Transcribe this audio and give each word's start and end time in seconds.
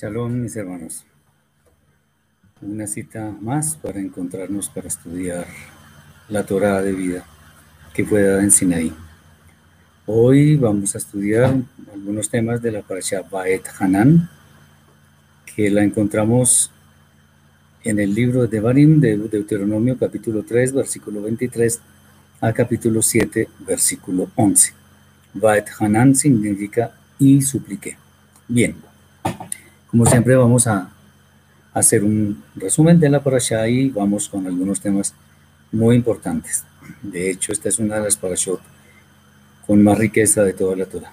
Shalom, 0.00 0.32
mis 0.32 0.56
hermanos. 0.56 1.04
Una 2.62 2.86
cita 2.86 3.36
más 3.38 3.76
para 3.76 4.00
encontrarnos 4.00 4.70
para 4.70 4.88
estudiar 4.88 5.44
la 6.30 6.46
Torah 6.46 6.80
de 6.80 6.92
vida 6.92 7.26
que 7.92 8.06
fue 8.06 8.22
dada 8.22 8.42
en 8.42 8.50
Sinaí. 8.50 8.94
Hoy 10.06 10.56
vamos 10.56 10.94
a 10.94 10.98
estudiar 10.98 11.54
algunos 11.92 12.30
temas 12.30 12.62
de 12.62 12.72
la 12.72 12.80
parasha 12.80 13.20
Baet 13.30 13.68
Hanan, 13.78 14.30
que 15.54 15.68
la 15.68 15.84
encontramos 15.84 16.72
en 17.84 17.98
el 17.98 18.14
libro 18.14 18.46
de 18.46 18.58
Barim 18.58 19.00
de 19.00 19.18
Deuteronomio 19.18 19.98
capítulo 19.98 20.44
3, 20.44 20.72
versículo 20.72 21.20
23 21.20 21.78
a 22.40 22.54
capítulo 22.54 23.02
7, 23.02 23.48
versículo 23.66 24.30
11. 24.34 24.72
Baet 25.34 25.66
Hanan 25.78 26.14
significa 26.14 26.94
y 27.18 27.42
supliqué. 27.42 27.98
Bien, 28.48 28.74
como 29.90 30.06
siempre 30.06 30.36
vamos 30.36 30.68
a 30.68 30.88
hacer 31.74 32.04
un 32.04 32.42
resumen 32.54 33.00
de 33.00 33.08
la 33.08 33.22
parasha 33.22 33.66
y 33.68 33.90
vamos 33.90 34.28
con 34.28 34.46
algunos 34.46 34.80
temas 34.80 35.14
muy 35.72 35.96
importantes. 35.96 36.64
De 37.02 37.30
hecho, 37.30 37.52
esta 37.52 37.68
es 37.68 37.78
una 37.78 37.96
de 37.96 38.04
las 38.04 38.16
parashot 38.16 38.60
con 39.66 39.82
más 39.82 39.98
riqueza 39.98 40.44
de 40.44 40.52
toda 40.52 40.76
la 40.76 40.86
Torah. 40.86 41.12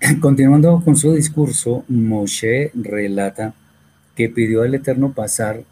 Continuando 0.20 0.80
con 0.82 0.96
su 0.96 1.12
discurso, 1.12 1.84
Moshe 1.88 2.70
relata 2.74 3.52
que 4.16 4.28
pidió 4.28 4.62
al 4.62 4.74
Eterno 4.74 5.12
pasar 5.12 5.62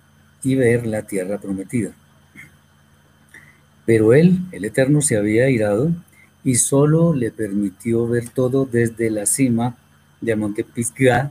y 0.43 0.55
ver 0.55 0.87
la 0.87 1.03
tierra 1.03 1.39
prometida. 1.39 1.93
Pero 3.87 4.13
él, 4.13 4.41
el 4.53 4.65
Eterno, 4.65 5.01
se 5.01 5.17
había 5.17 5.49
irado 5.49 5.93
y 6.45 6.57
solo 6.57 7.15
le 7.15 7.31
permitió 7.31 8.07
ver 8.07 8.29
todo 8.29 8.67
desde 8.71 9.11
la 9.11 9.27
cima 9.27 9.77
Monte 10.35 10.65
Pisgah, 10.65 11.31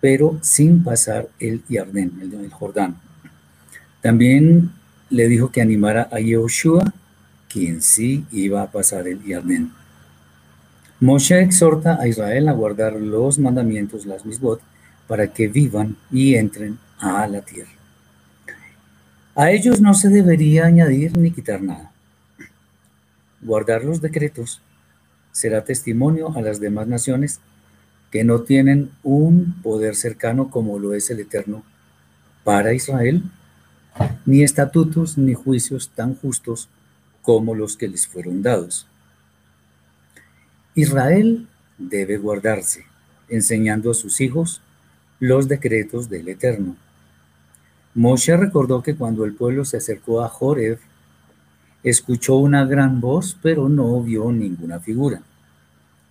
pero 0.00 0.38
sin 0.42 0.82
pasar 0.82 1.28
el 1.38 1.62
Yardén, 1.68 2.12
el, 2.20 2.50
Jordán. 2.50 2.96
También 4.00 4.70
le 5.10 5.28
dijo 5.28 5.50
que 5.50 5.60
animara 5.60 6.08
a 6.10 6.20
Yehoshua, 6.20 6.94
quien 7.48 7.82
sí 7.82 8.24
iba 8.30 8.62
a 8.62 8.70
pasar 8.70 9.08
el 9.08 9.22
Yardén. 9.24 9.72
Moshe 11.00 11.40
exhorta 11.42 12.00
a 12.00 12.08
Israel 12.08 12.48
a 12.48 12.52
guardar 12.52 12.94
los 12.94 13.38
mandamientos, 13.38 14.06
las 14.06 14.24
misbot, 14.24 14.60
para 15.06 15.32
que 15.32 15.48
vivan 15.48 15.96
y 16.10 16.36
entren 16.36 16.78
a 16.98 17.26
la 17.26 17.42
tierra. 17.42 17.70
A 19.34 19.50
ellos 19.50 19.80
no 19.82 19.92
se 19.92 20.08
debería 20.08 20.64
añadir 20.64 21.16
ni 21.18 21.30
quitar 21.30 21.60
nada. 21.60 21.92
Guardar 23.42 23.84
los 23.84 24.00
decretos 24.00 24.62
será 25.30 25.62
testimonio 25.62 26.34
a 26.34 26.40
las 26.40 26.58
demás 26.58 26.86
naciones 26.86 27.40
que 28.10 28.24
no 28.24 28.42
tienen 28.42 28.90
un 29.02 29.60
poder 29.62 29.94
cercano 29.96 30.50
como 30.50 30.78
lo 30.78 30.94
es 30.94 31.10
el 31.10 31.20
Eterno 31.20 31.62
para 32.44 32.72
Israel, 32.74 33.22
ni 34.24 34.42
estatutos 34.42 35.18
ni 35.18 35.34
juicios 35.34 35.90
tan 35.94 36.14
justos 36.14 36.68
como 37.22 37.54
los 37.54 37.76
que 37.76 37.88
les 37.88 38.06
fueron 38.06 38.42
dados. 38.42 38.86
Israel 40.74 41.48
debe 41.78 42.18
guardarse, 42.18 42.84
enseñando 43.28 43.90
a 43.90 43.94
sus 43.94 44.20
hijos 44.20 44.62
los 45.18 45.48
decretos 45.48 46.08
del 46.08 46.28
Eterno. 46.28 46.76
Moshe 47.94 48.36
recordó 48.36 48.82
que 48.82 48.94
cuando 48.94 49.24
el 49.24 49.34
pueblo 49.34 49.64
se 49.64 49.78
acercó 49.78 50.22
a 50.22 50.28
Joreb, 50.28 50.78
escuchó 51.82 52.36
una 52.36 52.64
gran 52.66 53.00
voz, 53.00 53.36
pero 53.42 53.68
no 53.68 54.02
vio 54.02 54.30
ninguna 54.30 54.80
figura. 54.80 55.22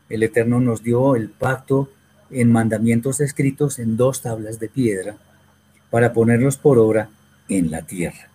El 0.09 0.23
Eterno 0.23 0.59
nos 0.59 0.83
dio 0.83 1.16
el 1.16 1.29
pacto 1.29 1.89
en 2.29 2.51
mandamientos 2.51 3.21
escritos 3.21 3.79
en 3.79 3.97
dos 3.97 4.21
tablas 4.21 4.59
de 4.59 4.69
piedra 4.69 5.17
para 5.89 6.13
ponerlos 6.13 6.57
por 6.57 6.77
obra 6.77 7.09
en 7.49 7.71
la 7.71 7.83
tierra. 7.83 8.29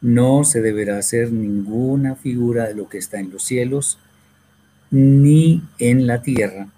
No 0.00 0.44
se 0.44 0.60
deberá 0.60 0.98
hacer 0.98 1.32
ninguna 1.32 2.14
figura 2.14 2.66
de 2.66 2.74
lo 2.74 2.88
que 2.88 2.98
está 2.98 3.18
en 3.20 3.30
los 3.30 3.42
cielos 3.42 3.98
ni 4.90 5.62
en 5.78 6.06
la 6.06 6.22
tierra, 6.22 6.68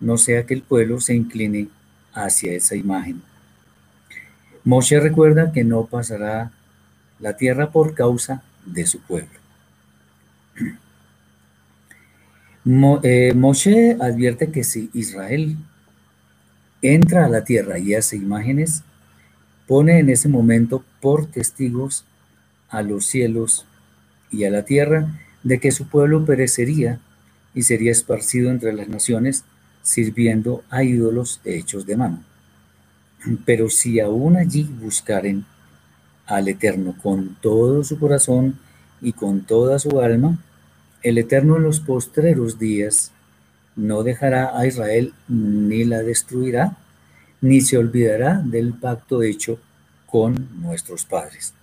no 0.00 0.18
sea 0.18 0.46
que 0.46 0.54
el 0.54 0.62
pueblo 0.62 1.00
se 1.00 1.14
incline 1.14 1.68
hacia 2.12 2.52
esa 2.54 2.74
imagen. 2.74 3.22
Moshe 4.64 4.98
recuerda 4.98 5.52
que 5.52 5.62
no 5.62 5.86
pasará 5.86 6.50
la 7.20 7.36
tierra 7.36 7.70
por 7.70 7.94
causa 7.94 8.42
de 8.66 8.86
su 8.86 9.00
pueblo. 9.00 9.38
Mo, 12.64 13.00
eh, 13.02 13.32
Moshe 13.34 13.96
advierte 14.00 14.52
que 14.52 14.62
si 14.62 14.88
Israel 14.92 15.56
entra 16.80 17.24
a 17.24 17.28
la 17.28 17.42
tierra 17.42 17.78
y 17.78 17.94
hace 17.94 18.16
imágenes, 18.16 18.84
pone 19.66 19.98
en 19.98 20.10
ese 20.10 20.28
momento 20.28 20.84
por 21.00 21.26
testigos 21.26 22.04
a 22.68 22.82
los 22.82 23.06
cielos 23.06 23.66
y 24.30 24.44
a 24.44 24.50
la 24.50 24.64
tierra 24.64 25.20
de 25.42 25.58
que 25.58 25.72
su 25.72 25.88
pueblo 25.88 26.24
perecería 26.24 27.00
y 27.54 27.62
sería 27.62 27.90
esparcido 27.90 28.50
entre 28.50 28.72
las 28.72 28.88
naciones 28.88 29.44
sirviendo 29.82 30.62
a 30.70 30.84
ídolos 30.84 31.40
hechos 31.44 31.84
de 31.84 31.96
mano. 31.96 32.22
Pero 33.44 33.70
si 33.70 33.98
aún 33.98 34.36
allí 34.36 34.62
buscaren 34.62 35.44
al 36.26 36.48
Eterno 36.48 36.94
con 37.02 37.36
todo 37.40 37.82
su 37.82 37.98
corazón 37.98 38.58
y 39.00 39.12
con 39.12 39.42
toda 39.42 39.78
su 39.80 40.00
alma, 40.00 40.38
el 41.02 41.18
Eterno 41.18 41.56
en 41.56 41.64
los 41.64 41.80
postreros 41.80 42.58
días 42.58 43.10
no 43.74 44.02
dejará 44.02 44.58
a 44.58 44.66
Israel 44.66 45.12
ni 45.28 45.84
la 45.84 46.02
destruirá, 46.02 46.76
ni 47.40 47.60
se 47.60 47.78
olvidará 47.78 48.40
del 48.44 48.74
pacto 48.74 49.22
hecho 49.22 49.58
con 50.06 50.48
nuestros 50.60 51.04
padres. 51.04 51.54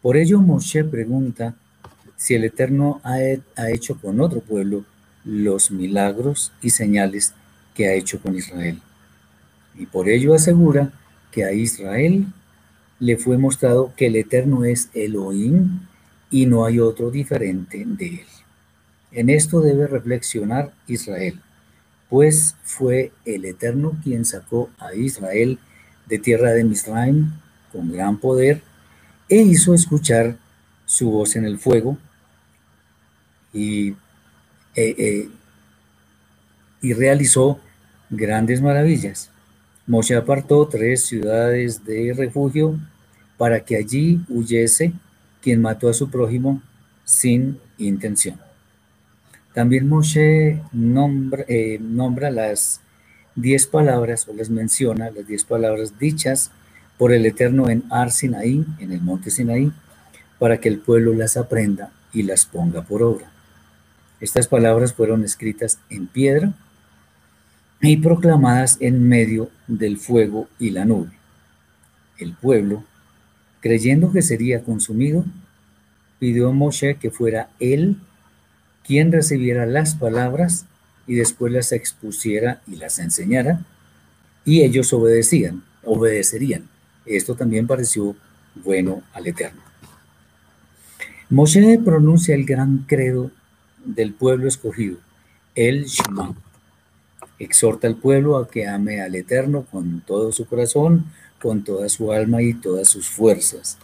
Por 0.00 0.16
ello 0.16 0.40
Moshe 0.40 0.84
pregunta 0.84 1.54
si 2.16 2.34
el 2.34 2.44
Eterno 2.44 3.00
ha, 3.02 3.16
ha 3.56 3.70
hecho 3.70 4.00
con 4.00 4.20
otro 4.20 4.40
pueblo 4.40 4.84
los 5.24 5.70
milagros 5.70 6.52
y 6.62 6.70
señales 6.70 7.34
que 7.74 7.88
ha 7.88 7.92
hecho 7.92 8.20
con 8.20 8.34
Israel. 8.34 8.80
Y 9.76 9.86
por 9.86 10.08
ello 10.08 10.34
asegura 10.34 10.92
que 11.30 11.44
a 11.44 11.52
Israel 11.52 12.26
le 13.00 13.16
fue 13.16 13.36
mostrado 13.38 13.92
que 13.96 14.06
el 14.06 14.16
Eterno 14.16 14.64
es 14.64 14.88
Elohim 14.94 15.80
y 16.30 16.46
no 16.46 16.64
hay 16.64 16.78
otro 16.80 17.10
diferente 17.10 17.84
de 17.86 18.06
él. 18.06 18.26
En 19.12 19.30
esto 19.30 19.60
debe 19.60 19.86
reflexionar 19.86 20.72
Israel, 20.86 21.40
pues 22.08 22.56
fue 22.62 23.12
el 23.24 23.44
Eterno 23.44 23.96
quien 24.02 24.24
sacó 24.24 24.70
a 24.78 24.94
Israel 24.94 25.58
de 26.06 26.18
tierra 26.18 26.52
de 26.52 26.64
Misraim 26.64 27.32
con 27.72 27.92
gran 27.92 28.18
poder 28.18 28.62
e 29.28 29.36
hizo 29.36 29.74
escuchar 29.74 30.36
su 30.86 31.10
voz 31.10 31.36
en 31.36 31.44
el 31.44 31.58
fuego 31.58 31.98
y, 33.52 33.90
eh, 33.90 33.96
eh, 34.76 35.28
y 36.80 36.92
realizó 36.94 37.60
grandes 38.10 38.62
maravillas. 38.62 39.30
Moshe 39.86 40.14
apartó 40.14 40.66
tres 40.68 41.04
ciudades 41.04 41.84
de 41.84 42.14
refugio 42.16 42.78
para 43.36 43.60
que 43.60 43.76
allí 43.76 44.20
huyese 44.28 44.92
quien 45.42 45.60
mató 45.60 45.88
a 45.88 45.94
su 45.94 46.10
prójimo 46.10 46.62
sin 47.04 47.58
intención. 47.78 48.38
También 49.54 49.88
Moshe 49.88 50.62
nombra, 50.72 51.44
eh, 51.48 51.78
nombra 51.80 52.30
las 52.30 52.80
diez 53.34 53.66
palabras 53.66 54.28
o 54.28 54.32
les 54.32 54.50
menciona 54.50 55.10
las 55.10 55.26
diez 55.26 55.44
palabras 55.44 55.98
dichas 55.98 56.50
por 56.98 57.12
el 57.12 57.24
Eterno 57.26 57.70
en 57.70 57.84
Ar 57.90 58.10
Sinaí, 58.10 58.64
en 58.78 58.92
el 58.92 59.00
monte 59.00 59.30
Sinaí, 59.30 59.72
para 60.38 60.60
que 60.60 60.68
el 60.68 60.78
pueblo 60.78 61.14
las 61.14 61.36
aprenda 61.36 61.92
y 62.12 62.24
las 62.24 62.44
ponga 62.44 62.82
por 62.82 63.02
obra. 63.02 63.30
Estas 64.20 64.48
palabras 64.48 64.92
fueron 64.92 65.24
escritas 65.24 65.78
en 65.90 66.08
piedra 66.08 66.52
y 67.80 67.98
proclamadas 67.98 68.76
en 68.80 69.08
medio 69.08 69.50
del 69.68 69.98
fuego 69.98 70.48
y 70.58 70.70
la 70.70 70.84
nube. 70.84 71.12
El 72.18 72.34
pueblo 72.34 72.82
Creyendo 73.60 74.12
que 74.12 74.22
sería 74.22 74.62
consumido, 74.62 75.24
pidió 76.18 76.48
a 76.48 76.52
Moshe 76.52 76.96
que 76.96 77.10
fuera 77.10 77.50
él 77.58 77.96
quien 78.84 79.12
recibiera 79.12 79.66
las 79.66 79.94
palabras 79.94 80.64
y 81.06 81.14
después 81.14 81.52
las 81.52 81.72
expusiera 81.72 82.62
y 82.66 82.76
las 82.76 82.98
enseñara, 82.98 83.64
y 84.44 84.62
ellos 84.62 84.92
obedecían, 84.92 85.62
obedecerían. 85.84 86.68
Esto 87.04 87.34
también 87.34 87.66
pareció 87.66 88.16
bueno 88.54 89.02
al 89.12 89.26
Eterno. 89.26 89.60
Moshe 91.30 91.78
pronuncia 91.84 92.34
el 92.34 92.46
gran 92.46 92.84
credo 92.86 93.30
del 93.84 94.14
pueblo 94.14 94.48
escogido, 94.48 94.96
el 95.54 95.84
Shema. 95.84 96.34
Exhorta 97.38 97.86
al 97.86 97.96
pueblo 97.96 98.38
a 98.38 98.48
que 98.48 98.66
ame 98.66 99.00
al 99.02 99.14
Eterno 99.14 99.66
con 99.70 100.00
todo 100.00 100.32
su 100.32 100.46
corazón, 100.46 101.06
con 101.40 101.64
toda 101.64 101.88
su 101.88 102.12
alma 102.12 102.42
y 102.42 102.54
todas 102.54 102.88
sus 102.88 103.08
fuerzas. 103.08 103.78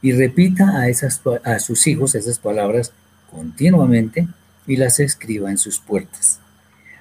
Y 0.00 0.12
repita 0.12 0.78
a, 0.78 0.88
esas, 0.88 1.20
a 1.44 1.58
sus 1.58 1.86
hijos 1.86 2.14
esas 2.14 2.38
palabras 2.38 2.92
continuamente 3.30 4.28
y 4.66 4.76
las 4.76 5.00
escriba 5.00 5.50
en 5.50 5.58
sus 5.58 5.78
puertas. 5.78 6.40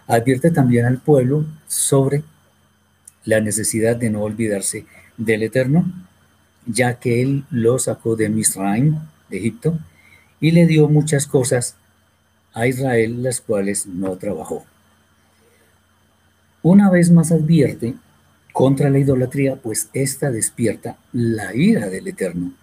Advierte 0.07 0.51
también 0.51 0.85
al 0.85 0.99
pueblo 0.99 1.45
sobre 1.67 2.23
la 3.25 3.39
necesidad 3.39 3.95
de 3.95 4.09
no 4.09 4.21
olvidarse 4.21 4.85
del 5.17 5.43
Eterno, 5.43 5.85
ya 6.65 6.95
que 6.99 7.21
Él 7.21 7.45
lo 7.49 7.79
sacó 7.79 8.15
de 8.15 8.29
Misraim, 8.29 8.99
de 9.29 9.37
Egipto, 9.37 9.77
y 10.39 10.51
le 10.51 10.65
dio 10.65 10.89
muchas 10.89 11.27
cosas 11.27 11.75
a 12.53 12.67
Israel, 12.67 13.23
las 13.23 13.41
cuales 13.41 13.85
no 13.87 14.15
trabajó. 14.17 14.65
Una 16.63 16.89
vez 16.89 17.11
más 17.11 17.31
advierte 17.31 17.95
contra 18.51 18.89
la 18.89 18.99
idolatría, 18.99 19.55
pues 19.55 19.89
ésta 19.93 20.31
despierta 20.31 20.97
la 21.13 21.55
ira 21.55 21.89
del 21.89 22.07
Eterno 22.07 22.53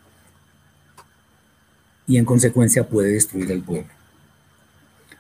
y 2.07 2.17
en 2.17 2.25
consecuencia 2.25 2.89
puede 2.89 3.13
destruir 3.13 3.53
al 3.53 3.63
pueblo. 3.63 3.93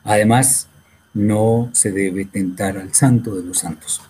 Además, 0.04 0.68
no 1.12 1.70
se 1.72 1.92
debe 1.92 2.24
tentar 2.24 2.78
al 2.78 2.94
santo 2.94 3.34
de 3.34 3.42
los 3.42 3.58
santos. 3.58 4.00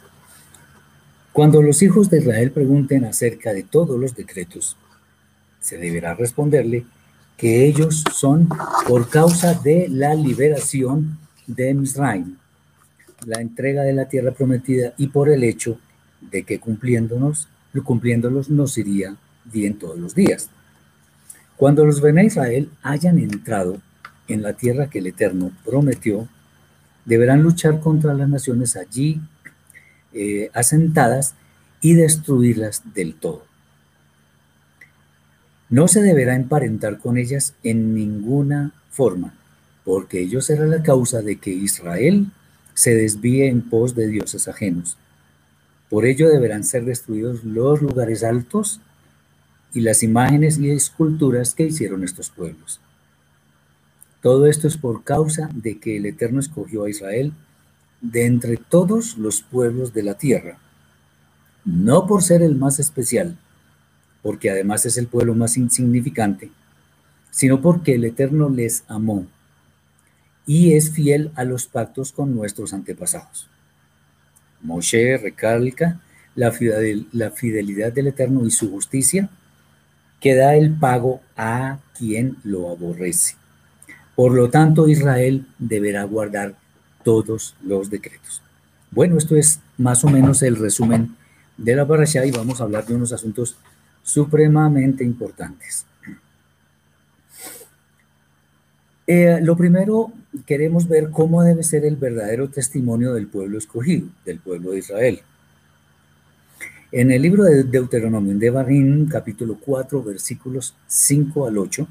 Cuando 1.32 1.60
los 1.62 1.82
hijos 1.82 2.08
de 2.08 2.18
Israel 2.18 2.52
pregunten 2.52 3.04
acerca 3.04 3.52
de 3.52 3.64
todos 3.64 3.98
los 3.98 4.14
decretos, 4.14 4.76
se 5.60 5.76
deberá 5.76 6.14
responderle 6.14 6.86
que 7.36 7.66
ellos 7.66 8.04
son 8.14 8.48
por 8.86 9.08
causa 9.08 9.54
de 9.54 9.88
la 9.88 10.14
liberación 10.14 11.18
de 11.46 11.74
Misraim, 11.74 12.36
la 13.26 13.40
entrega 13.40 13.82
de 13.82 13.92
la 13.92 14.08
tierra 14.08 14.32
prometida 14.32 14.94
y 14.96 15.08
por 15.08 15.28
el 15.28 15.44
hecho 15.44 15.78
de 16.20 16.42
que 16.44 16.58
cumpliéndonos, 16.58 17.48
cumpliéndolos 17.84 18.50
nos 18.50 18.76
iría 18.78 19.16
bien 19.44 19.78
todos 19.78 19.98
los 19.98 20.14
días. 20.14 20.50
Cuando 21.56 21.84
los 21.84 22.00
Bene 22.00 22.24
Israel 22.24 22.70
hayan 22.82 23.18
entrado 23.18 23.80
en 24.28 24.42
la 24.42 24.52
tierra 24.52 24.90
que 24.90 24.98
el 24.98 25.06
Eterno 25.08 25.50
prometió, 25.64 26.28
deberán 27.04 27.42
luchar 27.42 27.80
contra 27.80 28.14
las 28.14 28.28
naciones 28.28 28.76
allí 28.76 29.20
eh, 30.12 30.50
asentadas 30.54 31.34
y 31.80 31.94
destruirlas 31.94 32.82
del 32.94 33.14
todo. 33.14 33.44
No 35.70 35.86
se 35.86 36.02
deberá 36.02 36.34
emparentar 36.34 36.98
con 36.98 37.18
ellas 37.18 37.54
en 37.62 37.94
ninguna 37.94 38.72
forma, 38.90 39.34
porque 39.84 40.20
ello 40.20 40.40
será 40.40 40.66
la 40.66 40.82
causa 40.82 41.22
de 41.22 41.36
que 41.36 41.50
Israel 41.50 42.30
se 42.74 42.94
desvíe 42.94 43.48
en 43.48 43.62
pos 43.62 43.94
de 43.94 44.06
dioses 44.06 44.48
ajenos. 44.48 44.96
Por 45.90 46.04
ello 46.04 46.28
deberán 46.28 46.64
ser 46.64 46.84
destruidos 46.84 47.44
los 47.44 47.80
lugares 47.80 48.22
altos 48.22 48.80
y 49.72 49.80
las 49.80 50.02
imágenes 50.02 50.58
y 50.58 50.70
esculturas 50.70 51.54
que 51.54 51.64
hicieron 51.64 52.04
estos 52.04 52.30
pueblos. 52.30 52.80
Todo 54.20 54.46
esto 54.46 54.66
es 54.66 54.76
por 54.76 55.04
causa 55.04 55.48
de 55.54 55.78
que 55.78 55.96
el 55.96 56.06
Eterno 56.06 56.40
escogió 56.40 56.84
a 56.84 56.90
Israel 56.90 57.32
de 58.00 58.26
entre 58.26 58.56
todos 58.56 59.16
los 59.16 59.42
pueblos 59.42 59.92
de 59.94 60.02
la 60.02 60.14
tierra, 60.14 60.58
no 61.64 62.06
por 62.06 62.22
ser 62.22 62.42
el 62.42 62.54
más 62.54 62.78
especial, 62.78 63.38
porque 64.22 64.50
además 64.50 64.86
es 64.86 64.98
el 64.98 65.06
pueblo 65.06 65.34
más 65.34 65.56
insignificante, 65.56 66.50
sino 67.30 67.60
porque 67.60 67.94
el 67.94 68.04
Eterno 68.04 68.48
les 68.50 68.84
amó 68.88 69.26
y 70.46 70.72
es 70.72 70.90
fiel 70.90 71.30
a 71.34 71.44
los 71.44 71.66
pactos 71.66 72.12
con 72.12 72.34
nuestros 72.34 72.72
antepasados. 72.72 73.48
Moshe 74.62 75.16
recalca 75.18 76.00
la 76.34 76.52
fidelidad 76.52 77.92
del 77.92 78.08
Eterno 78.08 78.46
y 78.46 78.50
su 78.50 78.70
justicia, 78.70 79.28
que 80.20 80.34
da 80.34 80.54
el 80.54 80.74
pago 80.74 81.20
a 81.36 81.78
quien 81.96 82.36
lo 82.44 82.70
aborrece. 82.70 83.36
Por 84.14 84.34
lo 84.34 84.50
tanto, 84.50 84.88
Israel 84.88 85.46
deberá 85.58 86.02
guardar 86.04 86.54
todos 87.04 87.54
los 87.62 87.90
decretos. 87.90 88.42
Bueno, 88.90 89.18
esto 89.18 89.36
es 89.36 89.60
más 89.76 90.04
o 90.04 90.08
menos 90.08 90.42
el 90.42 90.56
resumen 90.56 91.14
de 91.56 91.76
la 91.76 91.86
parasha 91.86 92.24
y 92.24 92.30
vamos 92.30 92.60
a 92.60 92.64
hablar 92.64 92.86
de 92.86 92.94
unos 92.94 93.12
asuntos 93.12 93.56
supremamente 94.02 95.04
importantes. 95.04 95.86
Eh, 99.10 99.40
lo 99.40 99.56
primero, 99.56 100.12
queremos 100.44 100.86
ver 100.86 101.08
cómo 101.10 101.42
debe 101.42 101.62
ser 101.62 101.86
el 101.86 101.96
verdadero 101.96 102.50
testimonio 102.50 103.14
del 103.14 103.26
pueblo 103.26 103.56
escogido, 103.56 104.06
del 104.26 104.38
pueblo 104.38 104.72
de 104.72 104.80
Israel. 104.80 105.20
En 106.92 107.10
el 107.10 107.22
libro 107.22 107.44
de 107.44 107.64
Deuteronomio, 107.64 108.36
de 108.36 108.50
Barín, 108.50 109.06
capítulo 109.06 109.56
4, 109.58 110.02
versículos 110.02 110.74
5 110.88 111.46
al 111.46 111.56
8, 111.56 111.88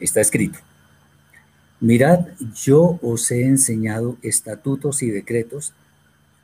está 0.00 0.20
escrito, 0.20 0.58
Mirad, 1.80 2.26
yo 2.54 2.98
os 3.00 3.30
he 3.30 3.46
enseñado 3.46 4.18
estatutos 4.20 5.02
y 5.02 5.08
decretos 5.10 5.72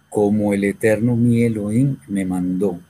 como 0.09 0.55
el 0.55 0.65
eterno 0.65 1.15
mi 1.15 1.43
Elohim 1.43 1.99
me 2.09 2.25
mandó 2.25 2.81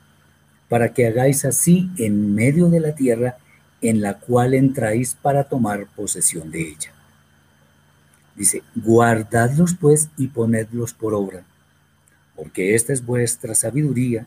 para 0.69 0.95
que 0.95 1.09
hagáis 1.09 1.45
así 1.45 1.91
en 1.99 2.37
medio 2.37 2.71
de 2.71 2.79
la 2.79 2.95
tierra 2.95 3.37
en 3.83 4.01
la 4.01 4.21
cual 4.21 4.55
entráis 4.55 5.17
para 5.21 5.43
tomar 5.43 5.89
posesión 5.97 6.53
de 6.53 6.69
ella. 6.69 6.96
Dice, 8.37 8.63
guardadlos 8.75 9.75
pues 9.75 10.11
y 10.17 10.29
ponedlos 10.29 10.93
por 10.93 11.15
obra, 11.15 11.45
porque 12.35 12.75
esta 12.75 12.93
es 12.93 13.05
vuestra 13.05 13.55
sabiduría 13.55 14.27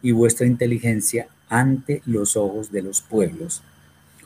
y 0.00 0.12
vuestra 0.12 0.46
inteligencia 0.46 1.28
ante 1.48 2.02
los 2.06 2.36
ojos 2.36 2.70
de 2.70 2.82
los 2.82 3.00
pueblos, 3.00 3.62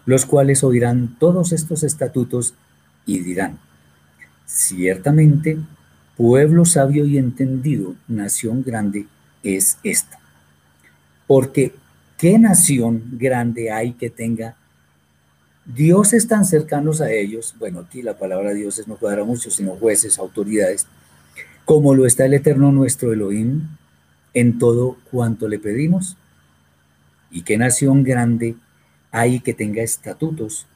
los 0.05 0.27
cuales 0.27 0.63
oirán 0.65 1.17
todos 1.19 1.53
estos 1.53 1.83
estatutos 1.83 2.55
y 3.07 3.21
dirán, 3.21 3.59
ciertamente, 4.45 5.59
pueblo 6.17 6.65
sabio 6.65 7.07
y 7.07 7.17
entendido, 7.17 7.95
nación 8.07 8.63
grande 8.63 9.07
es 9.43 9.79
esta 9.83 10.23
porque 11.33 11.73
¿qué 12.19 12.39
nación 12.39 13.05
grande 13.13 13.71
hay 13.71 13.93
que 13.93 14.11
tenga 14.11 14.55
dioses 15.65 16.29
tan 16.29 16.45
cercanos 16.45 17.01
a 17.01 17.11
ellos? 17.11 17.55
Bueno, 17.59 17.81
aquí 17.81 18.03
la 18.03 18.19
palabra 18.19 18.53
dioses 18.53 18.89
no 18.89 18.97
cuadra 18.97 19.25
mucho, 19.25 19.51
sino 19.51 19.77
jueces, 19.77 20.19
autoridades, 20.19 20.87
como 21.65 21.95
lo 21.95 22.07
está 22.07 22.25
el 22.27 22.35
eterno 22.35 22.73
nuestro 22.73 23.13
Elohim 23.13 23.69
en 24.35 24.59
todo 24.59 24.97
cuanto 25.11 25.49
le 25.49 25.59
pedimos. 25.59 26.17
¿Y 27.31 27.43
qué 27.43 27.57
nación 27.57 28.03
grande 28.03 28.57
hay 29.11 29.41
que 29.41 29.55
tenga 29.55 29.83
estatutos 29.83 30.67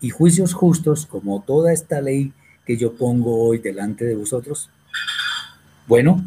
y 0.00 0.10
juicios 0.10 0.54
justos 0.54 1.06
como 1.06 1.42
toda 1.42 1.72
esta 1.72 2.00
ley 2.00 2.32
que 2.64 2.76
yo 2.76 2.94
pongo 2.94 3.42
hoy 3.44 3.58
delante 3.58 4.04
de 4.04 4.14
vosotros? 4.14 4.70
Bueno, 5.86 6.22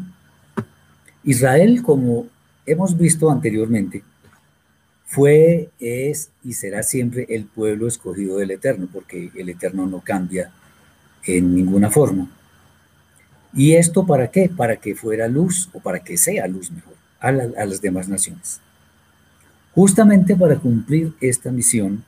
Israel 1.22 1.82
como 1.82 2.26
hemos 2.66 2.96
visto 2.96 3.30
anteriormente, 3.30 4.02
fue, 5.10 5.70
es 5.80 6.30
y 6.44 6.52
será 6.52 6.84
siempre 6.84 7.26
el 7.30 7.44
pueblo 7.44 7.88
escogido 7.88 8.38
del 8.38 8.52
Eterno, 8.52 8.88
porque 8.92 9.32
el 9.34 9.48
Eterno 9.48 9.84
no 9.88 10.02
cambia 10.02 10.52
en 11.26 11.52
ninguna 11.52 11.90
forma. 11.90 12.30
¿Y 13.52 13.72
esto 13.72 14.06
para 14.06 14.30
qué? 14.30 14.48
Para 14.48 14.76
que 14.76 14.94
fuera 14.94 15.26
luz 15.26 15.68
o 15.72 15.80
para 15.80 15.98
que 15.98 16.16
sea 16.16 16.46
luz 16.46 16.70
mejor 16.70 16.94
a, 17.18 17.32
las 17.32 17.80
demás 17.82 18.08
naciones. 18.08 18.60
Justamente 19.74 20.36
para 20.36 20.54
cumplir 20.60 21.12
esta 21.20 21.50
misión, 21.50 22.04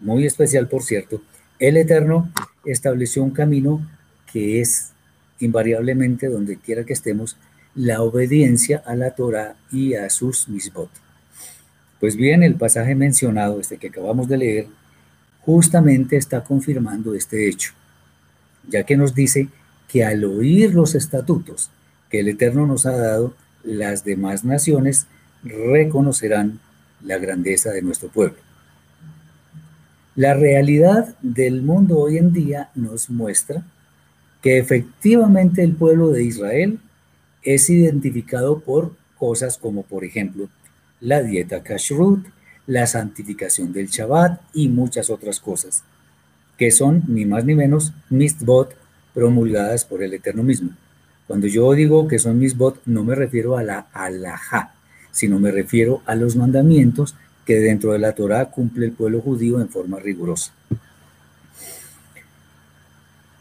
muy 0.00 0.26
especial 0.26 0.66
por 0.66 0.82
cierto, 0.82 1.22
el 1.60 1.76
Eterno 1.76 2.28
estableció 2.64 3.22
un 3.22 3.30
camino 3.30 3.88
que 4.32 4.60
es 4.60 4.90
invariablemente 5.38 6.26
donde 6.26 6.56
quiera 6.56 6.82
que 6.82 6.92
estemos, 6.92 7.36
la 7.76 8.02
obediencia 8.02 8.82
a 8.84 8.96
la 8.96 9.12
Torah 9.12 9.54
y 9.70 9.94
a 9.94 10.10
sus 10.10 10.48
misbot. 10.48 11.05
Pues 12.00 12.16
bien, 12.16 12.42
el 12.42 12.56
pasaje 12.56 12.94
mencionado, 12.94 13.60
este 13.60 13.78
que 13.78 13.88
acabamos 13.88 14.28
de 14.28 14.38
leer, 14.38 14.66
justamente 15.40 16.16
está 16.16 16.44
confirmando 16.44 17.14
este 17.14 17.48
hecho, 17.48 17.72
ya 18.68 18.84
que 18.84 18.96
nos 18.96 19.14
dice 19.14 19.48
que 19.88 20.04
al 20.04 20.24
oír 20.24 20.74
los 20.74 20.94
estatutos 20.94 21.70
que 22.10 22.20
el 22.20 22.28
Eterno 22.28 22.66
nos 22.66 22.84
ha 22.86 22.96
dado, 22.96 23.34
las 23.62 24.04
demás 24.04 24.44
naciones 24.44 25.06
reconocerán 25.42 26.60
la 27.02 27.18
grandeza 27.18 27.70
de 27.70 27.82
nuestro 27.82 28.08
pueblo. 28.08 28.38
La 30.14 30.34
realidad 30.34 31.14
del 31.20 31.62
mundo 31.62 31.98
hoy 31.98 32.18
en 32.18 32.32
día 32.32 32.70
nos 32.74 33.10
muestra 33.10 33.64
que 34.42 34.58
efectivamente 34.58 35.62
el 35.62 35.74
pueblo 35.74 36.10
de 36.10 36.24
Israel 36.24 36.78
es 37.42 37.68
identificado 37.70 38.60
por 38.60 38.94
cosas 39.18 39.58
como, 39.58 39.82
por 39.82 40.04
ejemplo, 40.04 40.48
la 41.00 41.22
dieta 41.22 41.62
kashrut, 41.62 42.26
la 42.66 42.86
santificación 42.86 43.72
del 43.72 43.88
Shabbat 43.88 44.40
y 44.52 44.68
muchas 44.68 45.10
otras 45.10 45.40
cosas, 45.40 45.84
que 46.58 46.70
son 46.70 47.04
ni 47.08 47.24
más 47.24 47.44
ni 47.44 47.54
menos 47.54 47.92
misbot 48.10 48.74
promulgadas 49.14 49.84
por 49.84 50.02
el 50.02 50.14
Eterno 50.14 50.42
mismo. 50.42 50.70
Cuando 51.26 51.46
yo 51.46 51.72
digo 51.72 52.06
que 52.08 52.18
son 52.18 52.38
misbot, 52.38 52.80
no 52.86 53.04
me 53.04 53.14
refiero 53.14 53.56
a 53.56 53.62
la 53.62 53.86
alajá, 53.92 54.74
sino 55.10 55.38
me 55.38 55.50
refiero 55.50 56.02
a 56.06 56.14
los 56.14 56.36
mandamientos 56.36 57.14
que 57.44 57.60
dentro 57.60 57.92
de 57.92 57.98
la 57.98 58.12
Torah 58.12 58.50
cumple 58.50 58.86
el 58.86 58.92
pueblo 58.92 59.20
judío 59.20 59.60
en 59.60 59.68
forma 59.68 59.98
rigurosa. 59.98 60.52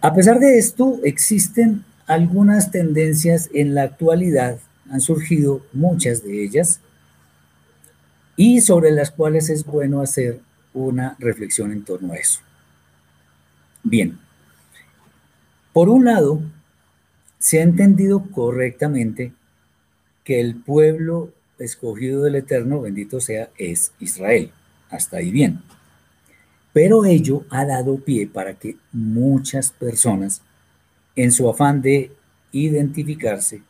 A 0.02 0.14
pesar 0.14 0.40
de 0.40 0.60
esto, 0.60 1.00
existen 1.04 1.84
algunas 2.06 2.70
tendencias 2.70 3.50
en 3.54 3.74
la 3.74 3.84
actualidad, 3.84 4.60
han 4.92 5.02
surgido 5.02 5.66
muchas 5.74 6.24
de 6.24 6.44
ellas, 6.44 6.80
y 8.36 8.62
sobre 8.62 8.92
las 8.92 9.12
cuales 9.12 9.50
es 9.50 9.66
bueno 9.66 10.02
hacer 10.02 10.42
una 10.74 11.16
reflexión 11.20 11.72
en 11.72 11.84
torno 11.84 12.14
a 12.14 12.18
eso. 12.18 12.42
Bien, 13.84 14.18
por 15.74 15.90
un 15.90 16.06
lado, 16.06 16.42
se 17.38 17.60
ha 17.60 17.64
entendido 17.64 18.24
correctamente 18.32 19.34
que 20.24 20.40
el 20.40 20.56
pueblo 20.56 21.32
escogido 21.60 22.24
del 22.24 22.36
Eterno, 22.36 22.82
bendito 22.82 23.22
sea, 23.22 23.50
es 23.58 23.92
Israel. 24.00 24.52
Hasta 24.90 25.18
ahí 25.18 25.32
bien. 25.32 25.62
Pero 26.74 27.06
ello 27.06 27.46
ha 27.50 27.66
dado 27.66 27.98
pie 27.98 28.28
para 28.28 28.56
que 28.56 28.78
muchas 28.92 29.72
personas, 29.72 30.42
en 31.16 31.32
su 31.32 31.50
afán 31.50 31.82
de 31.82 32.12
identificarse 32.52 33.62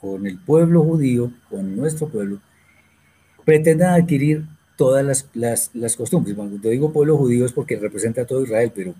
con 0.00 0.26
el 0.26 0.38
pueblo 0.38 0.82
judío, 0.82 1.32
con 1.50 1.76
nuestro 1.76 2.08
pueblo, 2.08 2.40
pretendan 3.44 3.94
adquirir 3.94 4.44
todas 4.76 5.28
las, 5.34 5.70
las, 5.74 5.96
costumbres. 5.96 6.34
Cuando 6.34 6.68
digo 6.68 6.92
pueblo 6.92 7.16
judío 7.16 7.46
es 7.46 7.52
porque 7.52 7.76
representa 7.76 8.22
a 8.22 8.26
todo 8.26 8.42
Israel, 8.42 8.72
pero 8.74 8.94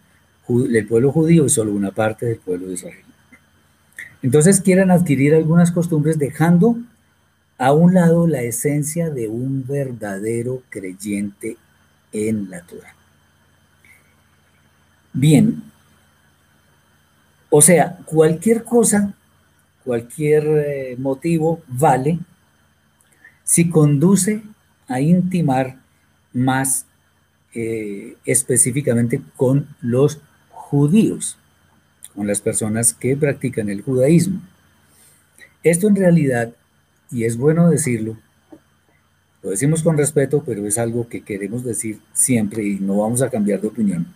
el 0.49 0.87
pueblo 0.87 1.13
judío 1.13 1.47
es 1.47 1.53
solo 1.53 1.73
una 1.73 1.91
parte 1.91 2.27
del 2.27 2.39
pueblo 2.39 2.69
de 2.69 2.75
Israel. 2.75 3.05
Entonces 4.23 4.61
quieren 4.61 4.91
adquirir 4.91 5.35
algunas 5.35 5.73
costumbres 5.73 6.19
dejando 6.19 6.77
a 7.59 7.73
un 7.73 7.95
lado 7.95 8.27
la 8.27 8.43
esencia 8.43 9.11
de 9.11 9.29
un 9.29 9.67
verdadero 9.67 10.63
creyente 10.69 11.57
en 12.13 12.51
la 12.51 12.61
Torah. 12.63 12.95
Bien, 15.13 15.63
o 17.51 17.61
sea, 17.61 17.99
cualquier 18.05 18.65
cosa, 18.65 19.13
cualquier 19.85 20.45
eh, 20.47 20.97
motivo 20.99 21.61
vale 21.69 22.19
si 23.45 23.71
conduce 23.71 24.43
a 24.89 25.01
intimar 25.01 25.79
más 26.33 26.87
eh, 27.55 28.17
específicamente 28.25 29.21
con 29.37 29.69
los 29.81 30.21
judíos, 30.51 31.37
con 32.15 32.27
las 32.27 32.41
personas 32.41 32.95
que 32.95 33.17
practican 33.17 33.69
el 33.69 33.83
judaísmo. 33.83 34.41
Esto 35.63 35.89
en 35.89 35.97
realidad, 35.97 36.53
y 37.11 37.25
es 37.25 37.37
bueno 37.37 37.69
decirlo, 37.69 38.17
lo 39.43 39.51
decimos 39.51 39.83
con 39.83 39.99
respeto, 39.99 40.43
pero 40.47 40.67
es 40.67 40.79
algo 40.79 41.09
que 41.09 41.23
queremos 41.23 41.65
decir 41.65 41.99
siempre 42.13 42.65
y 42.65 42.79
no 42.79 42.99
vamos 42.99 43.23
a 43.23 43.31
cambiar 43.31 43.61
de 43.61 43.69
opinión, 43.69 44.07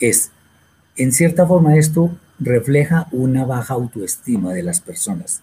es 0.00 0.30
en 0.96 1.12
cierta 1.12 1.46
forma 1.46 1.76
esto 1.76 2.16
refleja 2.38 3.08
una 3.12 3.44
baja 3.44 3.74
autoestima 3.74 4.52
de 4.52 4.62
las 4.62 4.80
personas. 4.80 5.42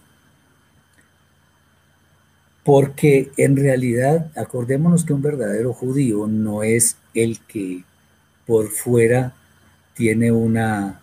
Porque 2.64 3.30
en 3.36 3.56
realidad, 3.56 4.30
acordémonos 4.36 5.04
que 5.04 5.12
un 5.12 5.22
verdadero 5.22 5.72
judío 5.72 6.26
no 6.26 6.62
es 6.62 6.96
el 7.12 7.38
que 7.40 7.84
por 8.46 8.68
fuera 8.68 9.34
tiene 9.94 10.32
una, 10.32 11.00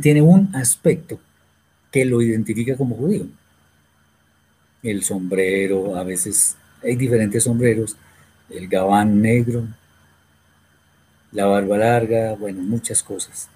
tiene 0.00 0.22
un 0.22 0.54
aspecto 0.54 1.20
que 1.90 2.04
lo 2.04 2.22
identifica 2.22 2.76
como 2.76 2.96
judío. 2.96 3.26
El 4.82 5.02
sombrero, 5.02 5.96
a 5.96 6.04
veces 6.04 6.56
hay 6.82 6.96
diferentes 6.96 7.44
sombreros, 7.44 7.96
el 8.50 8.68
gabán 8.68 9.20
negro, 9.20 9.66
la 11.32 11.46
barba 11.46 11.78
larga, 11.78 12.34
bueno, 12.34 12.62
muchas 12.62 13.02
cosas. 13.02 13.48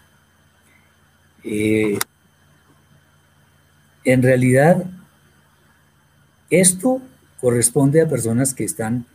Eh, 1.45 1.99
en 4.05 4.23
realidad, 4.23 4.85
esto 6.53 7.01
corresponde 7.41 8.03
a 8.03 8.09
personas 8.09 8.53
que 8.53 8.65
están 8.65 9.07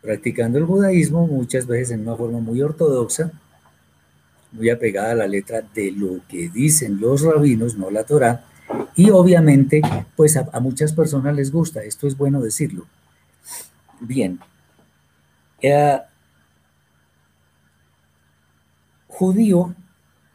practicando 0.00 0.58
el 0.58 0.64
judaísmo 0.64 1.26
muchas 1.26 1.66
veces 1.66 1.90
en 1.90 2.00
una 2.00 2.16
forma 2.16 2.40
muy 2.40 2.62
ortodoxa, 2.62 3.30
muy 4.52 4.70
apegada 4.70 5.12
a 5.12 5.14
la 5.14 5.26
letra 5.26 5.62
de 5.74 5.92
lo 5.92 6.20
que 6.26 6.48
dicen 6.48 6.98
los 6.98 7.22
rabinos, 7.22 7.76
no 7.76 7.90
la 7.90 8.04
Torah, 8.04 8.44
y 8.96 9.10
obviamente, 9.10 9.82
pues 10.16 10.36
a, 10.36 10.48
muchas 10.60 10.92
personas 10.94 11.36
les 11.36 11.52
gusta, 11.52 11.82
esto 11.84 12.06
es 12.06 12.16
bueno 12.16 12.40
decirlo. 12.40 12.86
Bien, 14.00 14.40
eh, 15.60 16.00
judío, 19.08 19.74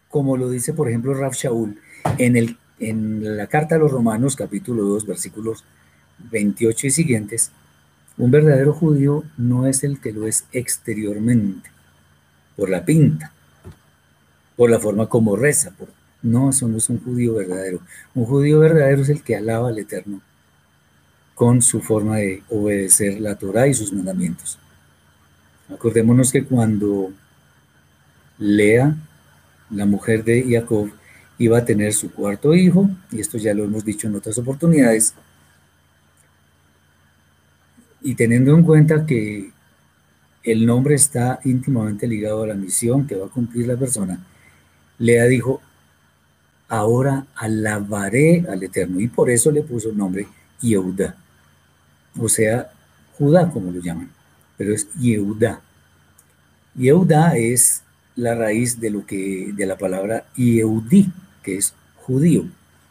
como 0.10 0.38
lo 0.38 0.50
dice 0.50 0.74
por 0.74 0.89
ejemplo 0.89 1.13
Rav 1.13 1.34
Shaul 1.34 1.80
en, 2.18 2.36
el, 2.36 2.58
en 2.80 3.38
la 3.38 3.48
carta 3.48 3.75
a 3.75 3.77
los 3.80 3.91
Romanos 3.91 4.36
capítulo 4.36 4.84
2 4.84 5.06
versículos 5.08 5.63
28 6.30 6.88
y 6.88 6.92
siguientes, 6.92 7.51
un 8.18 8.32
verdadero 8.32 8.74
judío 8.74 9.24
no 9.38 9.68
es 9.68 9.84
el 9.84 10.00
que 10.00 10.12
lo 10.12 10.28
es 10.28 10.46
exteriormente, 10.51 11.70
por 12.56 12.70
la 12.70 12.86
pinta, 12.86 13.34
por 14.56 14.70
la 14.70 14.80
forma 14.80 15.08
como 15.08 15.36
reza. 15.36 15.72
Por... 15.72 15.90
No, 16.22 16.50
eso 16.51 16.68
no 16.68 16.78
es 16.78 16.90
un 16.90 17.04
judío 17.04 17.34
verdadero. 17.34 17.80
Un 18.13 18.25
judío 18.25 18.60
verdadero 18.60 19.01
es 19.01 19.10
el 19.10 19.24
que 19.24 19.36
alaba 19.36 19.70
al 19.70 19.80
Eterno 19.80 20.22
con 21.34 21.63
su 21.63 21.82
forma 21.82 22.18
de 22.18 22.44
obedecer 22.50 23.20
la 23.20 23.36
Torah 23.36 23.68
y 23.68 23.74
sus 23.74 23.92
mandamientos. 23.92 24.60
Acordémonos 25.74 26.32
que 26.32 26.44
cuando 26.44 27.12
Lea, 28.38 28.96
la 29.72 29.88
mujer 29.88 30.24
de 30.24 30.46
Jacob, 30.48 30.92
iba 31.40 31.58
a 31.58 31.66
tener 31.66 31.94
su 31.94 32.12
cuarto 32.12 32.54
hijo, 32.54 32.92
y 33.12 33.20
esto 33.20 33.40
ya 33.40 33.56
lo 33.56 33.63
hemos 33.63 33.84
dicho 33.84 34.08
en 34.08 34.16
otras 34.16 34.38
oportunidades, 34.38 35.16
y 38.01 38.15
teniendo 38.15 38.55
en 38.55 38.63
cuenta 38.63 39.05
que 39.05 39.51
el 40.43 40.65
nombre 40.65 40.96
está 40.96 41.39
íntimamente 41.43 42.08
ligado 42.08 42.43
a 42.43 42.48
la 42.48 42.55
misión 42.55 43.05
que 43.05 43.15
va 43.15 43.27
a 43.27 43.29
cumplir 43.29 43.67
la 43.67 43.77
persona, 43.77 44.25
Lea 44.98 45.25
dijo, 45.25 45.62
ahora 46.67 47.25
alabaré 47.36 48.46
al 48.50 48.63
Eterno, 48.63 49.00
y 49.00 49.08
por 49.08 49.29
eso 49.29 49.51
le 49.51 49.62
puso 49.62 49.89
el 49.89 49.98
nombre 49.98 50.27
Yehuda, 50.62 51.15
o 52.20 52.27
sea, 52.27 52.72
Judá 53.17 53.50
como 53.51 53.72
lo 53.72 53.79
llaman, 53.79 54.10
pero 54.58 54.74
es 54.74 54.88
Yehuda. 54.93 55.62
Yehuda 56.75 57.38
es 57.38 57.84
la 58.15 58.36
raíz 58.36 58.79
de 58.79 58.89
lo 58.89 59.05
que 59.05 59.51
de 59.53 59.65
la 59.65 59.77
palabra 59.77 60.25
Yehudi, 60.36 61.12
que 61.43 61.58
es 61.58 61.74
judío. 61.98 62.46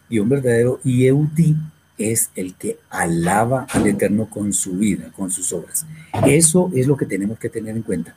Y 0.09 0.19
un 0.19 0.29
verdadero 0.29 0.81
Yehudi 0.83 1.57
es 2.01 2.31
el 2.35 2.55
que 2.55 2.79
alaba 2.89 3.67
al 3.71 3.87
Eterno 3.87 4.29
con 4.29 4.53
su 4.53 4.73
vida, 4.73 5.11
con 5.17 5.31
sus 5.31 5.53
obras. 5.53 5.87
Eso 6.27 6.71
es 6.75 6.87
lo 6.87 6.97
que 6.97 7.07
tenemos 7.07 7.39
que 7.39 7.51
tener 7.51 7.77
en 7.77 7.83
cuenta. 7.83 8.15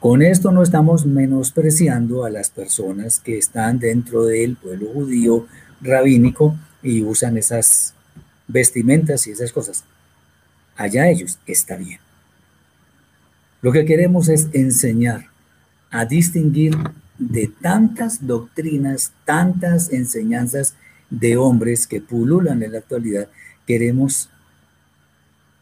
Con 0.00 0.22
esto 0.22 0.52
no 0.52 0.62
estamos 0.62 1.06
menospreciando 1.06 2.24
a 2.24 2.30
las 2.30 2.50
personas 2.50 3.20
que 3.20 3.38
están 3.38 3.78
dentro 3.78 4.24
del 4.24 4.56
pueblo 4.56 4.88
judío 4.92 5.46
rabínico 5.80 6.56
y 6.82 7.02
usan 7.02 7.36
esas 7.36 7.94
vestimentas 8.46 9.26
y 9.26 9.32
esas 9.32 9.52
cosas. 9.52 9.84
Allá 10.76 11.08
ellos 11.08 11.38
está 11.46 11.76
bien. 11.76 12.00
Lo 13.60 13.72
que 13.72 13.84
queremos 13.84 14.28
es 14.28 14.48
enseñar 14.52 15.26
a 15.90 16.04
distinguir 16.04 16.76
de 17.18 17.48
tantas 17.60 18.26
doctrinas, 18.26 19.12
tantas 19.24 19.92
enseñanzas 19.92 20.74
de 21.10 21.36
hombres 21.36 21.86
que 21.86 22.00
pululan 22.00 22.62
en 22.62 22.72
la 22.72 22.78
actualidad, 22.78 23.28
queremos 23.66 24.30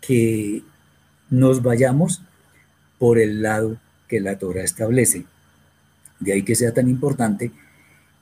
que 0.01 0.63
nos 1.31 1.63
vayamos 1.63 2.23
por 2.99 3.19
el 3.19 3.43
lado 3.43 3.79
que 4.09 4.21
la 4.21 4.39
Torah 4.39 4.63
establece. 4.63 5.25
De 6.21 6.33
ahí 6.33 6.43
que 6.43 6.55
sea 6.55 6.73
tan 6.73 6.89
importante 6.89 7.53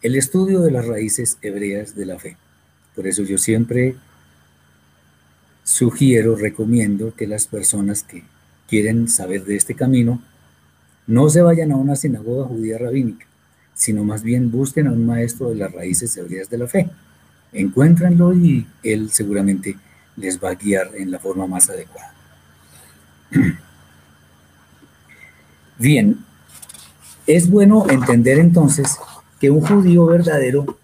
el 0.02 0.16
estudio 0.16 0.60
de 0.60 0.70
las 0.70 0.86
raíces 0.86 1.38
hebreas 1.42 1.94
de 1.94 2.06
la 2.06 2.18
fe. 2.18 2.36
Por 2.94 3.06
eso 3.06 3.22
yo 3.22 3.38
siempre 3.38 3.96
sugiero, 5.64 6.36
recomiendo 6.36 7.14
que 7.14 7.26
las 7.26 7.46
personas 7.46 8.02
que 8.02 8.22
quieren 8.68 9.08
saber 9.08 9.44
de 9.44 9.56
este 9.56 9.74
camino 9.74 10.22
no 11.06 11.28
se 11.28 11.42
vayan 11.42 11.72
a 11.72 11.76
una 11.76 11.96
sinagoga 11.96 12.46
judía 12.46 12.78
rabínica, 12.78 13.26
sino 13.74 14.04
más 14.04 14.22
bien 14.22 14.50
busquen 14.50 14.86
a 14.86 14.92
un 14.92 15.06
maestro 15.06 15.50
de 15.50 15.56
las 15.56 15.72
raíces 15.72 16.16
hebreas 16.16 16.48
de 16.50 16.58
la 16.58 16.66
fe. 16.66 16.90
Encuéntranlo 17.54 18.34
y 18.34 18.66
él 18.82 19.10
seguramente 19.10 19.78
les 20.16 20.42
va 20.42 20.50
a 20.50 20.54
guiar 20.54 20.90
en 20.94 21.10
la 21.10 21.18
forma 21.18 21.46
más 21.46 21.70
adecuada. 21.70 22.12
Bien, 25.78 26.18
es 27.26 27.48
bueno 27.48 27.86
entender 27.88 28.38
entonces 28.38 28.98
que 29.40 29.50
un 29.50 29.60
judío 29.60 30.06
verdadero 30.06 30.78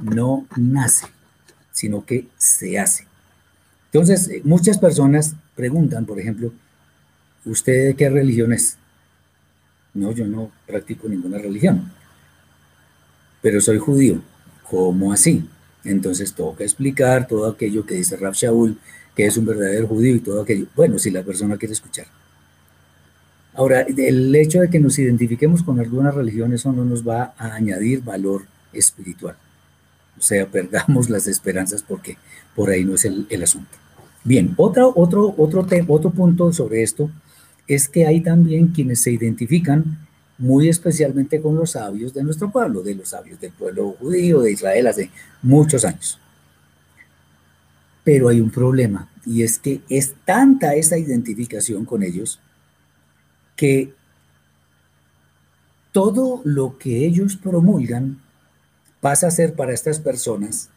no 0.00 0.46
nace, 0.56 1.06
sino 1.72 2.04
que 2.04 2.26
se 2.36 2.78
hace. 2.78 3.06
Entonces, 3.86 4.28
eh, 4.28 4.42
muchas 4.44 4.78
personas 4.78 5.34
preguntan, 5.54 6.06
por 6.06 6.18
ejemplo, 6.18 6.52
¿usted 7.44 7.86
de 7.86 7.94
qué 7.94 8.10
religión 8.10 8.52
es? 8.52 8.76
No, 9.94 10.10
yo 10.10 10.26
no 10.26 10.50
practico 10.66 11.08
ninguna 11.08 11.38
religión, 11.38 11.92
pero 13.40 13.60
soy 13.60 13.78
judío. 13.78 14.20
¿Cómo 14.68 15.12
así? 15.12 15.48
Entonces 15.84 16.32
toca 16.32 16.64
explicar 16.64 17.28
todo 17.28 17.46
aquello 17.46 17.84
que 17.84 17.94
dice 17.94 18.16
Rab 18.16 18.34
Shaul, 18.34 18.78
que 19.14 19.26
es 19.26 19.36
un 19.36 19.46
verdadero 19.46 19.86
judío 19.86 20.14
y 20.14 20.20
todo 20.20 20.42
aquello. 20.42 20.66
Bueno, 20.74 20.98
si 20.98 21.10
la 21.10 21.22
persona 21.22 21.56
quiere 21.56 21.74
escuchar. 21.74 22.06
Ahora, 23.54 23.82
el 23.82 24.34
hecho 24.34 24.60
de 24.60 24.68
que 24.68 24.80
nos 24.80 24.98
identifiquemos 24.98 25.62
con 25.62 25.78
alguna 25.78 26.10
religión, 26.10 26.52
eso 26.52 26.72
no 26.72 26.84
nos 26.84 27.06
va 27.06 27.34
a 27.38 27.54
añadir 27.54 28.02
valor 28.02 28.46
espiritual. 28.72 29.36
O 30.18 30.22
sea, 30.22 30.46
perdamos 30.46 31.08
las 31.08 31.26
esperanzas 31.26 31.82
porque 31.82 32.16
por 32.56 32.70
ahí 32.70 32.84
no 32.84 32.94
es 32.94 33.04
el, 33.04 33.42
asunto. 33.42 33.70
Bien, 34.24 34.54
otro, 34.56 34.92
otro, 34.96 35.34
otro, 35.36 35.66
otro 35.88 36.10
punto 36.10 36.52
sobre 36.52 36.82
esto 36.82 37.10
es 37.68 37.88
que 37.88 38.06
hay 38.06 38.20
también 38.20 38.68
quienes 38.68 39.00
se 39.00 39.12
identifican 39.12 39.98
muy 40.38 40.68
especialmente 40.68 41.40
con 41.40 41.56
los 41.56 41.72
sabios 41.72 42.12
de 42.12 42.24
nuestro 42.24 42.50
pueblo, 42.50 42.82
de 42.82 42.94
los 42.94 43.08
sabios 43.08 43.40
del 43.40 43.52
pueblo 43.52 43.96
judío, 43.98 44.40
de 44.40 44.52
Israel, 44.52 44.86
hace 44.86 45.10
muchos 45.42 45.84
años. 45.84 46.18
Pero 48.02 48.28
hay 48.28 48.40
un 48.40 48.50
problema, 48.50 49.08
y 49.24 49.42
es 49.42 49.58
que 49.58 49.80
es 49.88 50.14
tanta 50.24 50.74
esa 50.74 50.98
identificación 50.98 51.84
con 51.84 52.02
ellos 52.02 52.40
que 53.56 53.94
todo 55.92 56.42
lo 56.44 56.76
que 56.76 57.06
ellos 57.06 57.36
promulgan 57.36 58.20
pasa 59.00 59.28
a 59.28 59.30
ser 59.30 59.54
para 59.54 59.72
estas 59.72 60.00
personas, 60.00 60.70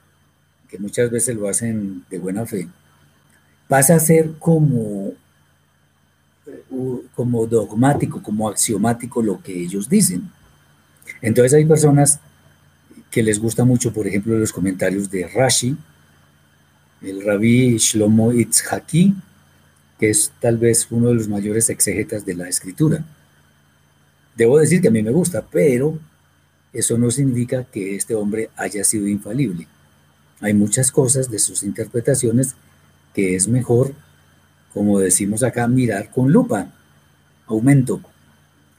que 0.70 0.78
muchas 0.78 1.10
veces 1.10 1.36
lo 1.36 1.50
hacen 1.50 2.06
de 2.10 2.20
buena 2.20 2.46
fe, 2.46 2.68
pasa 3.68 3.96
a 3.96 4.00
ser 4.00 4.34
como 4.38 5.14
como 7.15 7.48
dogmático, 7.48 8.22
como 8.22 8.50
axiomático 8.50 9.22
lo 9.22 9.41
que 9.41 9.63
ellos 9.63 9.89
dicen. 9.89 10.29
Entonces 11.22 11.53
hay 11.53 11.65
personas 11.65 12.19
que 13.10 13.24
les 13.24 13.39
gusta 13.39 13.63
mucho, 13.65 13.93
por 13.93 14.07
ejemplo, 14.07 14.38
los 14.38 14.51
comentarios 14.51 15.10
de 15.10 15.27
Rashi, 15.27 15.75
el 17.01 17.24
rabí 17.24 17.77
Shlomo 17.77 18.34
Itzhaki, 18.34 19.15
que 20.00 20.10
es 20.10 20.31
tal 20.39 20.57
vez 20.57 20.88
uno 20.91 21.10
de 21.10 21.15
los 21.15 21.27
mayores 21.27 21.69
exegetas 21.69 22.25
de 22.25 22.36
la 22.36 22.48
escritura. 22.48 23.03
Debo 24.36 24.60
decir 24.60 24.81
que 24.81 24.89
a 24.89 24.91
mí 24.91 25.01
me 25.01 25.12
gusta, 25.12 25.46
pero 25.50 25.98
eso 26.74 26.98
no 26.98 27.10
significa 27.10 27.63
que 27.63 27.96
este 27.96 28.13
hombre 28.13 28.50
haya 28.55 28.84
sido 28.84 29.07
infalible. 29.07 29.67
Hay 30.41 30.53
muchas 30.53 30.91
cosas 30.91 31.31
de 31.31 31.39
sus 31.39 31.63
interpretaciones 31.63 32.55
que 33.13 33.36
es 33.36 33.48
mejor 33.48 33.93
como 34.77 35.00
decimos 35.00 35.41
acá, 35.41 35.67
mirar 35.67 36.12
con 36.12 36.31
lupa, 36.31 36.72
aumento, 37.48 38.00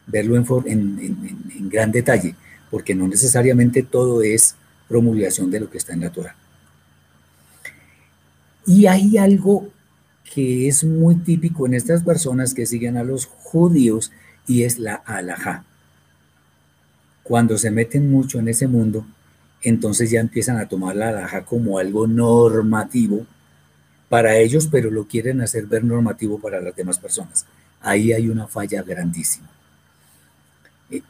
verlo 0.06 0.36
en, 0.64 1.68
gran 1.68 1.90
detalle, 1.90 2.36
porque 2.70 2.94
no 2.94 3.08
necesariamente 3.08 3.82
todo 3.82 4.22
es 4.22 4.54
promulgación 4.86 5.50
de 5.50 5.58
lo 5.58 5.68
que 5.68 5.78
está 5.78 5.94
en 5.94 6.02
la 6.02 6.10
Torah. 6.10 6.36
Y 8.64 8.86
hay 8.86 9.18
algo 9.18 9.70
que 10.22 10.68
es 10.68 10.84
muy 10.84 11.16
típico 11.16 11.66
en 11.66 11.74
estas 11.74 12.04
personas 12.04 12.54
que 12.54 12.64
siguen 12.64 12.96
a 12.96 13.02
los 13.02 13.26
judíos 13.26 14.12
y 14.46 14.62
es 14.62 14.78
la 14.78 14.94
alajá. 14.94 15.64
Cuando 17.24 17.58
se 17.58 17.72
meten 17.72 18.08
mucho 18.08 18.38
en 18.38 18.46
ese 18.46 18.68
mundo, 18.68 19.04
entonces 19.62 20.12
ya 20.12 20.20
empiezan 20.20 20.58
a 20.58 20.68
tomar 20.68 20.94
la 20.94 21.08
alajá 21.08 21.44
como 21.44 21.80
algo 21.80 22.06
normativo 22.06 23.26
para 24.08 24.36
ellos, 24.36 24.68
pero 24.70 24.90
lo 24.90 25.06
quieren 25.06 25.40
hacer 25.40 25.66
ver 25.66 25.84
normativo 25.84 26.38
para 26.38 26.60
las 26.60 26.74
demás 26.74 26.98
personas. 26.98 27.46
Ahí 27.80 28.12
hay 28.12 28.28
una 28.28 28.46
falla 28.46 28.82
grandísima. 28.82 29.48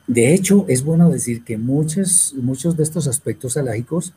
De 0.06 0.34
hecho, 0.34 0.64
es 0.68 0.82
bueno 0.82 1.08
decir 1.08 1.44
que 1.44 1.56
muchos, 1.56 2.34
muchos 2.36 2.76
de 2.76 2.82
estos 2.82 3.06
aspectos 3.06 3.56
alágicos 3.56 4.12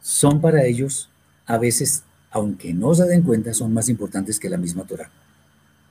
son 0.00 0.40
para 0.40 0.64
ellos, 0.64 1.10
a 1.46 1.58
veces, 1.58 2.04
aunque 2.30 2.72
no 2.72 2.94
se 2.94 3.04
den 3.04 3.22
cuenta, 3.22 3.52
son 3.52 3.74
más 3.74 3.90
importantes 3.90 4.40
que 4.40 4.48
la 4.48 4.56
misma 4.56 4.84
Torah. 4.84 5.10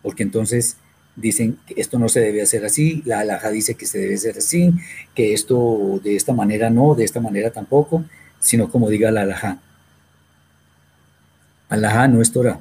Porque 0.01 0.23
entonces 0.23 0.77
dicen 1.15 1.59
que 1.67 1.75
esto 1.77 1.99
no 1.99 2.09
se 2.09 2.19
debe 2.19 2.41
hacer 2.41 2.65
así, 2.65 3.03
la 3.05 3.19
alhaja 3.19 3.51
dice 3.51 3.75
que 3.75 3.85
se 3.85 3.99
debe 3.99 4.15
hacer 4.15 4.37
así, 4.37 4.73
que 5.13 5.33
esto 5.33 5.99
de 6.03 6.15
esta 6.15 6.33
manera 6.33 6.71
no, 6.71 6.95
de 6.95 7.03
esta 7.03 7.19
manera 7.19 7.51
tampoco, 7.51 8.03
sino 8.39 8.69
como 8.71 8.89
diga 8.89 9.11
la 9.11 9.21
alhaja. 9.21 9.59
Alajá 11.69 12.07
no 12.07 12.21
es 12.21 12.31
Torah. 12.31 12.59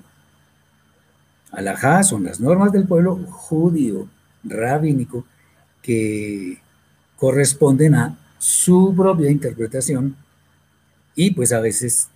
Alajá 1.53 2.03
son 2.03 2.25
las 2.25 2.41
normas 2.41 2.73
del 2.73 2.87
pueblo 2.87 3.17
judío, 3.17 4.09
rabínico, 4.45 5.25
que 5.83 6.59
corresponden 7.17 7.95
a 7.95 8.19
su 8.39 8.95
propia 8.95 9.31
interpretación 9.31 10.17
y 11.15 11.31
pues 11.31 11.53
a 11.53 11.61
veces, 11.61 12.09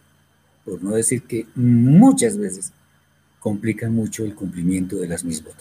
por 0.65 0.83
no 0.83 0.91
decir 0.91 1.23
que 1.23 1.47
muchas 1.55 2.37
veces, 2.37 2.73
complican 3.39 3.95
mucho 3.95 4.25
el 4.25 4.35
cumplimiento 4.35 4.97
de 4.97 5.09
las 5.09 5.25
mismas. 5.25 5.55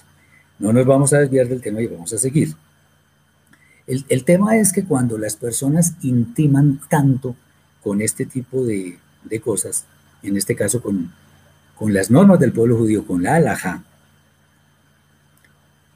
No 0.60 0.74
nos 0.74 0.86
vamos 0.86 1.14
a 1.14 1.20
desviar 1.20 1.48
del 1.48 1.62
tema 1.62 1.82
y 1.82 1.88
vamos 1.88 2.12
a 2.12 2.18
seguir. 2.18 2.56
El, 3.88 4.24
tema 4.24 4.58
es 4.58 4.72
que 4.72 4.84
cuando 4.84 5.18
las 5.18 5.36
personas 5.36 5.94
intiman 6.04 6.80
tanto 6.90 7.36
con 7.82 8.02
este 8.02 8.26
tipo 8.26 8.64
de, 8.64 9.00
de 9.24 9.40
cosas, 9.40 9.86
en 10.22 10.38
este 10.38 10.56
caso 10.56 10.82
con, 10.82 11.12
con 11.80 11.94
las 11.94 12.12
normas 12.12 12.40
del 12.40 12.52
pueblo 12.52 12.78
judío, 12.78 13.08
con 13.08 13.24
la 13.24 13.36
alhaja, 13.36 13.82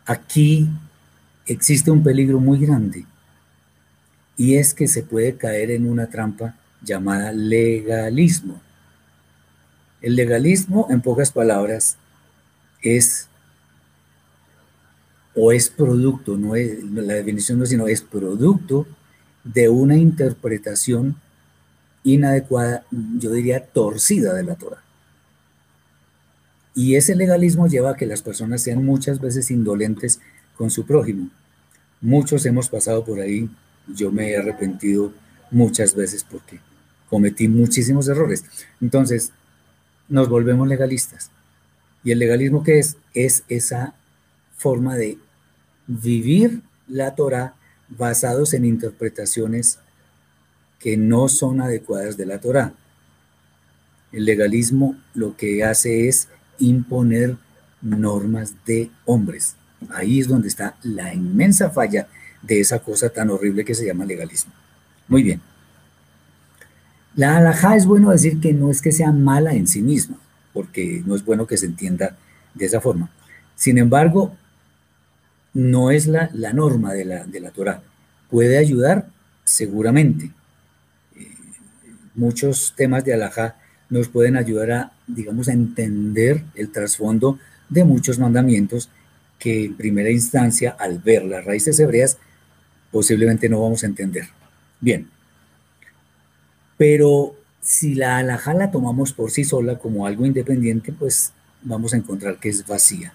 aquí 0.06 0.69
existe 1.46 1.91
un 1.91 2.02
peligro 2.02 2.39
muy 2.39 2.58
grande 2.58 3.06
y 4.38 4.56
es 4.56 4.74
que 4.74 4.88
se 4.88 5.04
puede 5.04 5.36
caer 5.36 5.72
en 5.72 5.89
una 5.89 6.08
trampa 6.08 6.56
llamada 6.82 7.34
legalismo. 7.34 8.62
El 10.02 10.15
legalismo, 10.15 10.88
en 10.89 11.02
pocas 11.02 11.34
palabras, 11.34 11.98
es 12.82 13.28
o 15.36 15.52
es 15.52 15.69
producto, 15.69 16.38
no 16.38 16.56
es, 16.56 16.82
la 16.84 17.13
definición 17.13 17.60
no 17.60 17.65
sino 17.65 17.88
es 17.88 18.02
producto 18.02 18.88
de 19.43 19.67
una 19.67 19.98
interpretación 19.98 21.17
inadecuada, 22.06 22.86
yo 23.19 23.32
diría 23.32 23.65
torcida 23.65 24.34
de 24.34 24.43
la 24.43 24.56
Torah. 24.56 24.83
Y 26.75 26.95
ese 26.95 27.15
legalismo 27.15 27.67
lleva 27.67 27.91
a 27.91 27.95
que 27.95 28.05
las 28.05 28.21
personas 28.21 28.62
sean 28.62 28.83
muchas 28.83 29.19
veces 29.19 29.51
indolentes 29.51 30.19
con 30.57 30.71
su 30.71 30.86
prójimo. 30.86 31.29
Muchos 32.01 32.45
hemos 32.45 32.69
pasado 32.69 33.05
por 33.05 33.19
ahí, 33.19 33.49
yo 33.88 34.12
me 34.12 34.31
he 34.31 34.38
arrepentido 34.38 35.13
muchas 35.51 35.95
veces 35.95 36.23
porque 36.23 36.59
cometí 37.09 37.47
muchísimos 37.47 38.07
errores. 38.07 38.43
Entonces, 38.81 39.31
nos 40.09 40.29
volvemos 40.29 40.67
legalistas. 40.67 41.31
¿Y 42.03 42.12
el 42.12 42.19
legalismo 42.19 42.63
qué 42.63 42.79
es? 42.79 42.97
Es 43.13 43.43
esa 43.47 43.93
forma 44.57 44.95
de 44.95 45.17
vivir 45.88 46.62
la 46.88 47.15
Torah 47.15 47.55
basados 47.89 48.53
en 48.53 48.65
interpretaciones 48.65 49.79
que 50.79 50.97
no 50.97 51.29
son 51.29 51.62
adecuadas 51.62 52.17
de 52.17 52.25
la 52.25 52.39
Torah. 52.39 52.73
El 54.12 54.25
legalismo 54.25 54.97
lo 55.13 55.38
que 55.38 55.63
hace 55.63 56.07
es 56.07 56.27
imponer 56.60 57.38
normas 57.82 58.56
de 58.66 58.92
hombres. 59.06 59.56
Ahí 59.89 60.20
es 60.20 60.28
donde 60.28 60.48
está 60.48 60.76
la 60.84 61.13
inmensa 61.13 61.70
falla 61.70 62.08
de 62.42 62.60
esa 62.60 62.80
cosa 62.80 63.10
tan 63.10 63.30
horrible 63.30 63.66
que 63.66 63.76
se 63.76 63.86
llama 63.86 64.06
legalismo. 64.06 64.54
Muy 65.08 65.24
bien. 65.24 65.42
La 67.16 67.38
alhaja 67.38 67.76
es 67.76 67.86
bueno 67.86 68.12
decir 68.12 68.39
que 68.39 68.54
no 68.54 68.72
es 68.72 68.82
que 68.82 68.92
sea 68.92 69.12
mala 69.12 69.54
en 69.54 69.68
sí 69.68 69.82
misma, 69.82 70.18
porque 70.54 71.04
no 71.06 71.16
es 71.16 71.24
bueno 71.24 71.46
que 71.46 71.58
se 71.58 71.68
entienda 71.68 72.18
de 72.54 72.66
esa 72.66 72.82
forma. 72.82 73.12
Sin 73.56 73.78
embargo, 73.78 74.36
no 75.54 75.92
es 75.92 76.08
la, 76.08 76.30
la 76.34 76.54
norma 76.54 76.94
de 76.94 77.06
la, 77.06 77.26
de 77.26 77.39
la 77.39 77.52
Torah. 77.52 77.84
Puede 78.30 78.58
ayudar 78.58 79.10
seguramente. 79.44 80.32
Eh, 81.16 81.28
muchos 82.16 82.74
temas 82.76 83.06
de 83.06 83.13
alhaja 83.13 83.58
nos 83.89 84.08
pueden 84.08 84.36
ayudar 84.36 84.72
a, 84.72 84.92
digamos, 85.08 85.50
a 85.50 85.54
entender 85.54 86.44
el 86.56 86.72
trasfondo 86.72 87.39
de 87.70 87.84
muchos 87.84 88.20
mandamientos 88.20 88.89
que 89.39 89.66
en 89.66 89.76
primera 89.76 90.10
instancia, 90.10 90.76
al 90.80 91.00
ver 91.00 91.26
las 91.26 91.44
raíces 91.44 91.80
hebreas, 91.80 92.18
posiblemente 92.92 93.50
no 93.50 93.62
vamos 93.62 93.84
a 93.84 93.88
entender. 93.88 94.28
Bien, 94.80 95.08
pero 96.78 97.36
si 97.62 97.96
la 97.96 98.18
alhaja 98.18 98.54
la 98.54 98.72
tomamos 98.72 99.13
por 99.13 99.32
sí 99.32 99.44
sola 99.44 99.80
como 99.80 100.06
algo 100.06 100.26
independiente, 100.26 100.92
pues 100.92 101.34
vamos 101.62 101.94
a 101.94 101.98
encontrar 101.98 102.38
que 102.39 102.50
es 102.50 102.66
vacía. 102.66 103.13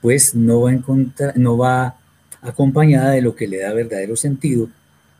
pues 0.00 0.34
no 0.34 0.60
va, 0.62 0.72
encontrar, 0.72 1.36
no 1.36 1.56
va 1.56 1.96
acompañada 2.42 3.10
de 3.10 3.22
lo 3.22 3.34
que 3.34 3.48
le 3.48 3.58
da 3.58 3.72
verdadero 3.72 4.14
sentido, 4.14 4.68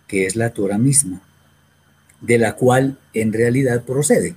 que 0.06 0.26
es 0.26 0.36
la 0.36 0.50
Torah 0.50 0.78
misma, 0.78 1.20
de 2.20 2.38
la 2.38 2.54
cual 2.54 2.98
en 3.14 3.32
realidad 3.32 3.82
procede. 3.84 4.36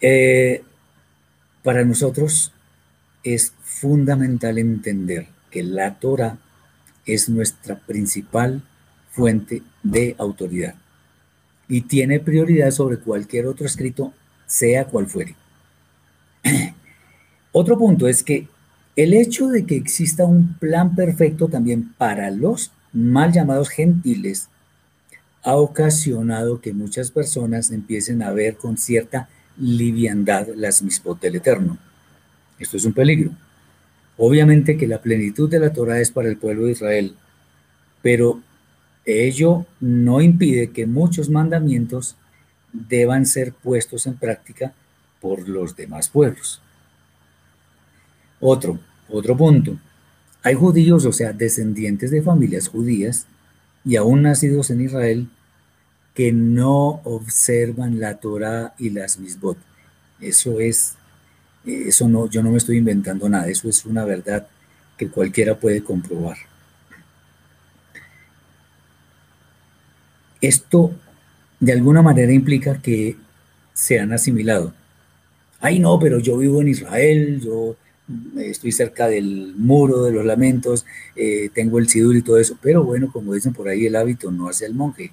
Eh, 0.00 0.62
para 1.62 1.84
nosotros 1.84 2.52
es 3.24 3.52
fundamental 3.62 4.58
entender 4.58 5.28
que 5.50 5.62
la 5.62 5.98
Torah 5.98 6.38
es 7.04 7.28
nuestra 7.28 7.78
principal 7.78 8.62
fuente 9.10 9.62
de 9.82 10.14
autoridad 10.18 10.74
y 11.68 11.82
tiene 11.82 12.20
prioridad 12.20 12.70
sobre 12.70 12.98
cualquier 12.98 13.46
otro 13.46 13.66
escrito, 13.66 14.12
sea 14.46 14.86
cual 14.86 15.06
fuere. 15.06 15.34
Otro 17.52 17.76
punto 17.76 18.08
es 18.08 18.22
que 18.22 18.48
el 18.96 19.12
hecho 19.12 19.48
de 19.48 19.66
que 19.66 19.76
exista 19.76 20.24
un 20.24 20.54
plan 20.54 20.94
perfecto 20.94 21.48
también 21.48 21.92
para 21.94 22.30
los 22.30 22.72
mal 22.92 23.32
llamados 23.32 23.68
gentiles 23.68 24.48
ha 25.42 25.56
ocasionado 25.56 26.60
que 26.60 26.72
muchas 26.72 27.10
personas 27.10 27.70
empiecen 27.70 28.22
a 28.22 28.32
ver 28.32 28.56
con 28.56 28.76
cierta 28.76 29.28
liviandad 29.60 30.48
las 30.54 30.82
mispot 30.82 31.20
del 31.20 31.36
Eterno. 31.36 31.78
Esto 32.58 32.76
es 32.76 32.84
un 32.84 32.92
peligro. 32.92 33.30
Obviamente 34.16 34.76
que 34.76 34.86
la 34.86 35.00
plenitud 35.00 35.48
de 35.48 35.60
la 35.60 35.72
Torah 35.72 36.00
es 36.00 36.10
para 36.10 36.28
el 36.28 36.36
pueblo 36.36 36.66
de 36.66 36.72
Israel, 36.72 37.14
pero 38.02 38.40
ello 39.04 39.64
no 39.80 40.20
impide 40.20 40.70
que 40.70 40.86
muchos 40.86 41.30
mandamientos 41.30 42.16
deban 42.72 43.26
ser 43.26 43.52
puestos 43.52 44.06
en 44.06 44.14
práctica 44.14 44.74
por 45.20 45.48
los 45.48 45.76
demás 45.76 46.08
pueblos. 46.08 46.60
Otro, 48.40 48.78
otro 49.08 49.36
punto. 49.36 49.78
Hay 50.42 50.54
judíos, 50.54 51.04
o 51.04 51.12
sea, 51.12 51.32
descendientes 51.32 52.10
de 52.10 52.22
familias 52.22 52.68
judías 52.68 53.26
y 53.84 53.96
aún 53.96 54.22
nacidos 54.22 54.70
en 54.70 54.82
Israel, 54.82 55.28
que 56.18 56.32
no 56.32 57.00
observan 57.04 58.00
la 58.00 58.16
Torah 58.16 58.74
y 58.76 58.90
las 58.90 59.20
misbot. 59.20 59.56
Eso 60.20 60.58
es, 60.58 60.96
eso 61.64 62.08
no, 62.08 62.28
yo 62.28 62.42
no 62.42 62.50
me 62.50 62.58
estoy 62.58 62.78
inventando 62.78 63.28
nada, 63.28 63.46
eso 63.46 63.68
es 63.68 63.86
una 63.86 64.04
verdad 64.04 64.48
que 64.96 65.08
cualquiera 65.08 65.60
puede 65.60 65.84
comprobar. 65.84 66.36
Esto 70.40 70.90
de 71.60 71.72
alguna 71.72 72.02
manera 72.02 72.32
implica 72.32 72.82
que 72.82 73.16
se 73.72 74.00
han 74.00 74.12
asimilado. 74.12 74.74
Ay, 75.60 75.78
no, 75.78 76.00
pero 76.00 76.18
yo 76.18 76.36
vivo 76.36 76.60
en 76.62 76.66
Israel, 76.70 77.40
yo 77.40 77.76
estoy 78.40 78.72
cerca 78.72 79.06
del 79.06 79.54
muro 79.56 80.02
de 80.02 80.10
los 80.10 80.24
lamentos, 80.24 80.84
eh, 81.14 81.48
tengo 81.54 81.78
el 81.78 81.88
sidur 81.88 82.16
y 82.16 82.22
todo 82.22 82.38
eso, 82.38 82.58
pero 82.60 82.82
bueno, 82.82 83.08
como 83.12 83.34
dicen 83.34 83.52
por 83.52 83.68
ahí, 83.68 83.86
el 83.86 83.94
hábito 83.94 84.32
no 84.32 84.48
hace 84.48 84.66
el 84.66 84.74
monje. 84.74 85.12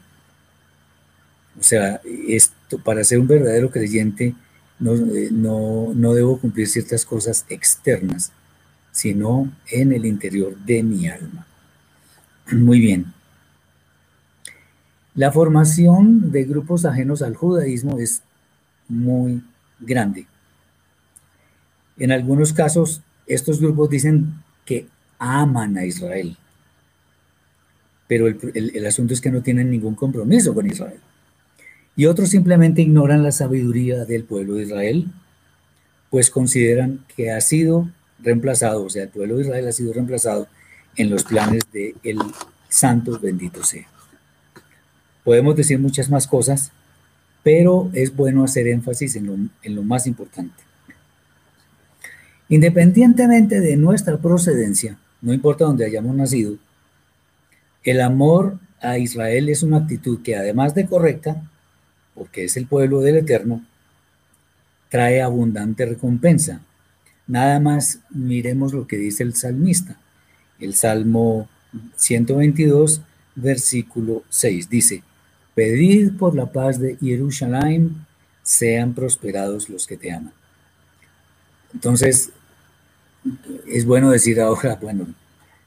O 1.59 1.63
sea, 1.63 2.01
esto, 2.27 2.79
para 2.79 3.03
ser 3.03 3.19
un 3.19 3.27
verdadero 3.27 3.69
creyente 3.69 4.35
no, 4.79 4.93
eh, 4.93 5.29
no, 5.31 5.93
no 5.93 6.13
debo 6.13 6.39
cumplir 6.39 6.67
ciertas 6.67 7.05
cosas 7.05 7.45
externas, 7.49 8.31
sino 8.91 9.51
en 9.71 9.93
el 9.93 10.05
interior 10.05 10.57
de 10.57 10.83
mi 10.83 11.07
alma. 11.07 11.47
Muy 12.51 12.79
bien. 12.79 13.13
La 15.15 15.31
formación 15.31 16.31
de 16.31 16.43
grupos 16.43 16.83
ajenos 16.83 17.21
al 17.21 17.35
judaísmo 17.35 17.99
es 17.99 18.21
muy 18.89 19.41
grande. 19.79 20.27
En 21.97 22.11
algunos 22.11 22.51
casos, 22.51 23.01
estos 23.25 23.61
grupos 23.61 23.89
dicen 23.89 24.33
que 24.65 24.87
aman 25.17 25.77
a 25.77 25.85
Israel, 25.85 26.37
pero 28.07 28.27
el, 28.27 28.85
asunto 28.85 29.13
es 29.13 29.21
que 29.21 29.31
no 29.31 29.41
tienen 29.41 29.71
ningún 29.71 29.95
compromiso 29.95 30.53
con 30.53 30.67
Israel. 30.67 30.99
Y 31.95 32.07
otros 32.07 32.29
simplemente 32.29 32.81
ignoran 32.81 33.23
la 33.23 33.31
sabiduría 33.31 34.05
del 34.05 34.23
pueblo 34.23 34.55
de 34.55 34.63
Israel, 34.63 35.07
pues 36.09 36.29
consideran 36.29 37.05
que 37.15 37.31
ha 37.31 37.41
sido 37.41 37.89
reemplazado, 38.19 38.83
o 38.83 38.89
sea, 38.89 39.03
el 39.03 39.09
pueblo 39.09 39.37
de 39.37 39.43
Israel 39.43 39.67
ha 39.67 39.71
sido 39.71 39.93
reemplazado 39.93 40.47
en 40.95 41.09
los 41.09 41.23
planes 41.23 41.63
del 41.71 41.95
el 42.03 42.19
santo 42.69 43.19
bendito 43.19 43.63
sea. 43.63 43.87
Podemos 45.23 45.55
decir 45.55 45.79
muchas 45.79 46.09
más 46.09 46.27
cosas, 46.27 46.71
pero 47.43 47.89
es 47.93 48.15
bueno 48.15 48.43
hacer 48.43 48.67
énfasis 48.67 49.15
en 49.15 49.49
lo 49.63 49.83
más 49.83 50.07
importante. 50.07 50.63
Independientemente 52.49 53.59
de 53.59 53.75
nuestra 53.75 54.17
procedencia, 54.17 54.97
no 55.21 55.33
importa 55.33 55.65
dónde 55.65 55.85
hayamos 55.85 56.15
nacido, 56.15 56.57
el 57.83 58.01
amor 58.01 58.59
a 58.81 58.97
Israel 58.97 59.49
es 59.49 59.63
una 59.63 59.77
actitud 59.77 60.21
que 60.21 60.35
además 60.35 60.75
de 60.75 60.85
correcta, 60.85 61.41
porque 62.15 62.45
es 62.45 62.57
el 62.57 62.65
pueblo 62.65 63.01
del 63.01 63.17
Eterno, 63.17 63.63
trae 64.89 65.21
abundante 65.21 65.85
recompensa. 65.85 66.61
Nada 67.27 67.59
más 67.59 67.99
miremos 68.09 68.73
lo 68.73 68.87
que 68.87 68.97
dice 68.97 69.23
el 69.23 69.35
salmista. 69.35 69.97
El 70.59 70.73
Salmo 70.73 71.49
122, 71.97 73.01
versículo 73.35 74.23
6, 74.29 74.69
dice, 74.69 75.03
Pedid 75.53 76.13
por 76.17 76.35
la 76.35 76.51
paz 76.51 76.79
de 76.79 76.97
Jerusalén, 76.97 78.05
sean 78.43 78.93
prosperados 78.93 79.69
los 79.69 79.87
que 79.87 79.97
te 79.97 80.11
aman. 80.11 80.33
Entonces, 81.73 82.31
es 83.67 83.85
bueno 83.85 84.11
decir 84.11 84.39
ahora, 84.39 84.75
bueno, 84.81 85.07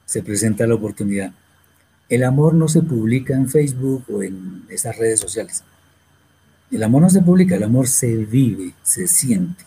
se 0.05 0.23
presenta 0.23 0.65
la 0.65 0.75
oportunidad. 0.75 1.33
El 2.07 2.23
amor 2.23 2.55
no 2.55 2.67
se 2.67 2.81
publica 2.81 3.35
en 3.35 3.49
Facebook 3.49 4.05
o 4.11 4.23
en 4.23 4.63
esas 4.69 4.97
redes 4.97 5.19
sociales. 5.19 5.63
El 6.71 6.83
amor 6.83 7.01
no 7.01 7.09
se 7.09 7.21
publica, 7.21 7.55
el 7.55 7.63
amor 7.63 7.87
se 7.87 8.15
vive, 8.15 8.73
se 8.83 9.07
siente. 9.07 9.63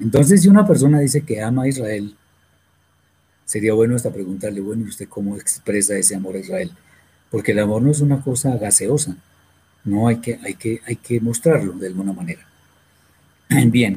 Entonces, 0.00 0.42
si 0.42 0.48
una 0.48 0.66
persona 0.66 1.00
dice 1.00 1.22
que 1.22 1.42
ama 1.42 1.64
a 1.64 1.68
Israel, 1.68 2.16
sería 3.44 3.74
bueno 3.74 3.96
hasta 3.96 4.12
preguntarle, 4.12 4.60
bueno, 4.60 4.84
¿y 4.84 4.88
usted 4.88 5.08
cómo 5.08 5.36
expresa 5.36 5.96
ese 5.96 6.14
amor 6.14 6.36
a 6.36 6.40
Israel? 6.40 6.72
Porque 7.30 7.52
el 7.52 7.58
amor 7.60 7.82
no 7.82 7.90
es 7.90 8.00
una 8.00 8.20
cosa 8.20 8.56
gaseosa, 8.56 9.16
no 9.84 10.08
hay 10.08 10.16
que, 10.16 10.38
hay 10.44 10.54
que, 10.54 10.80
hay 10.86 10.96
que 10.96 11.20
mostrarlo 11.20 11.72
de 11.74 11.88
alguna 11.88 12.12
manera. 12.12 12.46
Bien, 13.66 13.96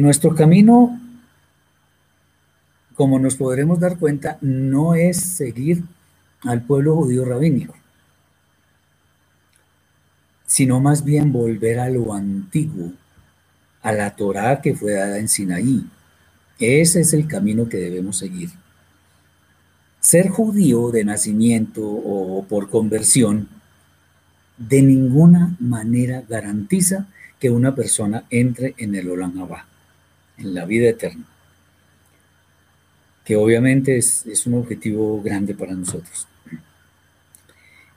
nuestro 0.00 0.34
camino, 0.34 1.00
como 2.94 3.18
nos 3.18 3.36
podremos 3.36 3.78
dar 3.78 3.98
cuenta, 3.98 4.38
no 4.40 4.94
es 4.94 5.16
seguir 5.18 5.84
al 6.42 6.62
pueblo 6.62 6.96
judío 6.96 7.24
rabínico, 7.24 7.74
sino 10.56 10.80
más 10.80 11.04
bien 11.04 11.32
volver 11.32 11.78
a 11.80 11.90
lo 11.90 12.14
antiguo, 12.14 12.90
a 13.82 13.92
la 13.92 14.16
Torá 14.16 14.62
que 14.62 14.74
fue 14.74 14.92
dada 14.92 15.18
en 15.18 15.28
Sinaí. 15.28 15.84
Ese 16.58 17.02
es 17.02 17.12
el 17.12 17.28
camino 17.28 17.68
que 17.68 17.76
debemos 17.76 18.16
seguir. 18.16 18.48
Ser 20.00 20.30
judío 20.30 20.90
de 20.92 21.04
nacimiento 21.04 21.82
o 21.82 22.42
por 22.48 22.70
conversión 22.70 23.50
de 24.56 24.80
ninguna 24.80 25.54
manera 25.60 26.22
garantiza 26.26 27.06
que 27.38 27.50
una 27.50 27.74
persona 27.74 28.24
entre 28.30 28.74
en 28.78 28.94
el 28.94 29.10
Olam 29.10 29.38
Abba 29.38 29.66
en 30.38 30.54
la 30.54 30.64
vida 30.64 30.88
eterna, 30.88 31.26
que 33.26 33.36
obviamente 33.36 33.98
es, 33.98 34.46
un 34.46 34.54
objetivo 34.54 35.20
grande 35.20 35.54
para 35.54 35.74
nosotros. 35.74 36.26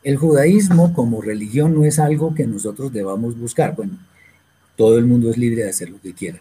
El 0.03 0.17
judaísmo 0.17 0.93
como 0.93 1.21
religión 1.21 1.75
no 1.75 1.83
es 1.83 1.99
algo 1.99 2.33
que 2.33 2.47
nosotros 2.47 2.93
debamos 2.93 3.37
buscar. 3.37 3.75
Bueno, 3.75 3.97
todo 4.75 4.97
el 4.97 5.05
mundo 5.05 5.29
es 5.29 5.37
libre 5.37 5.63
de 5.63 5.69
hacer 5.69 5.89
lo 5.89 5.99
que 6.01 6.13
quiera. 6.13 6.39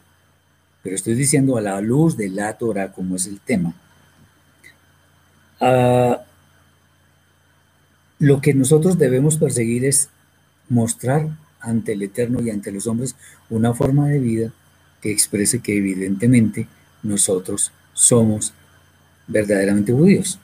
Pero 0.82 0.94
estoy 0.94 1.14
diciendo 1.14 1.56
a 1.56 1.60
la 1.60 1.80
luz 1.80 2.16
de 2.16 2.28
la 2.28 2.56
Torah, 2.56 2.92
como 2.92 3.16
es 3.16 3.26
el 3.26 3.40
tema. 3.40 3.74
Ah, 5.60 6.22
lo 8.20 8.40
que 8.40 8.54
nosotros 8.54 8.98
debemos 8.98 9.38
perseguir 9.38 9.84
es 9.84 10.08
mostrar 10.68 11.28
ante 11.60 11.92
el 11.92 12.02
Eterno 12.02 12.40
y 12.40 12.50
ante 12.50 12.70
los 12.70 12.86
hombres 12.86 13.16
una 13.50 13.74
forma 13.74 14.08
de 14.08 14.18
vida 14.18 14.52
que 15.00 15.10
exprese 15.10 15.60
que 15.60 15.76
evidentemente 15.76 16.68
nosotros 17.02 17.72
somos 17.92 18.52
verdaderamente 19.26 19.92
judíos. 19.92 20.38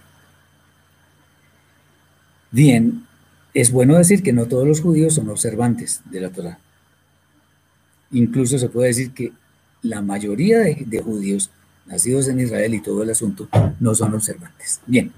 Bien, 2.55 3.05
es 3.53 3.73
bueno 3.73 3.99
decir 3.99 4.23
que 4.23 4.33
no 4.33 4.47
todos 4.47 4.65
los 4.65 4.81
judíos 4.81 5.15
son 5.15 5.29
observantes 5.29 6.03
de 6.09 6.21
la 6.21 6.31
Torah. 6.31 6.61
Incluso 8.13 8.61
se 8.61 8.69
puede 8.69 8.87
decir 8.87 9.11
que 9.11 9.33
la 9.83 10.03
mayoría 10.03 10.61
de, 10.61 11.03
judíos 11.05 11.51
nacidos 11.85 12.29
en 12.29 12.39
Israel 12.39 12.73
y 12.73 12.81
todo 12.81 13.03
el 13.03 13.11
asunto 13.11 13.49
no 13.81 13.97
son 13.97 14.15
observantes. 14.15 14.81
Bien, 14.87 15.11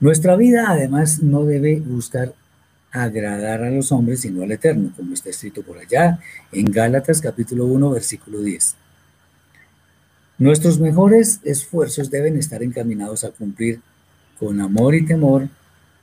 nuestra 0.00 0.34
vida 0.34 0.64
además 0.70 1.22
no 1.22 1.44
debe 1.44 1.78
buscar 1.80 2.32
agradar 2.90 3.62
a 3.62 3.70
los 3.70 3.92
hombres, 3.92 4.22
sino 4.22 4.44
al 4.44 4.52
Eterno, 4.52 4.94
como 4.96 5.12
está 5.12 5.28
escrito 5.28 5.60
por 5.60 5.76
allá 5.76 6.20
en 6.52 6.72
Gálatas 6.72 7.20
capítulo 7.20 7.66
1, 7.66 7.90
versículo 7.90 8.40
10. 8.40 8.76
Nuestros 10.38 10.80
mejores 10.80 11.40
esfuerzos 11.44 12.10
deben 12.10 12.38
estar 12.38 12.62
encaminados 12.62 13.24
a 13.24 13.30
cumplir 13.30 13.82
con 14.38 14.62
amor 14.62 14.94
y 14.94 15.04
temor 15.04 15.50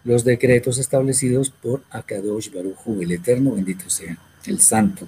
los 0.04 0.24
decretos 0.24 0.78
establecidos 0.78 1.50
por 1.50 1.84
Akadosh 1.90 2.52
Baruj 2.52 3.02
el 3.02 3.12
Eterno, 3.12 3.52
bendito 3.52 3.90
sea, 3.90 4.18
el 4.46 4.60
Santo, 4.60 5.08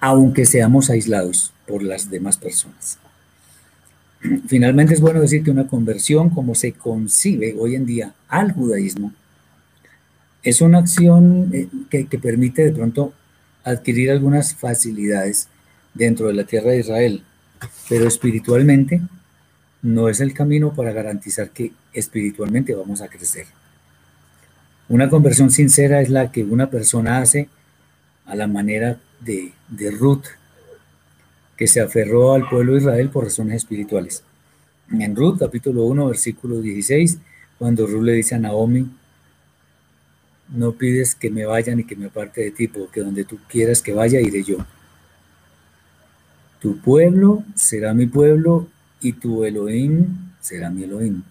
aunque 0.00 0.46
seamos 0.46 0.90
aislados 0.90 1.52
por 1.66 1.82
las 1.82 2.10
demás 2.10 2.38
personas. 2.38 2.98
Finalmente 4.48 4.94
es 4.94 5.00
bueno 5.00 5.20
decir 5.20 5.42
que 5.42 5.50
una 5.50 5.66
conversión 5.66 6.30
como 6.30 6.54
se 6.54 6.72
concibe 6.72 7.54
hoy 7.58 7.74
en 7.74 7.86
día 7.86 8.14
al 8.28 8.52
judaísmo 8.52 9.12
es 10.42 10.62
una 10.62 10.78
acción 10.78 11.50
eh, 11.52 11.68
que, 11.90 12.06
que, 12.06 12.18
permite 12.18 12.64
de 12.64 12.72
pronto 12.72 13.12
adquirir 13.62 14.10
algunas 14.10 14.54
facilidades 14.54 15.48
dentro 15.92 16.28
de 16.28 16.34
la 16.34 16.44
tierra 16.44 16.70
de 16.70 16.80
Israel, 16.80 17.22
pero 17.90 18.08
espiritualmente 18.08 19.02
no 19.82 20.08
es 20.08 20.20
el 20.20 20.34
camino 20.34 20.72
para 20.74 20.92
garantizar 20.92 21.50
que 21.50 21.72
espiritualmente 21.92 22.74
vamos 22.74 23.00
a 23.00 23.08
crecer. 23.08 23.46
Una 24.88 25.08
conversión 25.08 25.50
sincera 25.50 26.00
es 26.00 26.10
la 26.10 26.32
que 26.32 26.44
una 26.44 26.68
persona 26.68 27.18
hace 27.18 27.48
a 28.26 28.34
la 28.34 28.46
manera 28.46 28.98
de, 29.20 29.52
de 29.68 29.90
Ruth, 29.90 30.24
que 31.56 31.66
se 31.66 31.80
aferró 31.80 32.34
al 32.34 32.48
pueblo 32.48 32.72
de 32.72 32.80
Israel 32.80 33.10
por 33.10 33.24
razones 33.24 33.56
espirituales. 33.56 34.24
En 34.90 35.14
Ruth, 35.14 35.38
capítulo 35.38 35.84
1, 35.84 36.08
versículo 36.08 36.60
16, 36.60 37.18
cuando 37.58 37.86
Ruth 37.86 38.02
le 38.02 38.12
dice 38.14 38.34
a 38.34 38.38
Naomi, 38.38 38.90
no 40.48 40.72
pides 40.72 41.14
que 41.14 41.30
me 41.30 41.44
vaya 41.46 41.74
ni 41.74 41.84
que 41.84 41.96
me 41.96 42.06
aparte 42.06 42.40
de 42.40 42.50
ti, 42.50 42.66
porque 42.66 43.00
donde 43.00 43.24
tú 43.24 43.38
quieras 43.48 43.82
que 43.82 43.92
vaya, 43.92 44.20
iré 44.20 44.42
yo. 44.42 44.58
Tu 46.60 46.78
pueblo 46.78 47.44
será 47.54 47.94
mi 47.94 48.06
pueblo 48.06 48.66
y 49.00 49.12
tu 49.12 49.44
Elohim 49.44 50.06
será 50.40 50.70
mi 50.70 50.84
Elohim. 50.84 51.22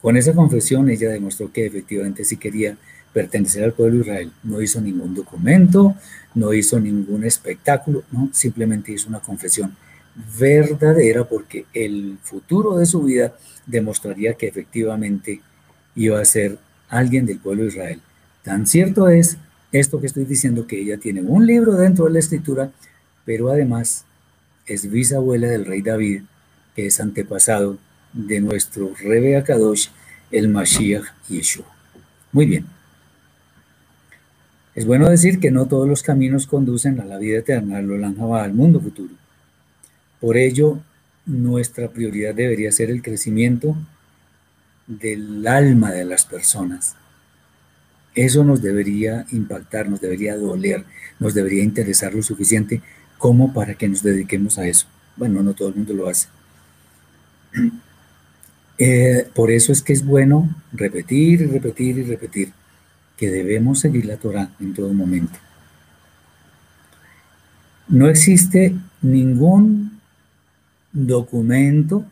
Con 0.00 0.16
esa 0.16 0.32
confesión 0.32 0.88
ella 0.88 1.10
demostró 1.10 1.52
que 1.52 1.66
efectivamente 1.66 2.24
sí 2.24 2.36
quería 2.36 2.76
pertenecer 3.12 3.64
al 3.64 3.72
pueblo 3.72 3.96
de 3.96 4.02
Israel. 4.02 4.32
No 4.42 4.62
hizo 4.62 4.80
ningún 4.80 5.14
documento, 5.14 5.96
no 6.34 6.52
hizo 6.52 6.80
ningún 6.80 7.24
espectáculo, 7.24 8.04
no, 8.10 8.30
simplemente 8.32 8.92
hizo 8.92 9.08
una 9.08 9.20
confesión 9.20 9.76
verdadera 10.38 11.24
porque 11.24 11.66
el 11.72 12.18
futuro 12.22 12.76
de 12.78 12.86
su 12.86 13.02
vida 13.02 13.34
demostraría 13.66 14.34
que 14.34 14.48
efectivamente 14.48 15.40
iba 15.94 16.20
a 16.20 16.24
ser 16.24 16.58
alguien 16.88 17.26
del 17.26 17.38
pueblo 17.38 17.62
de 17.62 17.68
Israel. 17.68 18.00
Tan 18.42 18.66
cierto 18.66 19.08
es 19.08 19.36
esto 19.72 20.00
que 20.00 20.06
estoy 20.06 20.24
diciendo 20.24 20.66
que 20.66 20.80
ella 20.80 20.98
tiene 20.98 21.22
un 21.22 21.46
libro 21.46 21.74
dentro 21.74 22.06
de 22.06 22.12
la 22.12 22.18
escritura, 22.18 22.72
pero 23.24 23.50
además 23.50 24.04
es 24.66 24.90
bisabuela 24.90 25.48
del 25.48 25.66
rey 25.66 25.82
David, 25.82 26.22
es 26.86 27.00
antepasado 27.00 27.78
de 28.12 28.40
nuestro 28.40 28.92
Rebe 28.98 29.36
Akadosh, 29.36 29.88
el 30.30 30.48
Mashiach 30.48 31.04
Yeshua. 31.28 31.66
Muy 32.32 32.46
bien. 32.46 32.66
Es 34.74 34.86
bueno 34.86 35.08
decir 35.08 35.40
que 35.40 35.50
no 35.50 35.66
todos 35.66 35.88
los 35.88 36.02
caminos 36.02 36.46
conducen 36.46 37.00
a 37.00 37.04
la 37.04 37.18
vida 37.18 37.38
eterna, 37.38 37.78
al 37.78 38.04
al 38.04 38.54
mundo 38.54 38.80
futuro. 38.80 39.14
Por 40.20 40.36
ello, 40.36 40.78
nuestra 41.26 41.88
prioridad 41.88 42.34
debería 42.34 42.70
ser 42.72 42.90
el 42.90 43.02
crecimiento 43.02 43.76
del 44.86 45.46
alma 45.46 45.90
de 45.92 46.04
las 46.04 46.24
personas, 46.24 46.96
eso 48.14 48.42
nos 48.42 48.60
debería 48.60 49.24
impactar, 49.30 49.88
nos 49.88 50.00
debería 50.00 50.36
doler, 50.36 50.84
nos 51.18 51.34
debería 51.34 51.62
interesar 51.62 52.12
lo 52.12 52.22
suficiente 52.22 52.82
como 53.18 53.52
para 53.52 53.74
que 53.74 53.88
nos 53.88 54.02
dediquemos 54.02 54.58
a 54.58 54.66
eso. 54.66 54.86
Bueno, 55.16 55.42
no 55.42 55.54
todo 55.54 55.68
el 55.68 55.76
mundo 55.76 55.94
lo 55.94 56.08
hace. 56.08 56.28
Eh, 58.78 59.28
por 59.34 59.50
eso 59.50 59.72
es 59.72 59.82
que 59.82 59.92
es 59.92 60.04
bueno 60.04 60.48
repetir 60.72 61.42
y 61.42 61.46
repetir 61.46 61.98
y 61.98 62.02
repetir 62.02 62.52
que 63.16 63.30
debemos 63.30 63.80
seguir 63.80 64.06
la 64.06 64.16
Torah 64.16 64.50
en 64.58 64.72
todo 64.72 64.92
momento. 64.94 65.38
No 67.88 68.08
existe 68.08 68.74
ningún 69.02 70.00
documento, 70.92 72.04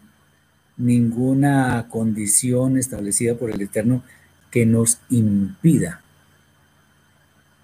ninguna 0.76 1.86
condición 1.88 2.76
establecida 2.76 3.34
por 3.36 3.50
el 3.50 3.62
Eterno 3.62 4.02
que 4.50 4.66
nos 4.66 4.98
impida 5.08 6.02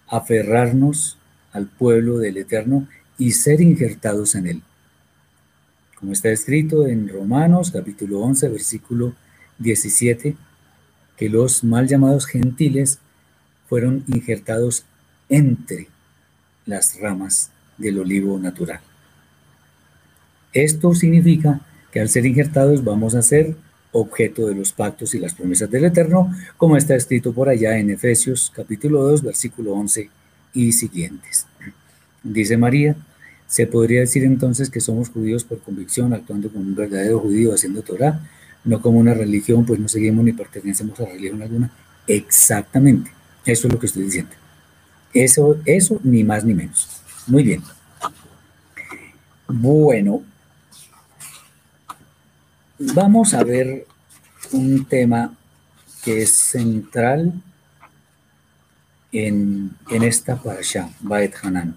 aferrarnos 0.09 1.19
al 1.53 1.67
pueblo 1.67 2.19
del 2.19 2.37
Eterno 2.37 2.87
y 3.19 3.33
ser 3.33 3.61
injertados 3.61 4.35
en 4.35 4.47
él. 4.47 4.63
Como 6.05 6.13
está 6.13 6.29
escrito 6.29 6.87
en 6.87 7.09
Romanos 7.09 7.71
capítulo 7.71 8.21
11, 8.21 8.51
versículo 8.51 9.15
17, 9.59 10.37
que 11.17 11.31
los 11.31 11.65
mal 11.65 11.89
llamados 11.89 12.27
gentiles 12.27 12.99
fueron 13.71 14.05
injertados 14.09 14.85
entre 15.31 15.89
las 16.67 17.01
ramas 17.01 17.53
del 17.79 18.01
olivo 18.01 18.39
natural. 18.39 18.81
Esto 20.53 20.95
significa 20.95 21.63
que 21.91 22.01
al 22.01 22.11
ser 22.11 22.27
injertados 22.27 22.85
vamos 22.85 23.15
a 23.15 23.23
ser 23.23 23.57
objeto 23.93 24.47
de 24.47 24.57
los 24.57 24.75
pactos 24.75 25.15
y 25.15 25.19
las 25.19 25.33
promesas 25.33 25.71
del 25.71 25.87
Eterno, 25.87 26.31
como 26.59 26.77
está 26.77 26.95
escrito 26.97 27.33
por 27.33 27.49
allá 27.49 27.79
en 27.79 27.89
Efesios 27.89 28.53
capítulo 28.55 29.05
2, 29.05 29.23
versículo 29.23 29.73
11 29.73 30.11
y 30.53 30.73
siguientes. 30.73 31.47
Dice 32.23 32.59
María, 32.59 32.95
se 33.47 33.67
podría 33.67 34.01
decir 34.01 34.25
entonces 34.25 34.71
que 34.71 34.81
somos 34.81 35.11
judíos 35.11 35.45
por 35.45 35.61
convicción, 35.61 36.13
actuando 36.13 36.51
como 36.51 36.65
un 36.65 36.75
verdadero 36.75 37.21
judío, 37.21 37.55
haciendo 37.55 37.83
Torah, 37.83 38.21
no 38.65 38.81
como 38.81 38.99
una 38.99 39.15
religión, 39.15 39.65
pues 39.67 39.79
no 39.79 39.89
seguimos 39.89 40.25
ni 40.25 40.33
pertenecemos 40.33 40.99
a 41.01 41.07
religión 41.07 41.43
alguna. 41.43 41.71
Exactamente, 42.07 43.11
eso 43.45 43.69
es 43.69 43.73
lo 43.73 43.79
que 43.79 43.87
estoy 43.87 44.05
diciendo. 44.05 44.33
Eso, 45.13 45.59
eso 45.65 46.01
ni 46.03 46.25
más 46.25 46.45
ni 46.45 46.55
menos. 46.55 46.89
Muy 47.27 47.43
bien. 47.43 47.63
Bueno, 49.47 50.23
Vamos 52.79 53.35
a 53.35 53.45
ver 53.45 53.87
un 54.51 54.85
tema 54.85 55.33
que 56.03 56.23
es 56.23 56.31
central 56.31 57.33
en, 59.13 59.77
esta 59.89 60.35
parasha, 60.37 60.91
Baet 60.99 61.35
Hanan, 61.41 61.77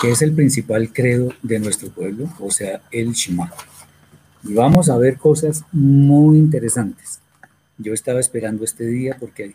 que 0.00 0.10
es 0.10 0.22
el 0.22 0.32
principal 0.32 0.92
credo 0.92 1.32
de 1.42 1.58
nuestro 1.58 1.90
pueblo, 1.90 2.28
o 2.40 2.50
sea, 2.50 2.80
el 2.90 3.12
Shema. 3.12 3.52
Y 4.44 4.54
vamos 4.54 4.88
a 4.88 4.96
ver 4.96 5.18
cosas 5.18 5.64
muy 5.72 6.38
interesantes. 6.38 7.20
Yo 7.78 7.92
estaba 7.92 8.20
esperando 8.20 8.64
este 8.64 8.86
día 8.86 9.16
porque 9.18 9.54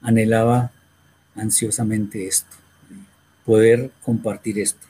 anhelaba 0.00 0.72
ansiosamente 1.34 2.26
esto, 2.26 2.56
poder 3.44 3.90
compartir 4.02 4.58
esto. 4.58 4.86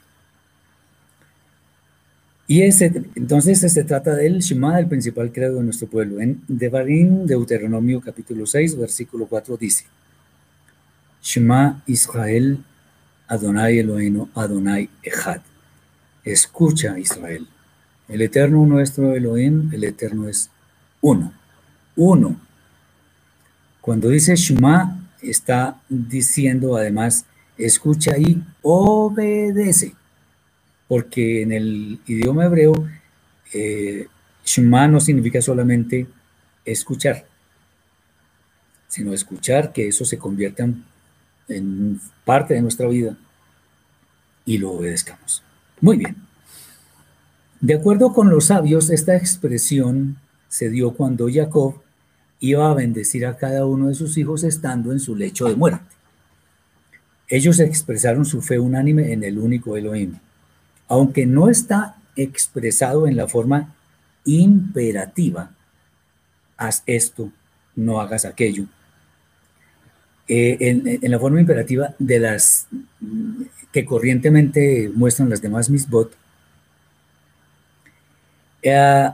Y 2.47 2.63
ese, 2.63 2.87
entonces 3.15 3.61
se 3.61 3.85
trata 3.85 4.15
del 4.17 4.41
Shema, 4.41 4.79
el 4.79 4.89
principal 4.89 5.31
credo 5.33 5.59
de 5.59 5.65
nuestro 5.65 5.87
pueblo. 5.87 6.21
En 6.21 6.43
Devarim, 6.49 7.25
Deuteronomio 7.25 8.01
capítulo 8.01 8.45
6, 8.47 8.77
versículo 8.77 9.27
4 9.27 9.57
dice, 9.57 9.85
Shema 11.23 11.83
Israel, 11.87 12.65
Adonai 13.31 13.79
Eloheinu, 13.79 14.29
Adonai 14.35 14.91
Echad. 15.03 15.41
Escucha 16.25 16.99
Israel. 16.99 17.47
El 18.09 18.21
eterno 18.23 18.67
nuestro 18.67 19.15
Elohim, 19.15 19.71
el 19.73 19.85
eterno 19.85 20.29
es 20.29 20.51
uno. 21.01 21.33
Uno. 21.97 22.39
Cuando 23.81 24.11
dice 24.11 24.37
Shema, 24.37 25.09
está 25.23 25.81
diciendo 25.89 26.77
además, 26.77 27.25
escucha 27.57 28.19
y 28.19 28.43
obedece 28.63 29.95
porque 30.91 31.43
en 31.43 31.53
el 31.53 32.01
idioma 32.05 32.47
hebreo, 32.47 32.73
eh, 33.55 34.09
Shema 34.45 34.89
no 34.89 34.99
significa 34.99 35.41
solamente 35.41 36.09
escuchar, 36.65 37.27
sino 38.89 39.15
escuchar 39.15 39.73
que 39.73 39.87
eso 39.87 40.05
se 40.05 40.19
convierta 40.19 40.65
en 40.65 40.85
parte 42.25 42.55
de 42.55 42.63
nuestra 42.63 42.89
vida 42.89 43.17
y 44.45 44.59
lo 44.59 44.73
obedezcamos. 44.73 45.43
Muy 45.81 45.97
bien. 45.97 46.17
De 47.61 47.75
acuerdo 47.75 48.13
con 48.13 48.31
los 48.31 48.47
sabios, 48.47 48.91
esta 48.91 49.17
expresión 49.17 50.17
se 50.49 50.71
dio 50.71 50.95
cuando 50.95 51.29
Jacob 51.33 51.81
iba 52.41 52.71
a 52.71 52.75
bendecir 52.75 53.27
a 53.27 53.37
cada 53.37 53.67
uno 53.67 53.89
de 53.89 53.95
sus 53.95 54.17
hijos 54.17 54.45
estando 54.45 54.93
en 54.93 55.01
su 55.01 55.15
lecho 55.15 55.47
de 55.47 55.57
muerte. 55.57 55.95
Ellos 57.29 57.61
expresaron 57.61 58.25
su 58.25 58.41
fe 58.43 58.59
unánime 58.59 59.13
en 59.13 59.23
el 59.23 59.39
único 59.39 59.77
Elohim 59.77 60.17
aunque 60.91 61.25
no 61.25 61.49
está 61.49 61.95
expresado 62.17 63.07
en 63.07 63.17
la 63.17 63.29
forma 63.29 63.77
imperativa, 64.25 65.53
haz 66.57 66.83
esto, 66.85 67.31
no 67.77 68.01
hagas 68.01 68.25
aquello. 68.25 68.65
Eh, 70.33 70.57
en, 71.03 71.11
la 71.11 71.19
forma 71.19 71.41
imperativa 71.41 71.97
de 71.99 72.21
las 72.21 72.69
que 73.73 73.85
corrientemente 73.85 74.89
muestran 74.95 75.29
las 75.29 75.43
demás 75.43 75.69
misbot, 75.69 76.17
eh, 78.63 79.11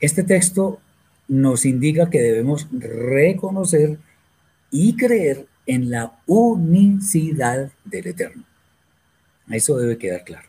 este 0.00 0.22
texto 0.22 0.80
nos 1.28 1.64
indica 1.64 2.10
que 2.10 2.20
debemos 2.20 2.68
reconocer 2.72 3.98
y 4.70 4.96
creer 4.96 5.46
en 5.64 5.90
la 5.90 6.12
unicidad 6.26 7.72
del 7.86 8.08
Eterno. 8.08 8.44
Eso 9.48 9.78
debe 9.78 9.96
quedar 9.96 10.24
claro. 10.24 10.46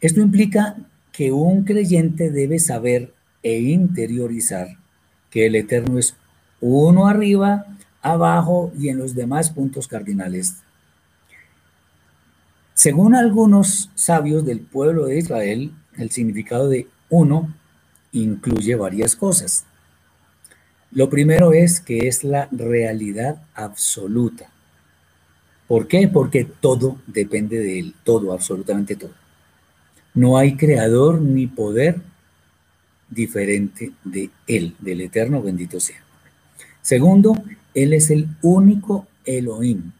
Esto 0.00 0.22
implica 0.22 0.76
que 1.12 1.30
un 1.30 1.64
creyente 1.64 2.30
debe 2.30 2.58
saber 2.58 3.12
e 3.42 3.60
interiorizar 3.60 4.78
que 5.28 5.44
el 5.44 5.56
Eterno 5.56 5.98
es 5.98 6.16
uno 6.62 7.08
arriba, 7.08 7.66
abajo 8.00 8.72
y 8.78 8.88
en 8.88 8.98
los 8.98 9.14
demás 9.14 9.50
puntos 9.50 9.88
cardinales. 9.88 10.56
Según 12.72 13.14
algunos 13.14 13.90
sabios 13.94 14.46
del 14.46 14.60
pueblo 14.60 15.06
de 15.06 15.18
Israel, 15.18 15.72
el 15.98 16.10
significado 16.10 16.68
de 16.68 16.86
uno 17.10 17.52
incluye 18.12 18.74
varias 18.76 19.16
cosas. 19.16 19.64
Lo 20.92 21.10
primero 21.10 21.52
es 21.52 21.80
que 21.80 22.06
es 22.06 22.22
la 22.22 22.48
realidad 22.50 23.42
absoluta. 23.54 24.50
¿Por 25.66 25.88
qué? 25.88 26.06
Porque 26.08 26.44
todo 26.44 26.98
depende 27.06 27.58
de 27.58 27.78
él, 27.78 27.94
todo, 28.04 28.32
absolutamente 28.32 28.94
todo. 28.94 29.12
No 30.14 30.36
hay 30.36 30.56
creador 30.56 31.20
ni 31.20 31.46
poder 31.46 32.00
diferente 33.08 33.92
de 34.04 34.30
él, 34.46 34.76
del 34.78 35.00
eterno 35.00 35.42
bendito 35.42 35.80
sea. 35.80 36.01
Segundo, 36.82 37.34
él 37.74 37.94
es 37.94 38.10
el 38.10 38.28
único 38.42 39.06
Elohim. 39.24 39.92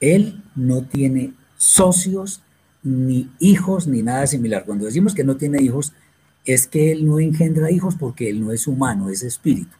Él 0.00 0.42
no 0.56 0.82
tiene 0.82 1.34
socios, 1.56 2.42
ni 2.82 3.30
hijos, 3.38 3.86
ni 3.86 4.02
nada 4.02 4.26
similar. 4.26 4.64
Cuando 4.64 4.86
decimos 4.86 5.14
que 5.14 5.24
no 5.24 5.36
tiene 5.36 5.62
hijos, 5.62 5.92
es 6.44 6.66
que 6.66 6.92
él 6.92 7.06
no 7.06 7.18
engendra 7.18 7.70
hijos 7.70 7.96
porque 7.96 8.30
él 8.30 8.40
no 8.40 8.52
es 8.52 8.66
humano, 8.66 9.10
es 9.10 9.22
espíritu. 9.22 9.76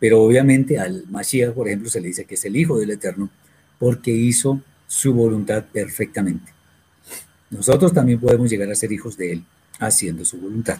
Pero 0.00 0.22
obviamente 0.22 0.78
al 0.78 1.04
Mashiach, 1.08 1.52
por 1.54 1.68
ejemplo, 1.68 1.88
se 1.88 2.00
le 2.00 2.08
dice 2.08 2.24
que 2.24 2.34
es 2.34 2.44
el 2.44 2.56
Hijo 2.56 2.78
del 2.78 2.90
Eterno 2.90 3.30
porque 3.78 4.10
hizo 4.10 4.60
su 4.86 5.14
voluntad 5.14 5.64
perfectamente. 5.72 6.52
Nosotros 7.50 7.92
también 7.92 8.18
podemos 8.18 8.50
llegar 8.50 8.70
a 8.70 8.74
ser 8.74 8.90
hijos 8.92 9.16
de 9.16 9.32
él 9.32 9.44
haciendo 9.78 10.24
su 10.24 10.38
voluntad. 10.38 10.78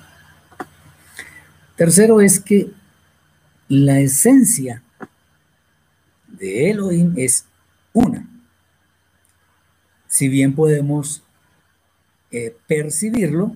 Tercero 1.77 2.21
es 2.21 2.41
que 2.41 2.71
la 3.69 4.01
esencia 4.01 4.83
de 6.29 6.71
Elohim 6.71 7.15
es 7.17 7.47
una. 7.93 8.29
Si 10.09 10.29
bien 10.29 10.55
podemos 10.55 11.23
eh, 12.31 12.57
percibirlo 12.67 13.55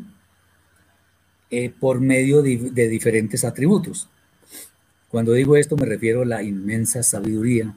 eh, 1.51 1.71
por 1.71 2.01
medio 2.01 2.43
de, 2.43 2.89
diferentes 2.89 3.43
atributos. 3.43 4.09
Cuando 5.09 5.33
digo 5.33 5.57
esto 5.57 5.77
me 5.77 5.87
refiero 5.87 6.23
a 6.23 6.27
la 6.27 6.43
inmensa 6.43 7.03
sabiduría, 7.03 7.75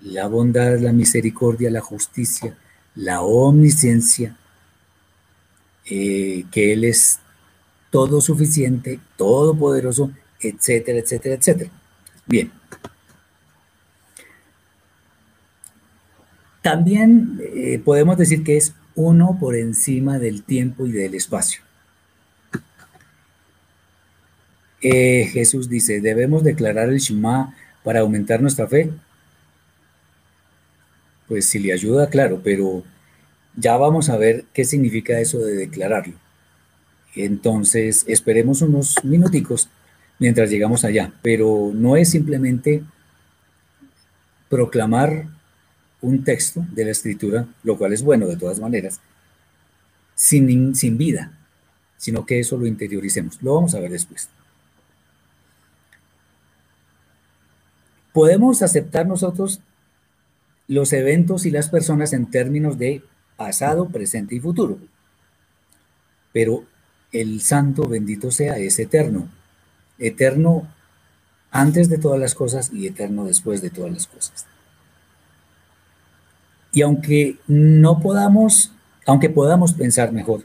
la 0.00 0.28
bondad, 0.28 0.78
la 0.78 0.92
misericordia, 0.92 1.70
la 1.70 1.80
justicia, 1.80 2.56
la 2.94 3.22
omnisciencia, 3.22 4.38
eh, 5.84 6.44
que 6.52 6.72
Él 6.72 6.84
es 6.84 7.18
todo 7.90 8.20
suficiente, 8.20 9.00
todopoderoso, 9.16 10.12
etcétera, 10.48 10.98
etcétera, 10.98 11.34
etcétera. 11.34 11.70
Bien. 12.26 12.50
También 16.62 17.40
eh, 17.54 17.78
podemos 17.84 18.16
decir 18.16 18.42
que 18.42 18.56
es 18.56 18.74
uno 18.94 19.36
por 19.38 19.54
encima 19.56 20.18
del 20.18 20.42
tiempo 20.44 20.86
y 20.86 20.92
del 20.92 21.14
espacio. 21.14 21.62
Eh, 24.80 25.28
Jesús 25.32 25.68
dice, 25.68 26.00
¿debemos 26.00 26.44
declarar 26.44 26.90
el 26.90 26.98
Shema 26.98 27.54
para 27.82 28.00
aumentar 28.00 28.42
nuestra 28.42 28.66
fe? 28.66 28.90
Pues 31.26 31.46
si 31.46 31.58
le 31.58 31.72
ayuda, 31.72 32.08
claro, 32.10 32.40
pero 32.44 32.84
ya 33.56 33.76
vamos 33.76 34.08
a 34.10 34.16
ver 34.16 34.44
qué 34.52 34.64
significa 34.64 35.18
eso 35.20 35.38
de 35.38 35.54
declararlo. 35.54 36.14
Entonces, 37.14 38.04
esperemos 38.08 38.62
unos 38.62 39.02
minuticos 39.04 39.68
mientras 40.18 40.50
llegamos 40.50 40.84
allá, 40.84 41.12
pero 41.22 41.70
no 41.74 41.96
es 41.96 42.10
simplemente 42.10 42.82
proclamar 44.48 45.26
un 46.00 46.22
texto 46.22 46.64
de 46.72 46.84
la 46.84 46.90
escritura, 46.90 47.46
lo 47.62 47.78
cual 47.78 47.92
es 47.92 48.02
bueno 48.02 48.26
de 48.26 48.36
todas 48.36 48.60
maneras, 48.60 49.00
sin, 50.14 50.74
sin 50.74 50.98
vida, 50.98 51.32
sino 51.96 52.26
que 52.26 52.40
eso 52.40 52.56
lo 52.56 52.66
interioricemos. 52.66 53.42
Lo 53.42 53.54
vamos 53.54 53.74
a 53.74 53.80
ver 53.80 53.90
después. 53.90 54.28
Podemos 58.12 58.62
aceptar 58.62 59.06
nosotros 59.06 59.60
los 60.68 60.92
eventos 60.92 61.46
y 61.46 61.50
las 61.50 61.68
personas 61.68 62.12
en 62.12 62.30
términos 62.30 62.78
de 62.78 63.02
pasado, 63.36 63.88
presente 63.88 64.34
y 64.34 64.40
futuro. 64.40 64.78
Pero 66.32 66.64
el 67.12 67.40
santo 67.40 67.88
bendito 67.88 68.30
sea 68.30 68.58
es 68.58 68.78
eterno, 68.78 69.28
eterno 69.98 70.66
antes 71.50 71.88
de 71.88 71.98
todas 71.98 72.18
las 72.18 72.34
cosas 72.34 72.72
y 72.72 72.86
eterno 72.86 73.24
después 73.24 73.62
de 73.62 73.70
todas 73.70 73.92
las 73.92 74.06
cosas. 74.06 74.46
Y 76.72 76.82
aunque 76.82 77.38
no 77.46 78.00
podamos, 78.00 78.72
aunque 79.06 79.30
podamos 79.30 79.72
pensar 79.72 80.10
mejor 80.10 80.42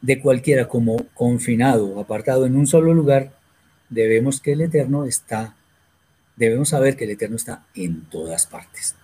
de 0.00 0.20
cualquiera 0.20 0.66
como 0.66 0.96
confinado, 1.14 2.00
apartado 2.00 2.44
en 2.44 2.56
un 2.56 2.66
solo 2.66 2.92
lugar, 2.92 3.32
debemos 3.88 4.40
que 4.40 4.52
el 4.52 4.62
eterno 4.62 5.04
está, 5.04 5.54
debemos 6.36 6.70
saber 6.70 6.96
que 6.96 7.04
el 7.04 7.10
eterno 7.10 7.36
está 7.36 7.64
en 7.76 8.02
todas 8.06 8.46
partes. 8.46 8.96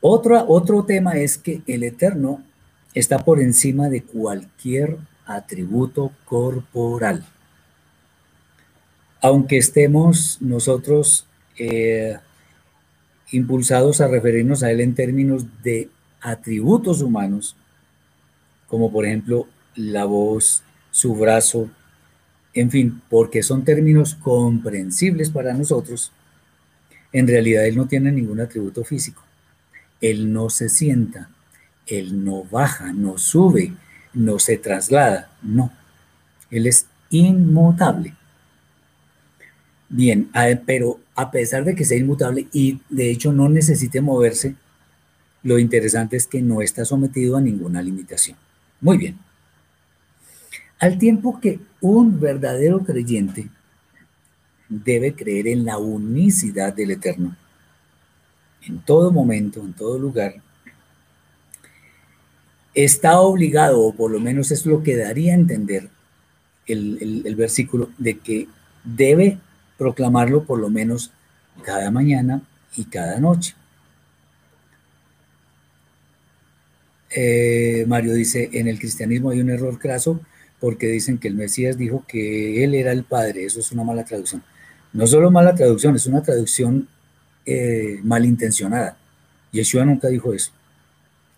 Otro, 0.00 0.44
otro 0.48 0.84
tema 0.84 1.16
es 1.16 1.36
que 1.36 1.62
el 1.66 1.82
eterno 1.82 2.42
está 2.94 3.18
por 3.18 3.40
encima 3.40 3.88
de 3.88 4.02
cualquier 4.02 4.98
atributo 5.26 6.12
corporal. 6.24 7.26
Aunque 9.20 9.58
estemos 9.58 10.38
nosotros 10.40 11.26
eh, 11.58 12.16
impulsados 13.32 14.00
a 14.00 14.08
referirnos 14.08 14.62
a 14.62 14.70
él 14.70 14.80
en 14.80 14.94
términos 14.94 15.44
de 15.62 15.88
atributos 16.20 17.02
humanos, 17.02 17.56
como 18.66 18.90
por 18.90 19.04
ejemplo 19.04 19.46
la 19.74 20.04
voz, 20.04 20.62
su 20.90 21.14
brazo, 21.14 21.70
en 22.54 22.70
fin, 22.70 23.02
porque 23.08 23.42
son 23.42 23.64
términos 23.64 24.14
comprensibles 24.14 25.30
para 25.30 25.54
nosotros, 25.54 26.12
en 27.12 27.26
realidad 27.26 27.66
él 27.66 27.76
no 27.76 27.86
tiene 27.86 28.12
ningún 28.12 28.40
atributo 28.40 28.84
físico. 28.84 29.22
Él 30.00 30.32
no 30.32 30.50
se 30.50 30.68
sienta, 30.68 31.28
Él 31.86 32.24
no 32.24 32.44
baja, 32.44 32.92
no 32.92 33.18
sube, 33.18 33.74
no 34.14 34.38
se 34.38 34.56
traslada, 34.56 35.30
no. 35.42 35.72
Él 36.50 36.66
es 36.66 36.86
inmutable. 37.10 38.14
Bien, 39.90 40.30
pero 40.64 41.00
a 41.16 41.32
pesar 41.32 41.64
de 41.64 41.74
que 41.74 41.84
sea 41.84 41.98
inmutable 41.98 42.46
y 42.52 42.80
de 42.88 43.10
hecho 43.10 43.32
no 43.32 43.48
necesite 43.48 44.00
moverse, 44.00 44.54
lo 45.42 45.58
interesante 45.58 46.16
es 46.16 46.28
que 46.28 46.40
no 46.40 46.62
está 46.62 46.84
sometido 46.84 47.36
a 47.36 47.40
ninguna 47.40 47.82
limitación. 47.82 48.36
Muy 48.80 48.98
bien. 48.98 49.18
Al 50.78 50.96
tiempo 50.96 51.40
que 51.40 51.58
un 51.80 52.20
verdadero 52.20 52.84
creyente 52.84 53.48
debe 54.68 55.12
creer 55.14 55.48
en 55.48 55.64
la 55.64 55.78
unicidad 55.78 56.72
del 56.72 56.92
Eterno, 56.92 57.36
en 58.62 58.78
todo 58.78 59.10
momento, 59.10 59.60
en 59.60 59.72
todo 59.72 59.98
lugar, 59.98 60.36
está 62.74 63.20
obligado, 63.20 63.80
o 63.80 63.92
por 63.92 64.12
lo 64.12 64.20
menos 64.20 64.52
es 64.52 64.64
lo 64.66 64.84
que 64.84 64.96
daría 64.96 65.32
a 65.32 65.36
entender 65.36 65.90
el, 66.66 67.34
versículo, 67.36 67.90
de 67.98 68.18
que 68.18 68.46
debe 68.84 69.38
proclamarlo 69.80 70.44
por 70.44 70.58
lo 70.58 70.68
menos 70.68 71.10
cada 71.64 71.90
mañana 71.90 72.42
y 72.76 72.84
cada 72.84 73.18
noche. 73.18 73.54
Eh, 77.08 77.86
Mario 77.88 78.12
dice, 78.12 78.50
en 78.52 78.68
el 78.68 78.78
cristianismo 78.78 79.30
hay 79.30 79.40
un 79.40 79.48
error 79.48 79.78
craso 79.78 80.20
porque 80.60 80.86
dicen 80.88 81.16
que 81.16 81.28
el 81.28 81.34
Mesías 81.34 81.78
dijo 81.78 82.04
que 82.06 82.62
él 82.62 82.74
era 82.74 82.92
el 82.92 83.04
Padre. 83.04 83.46
Eso 83.46 83.60
es 83.60 83.72
una 83.72 83.82
mala 83.82 84.04
traducción. 84.04 84.42
No 84.92 85.06
solo 85.06 85.30
mala 85.30 85.54
traducción, 85.54 85.96
es 85.96 86.06
una 86.06 86.22
traducción 86.22 86.86
eh, 87.46 88.00
malintencionada. 88.02 88.98
Yeshua 89.50 89.86
nunca 89.86 90.08
dijo 90.08 90.34
eso. 90.34 90.52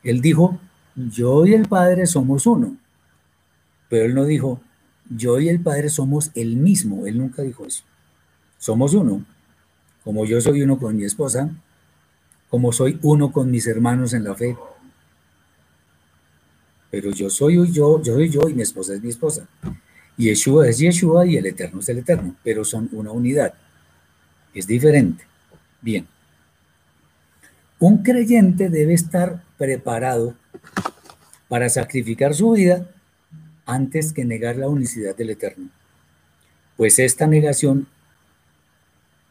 Él 0.03 0.21
dijo, 0.21 0.59
yo 0.97 1.47
y 1.47 1.55
el 1.55 1.69
Padre 1.69 2.09
somos 2.09 2.45
uno. 2.47 2.77
Pero 3.89 4.07
él 4.07 4.17
no 4.17 4.25
dijo, 4.25 4.61
yo 5.09 5.39
y 5.39 5.49
el 5.49 5.61
Padre 5.61 5.91
somos 5.91 6.33
el 6.35 6.57
mismo. 6.57 7.07
Él 7.07 7.19
nunca 7.19 7.43
dijo 7.43 7.65
eso. 7.65 7.85
Somos 8.63 8.95
uno. 8.95 9.25
Como 10.05 10.25
yo 10.25 10.41
soy 10.41 10.63
uno 10.63 10.79
con 10.79 10.97
mi 10.97 11.03
esposa, 11.03 11.51
como 12.49 12.71
soy 12.71 12.97
uno 13.03 13.33
con 13.33 13.51
mis 13.51 13.67
hermanos 13.67 14.15
en 14.15 14.23
la 14.23 14.37
fe. 14.37 14.57
Pero 16.89 17.11
yo 17.11 17.29
soy 17.29 17.55
yo, 17.73 18.01
yo 18.01 18.15
soy 18.15 18.29
yo 18.29 18.49
y 18.49 18.55
mi 18.55 18.63
esposa 18.63 18.95
es 18.95 19.03
mi 19.03 19.09
esposa. 19.09 19.49
Y 20.17 20.27
Yeshua 20.27 20.69
es 20.69 20.79
Yeshua 20.79 21.27
y 21.27 21.37
el 21.39 21.47
Eterno 21.47 21.81
es 21.81 21.89
el 21.89 21.99
Eterno, 21.99 22.37
pero 22.45 22.65
son 22.65 22.89
una 22.93 23.11
unidad. 23.11 23.53
Es 24.55 24.69
diferente. 24.69 25.25
Bien. 25.81 26.07
Un 27.81 28.05
creyente 28.05 28.71
debe 28.71 28.95
estar 28.95 29.43
preparado 29.59 30.37
para 31.49 31.69
sacrificar 31.69 32.33
su 32.33 32.53
vida 32.53 32.87
antes 33.67 34.13
que 34.13 34.25
negar 34.25 34.55
la 34.55 34.69
unicidad 34.69 35.17
del 35.17 35.31
Eterno, 35.31 35.69
pues 36.77 37.01
esta 37.01 37.27
negación 37.27 37.89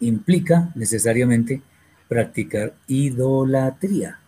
implica 0.01 0.71
necesariamente 0.75 1.61
practicar 2.09 2.73
idolatría. 2.87 4.19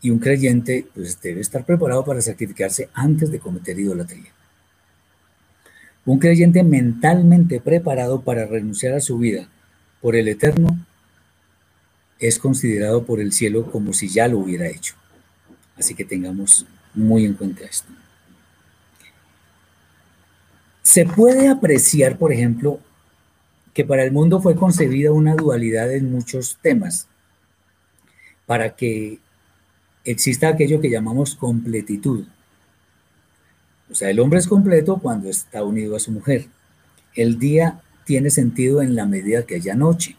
Y 0.00 0.10
un 0.10 0.20
creyente 0.20 0.86
pues, 0.94 1.20
debe 1.20 1.40
estar 1.40 1.64
preparado 1.64 2.04
para 2.04 2.22
sacrificarse 2.22 2.88
antes 2.94 3.30
de 3.32 3.40
cometer 3.40 3.78
idolatría. 3.78 4.32
Un 6.04 6.20
creyente 6.20 6.62
mentalmente 6.62 7.60
preparado 7.60 8.20
para 8.20 8.46
renunciar 8.46 8.94
a 8.94 9.00
su 9.00 9.18
vida 9.18 9.48
por 10.00 10.14
el 10.14 10.28
Eterno 10.28 10.78
es 12.20 12.38
considerado 12.38 13.04
por 13.04 13.20
el 13.20 13.32
cielo 13.32 13.70
como 13.70 13.92
si 13.92 14.08
ya 14.08 14.28
lo 14.28 14.38
hubiera 14.38 14.68
hecho. 14.68 14.94
Así 15.76 15.94
que 15.94 16.04
tengamos 16.04 16.66
muy 16.94 17.24
en 17.24 17.34
cuenta 17.34 17.64
esto. 17.64 17.88
Se 20.82 21.04
puede 21.04 21.48
apreciar, 21.48 22.16
por 22.16 22.32
ejemplo, 22.32 22.78
que 23.76 23.84
para 23.84 24.04
el 24.04 24.10
mundo 24.10 24.40
fue 24.40 24.56
concebida 24.56 25.12
una 25.12 25.34
dualidad 25.34 25.92
en 25.92 26.10
muchos 26.10 26.56
temas, 26.62 27.08
para 28.46 28.74
que 28.74 29.18
exista 30.02 30.48
aquello 30.48 30.80
que 30.80 30.88
llamamos 30.88 31.34
completitud. 31.34 32.24
O 33.90 33.94
sea, 33.94 34.08
el 34.08 34.18
hombre 34.18 34.38
es 34.38 34.48
completo 34.48 34.96
cuando 34.96 35.28
está 35.28 35.62
unido 35.62 35.94
a 35.94 36.00
su 36.00 36.10
mujer. 36.10 36.46
El 37.14 37.38
día 37.38 37.82
tiene 38.06 38.30
sentido 38.30 38.80
en 38.80 38.96
la 38.96 39.04
medida 39.04 39.44
que 39.44 39.56
haya 39.56 39.74
noche. 39.74 40.16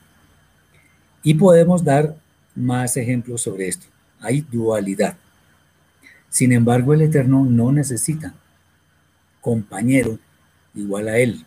Y 1.24 1.34
podemos 1.34 1.84
dar 1.84 2.16
más 2.54 2.96
ejemplos 2.96 3.42
sobre 3.42 3.70
esto. 3.70 3.88
Hay 4.20 4.42
dualidad. 4.42 5.18
Sin 6.30 6.52
embargo, 6.52 6.94
el 6.94 7.02
Eterno 7.02 7.44
no 7.44 7.72
necesita 7.72 8.36
compañero 9.42 10.20
igual 10.76 11.08
a 11.08 11.18
Él. 11.18 11.44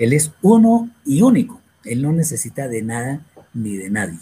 Él 0.00 0.14
es 0.14 0.32
uno 0.40 0.88
y 1.04 1.20
único. 1.20 1.60
Él 1.84 2.00
no 2.00 2.10
necesita 2.10 2.68
de 2.68 2.80
nada 2.80 3.20
ni 3.52 3.76
de 3.76 3.90
nadie. 3.90 4.18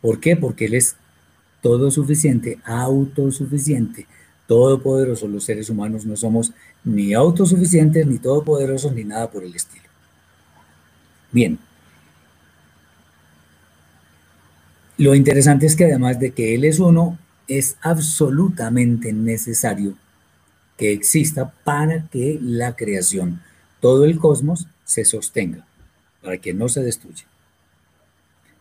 ¿Por 0.00 0.20
qué? 0.20 0.36
Porque 0.36 0.64
Él 0.64 0.74
es 0.74 0.96
todo 1.60 1.90
suficiente, 1.90 2.58
autosuficiente, 2.64 4.06
todopoderoso. 4.46 5.28
Los 5.28 5.44
seres 5.44 5.68
humanos 5.68 6.06
no 6.06 6.16
somos 6.16 6.54
ni 6.82 7.12
autosuficientes, 7.12 8.06
ni 8.06 8.18
todopoderosos, 8.18 8.94
ni 8.94 9.04
nada 9.04 9.30
por 9.30 9.44
el 9.44 9.54
estilo. 9.54 9.84
Bien. 11.30 11.58
Lo 14.96 15.14
interesante 15.14 15.66
es 15.66 15.76
que 15.76 15.84
además 15.84 16.18
de 16.18 16.30
que 16.30 16.54
Él 16.54 16.64
es 16.64 16.78
uno, 16.78 17.18
es 17.48 17.76
absolutamente 17.82 19.12
necesario 19.12 19.94
que 20.78 20.90
exista 20.90 21.52
para 21.64 22.08
que 22.08 22.38
la 22.40 22.76
creación 22.76 23.42
todo 23.80 24.04
el 24.04 24.18
cosmos 24.18 24.66
se 24.84 25.04
sostenga, 25.04 25.66
para 26.22 26.38
que 26.38 26.54
no 26.54 26.68
se 26.68 26.82
destruya. 26.82 27.24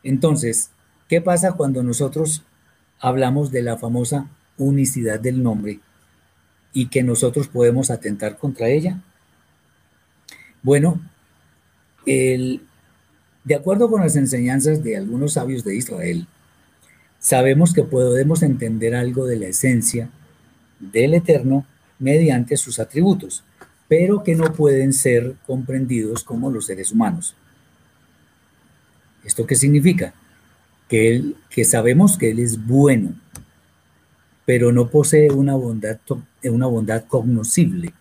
Entonces, 0.04 0.72
¿qué 1.08 1.22
pasa 1.22 1.54
cuando 1.54 1.84
nosotros 1.84 2.44
hablamos 3.00 3.52
de 3.52 3.62
la 3.62 3.78
famosa 3.78 4.30
unicidad 4.58 5.20
del 5.20 5.44
nombre 5.44 5.80
y 6.74 6.88
que 6.88 7.04
nosotros 7.04 7.48
podemos 7.48 7.92
atentar 7.92 8.38
contra 8.38 8.68
ella? 8.70 9.02
Bueno, 10.64 11.02
de 12.06 12.60
acuerdo 13.56 13.90
con 13.90 14.02
las 14.02 14.16
enseñanzas 14.16 14.84
de 14.84 14.98
algunos 14.98 15.34
sabios 15.34 15.64
de 15.64 15.76
Israel, 15.76 16.28
sabemos 17.20 17.74
que 17.74 17.84
podemos 17.84 18.44
entender 18.44 18.96
algo 18.96 19.26
de 19.26 19.38
la 19.38 19.48
esencia 19.48 20.10
del 20.80 21.14
Eterno 21.16 21.66
mediante 22.00 22.58
sus 22.58 22.80
atributos 22.80 23.44
pero 23.88 24.24
que 24.24 24.36
no 24.36 24.54
pueden 24.54 24.94
ser 24.94 25.36
comprendidos 25.46 26.24
como 26.24 26.52
los 26.52 26.66
seres 26.66 26.92
humanos. 26.92 27.36
¿Esto 29.24 29.46
qué 29.46 29.56
significa? 29.56 30.14
Que, 30.90 31.34
sabemos 31.66 32.18
que 32.18 32.32
Él 32.32 32.40
es 32.40 32.66
bueno, 32.66 33.14
pero 34.46 34.72
no 34.72 34.90
posee 34.90 35.32
una 35.32 35.56
bondad, 35.56 36.00
una 36.44 36.68
bondad 36.68 37.06
cognoscible. 37.06 37.94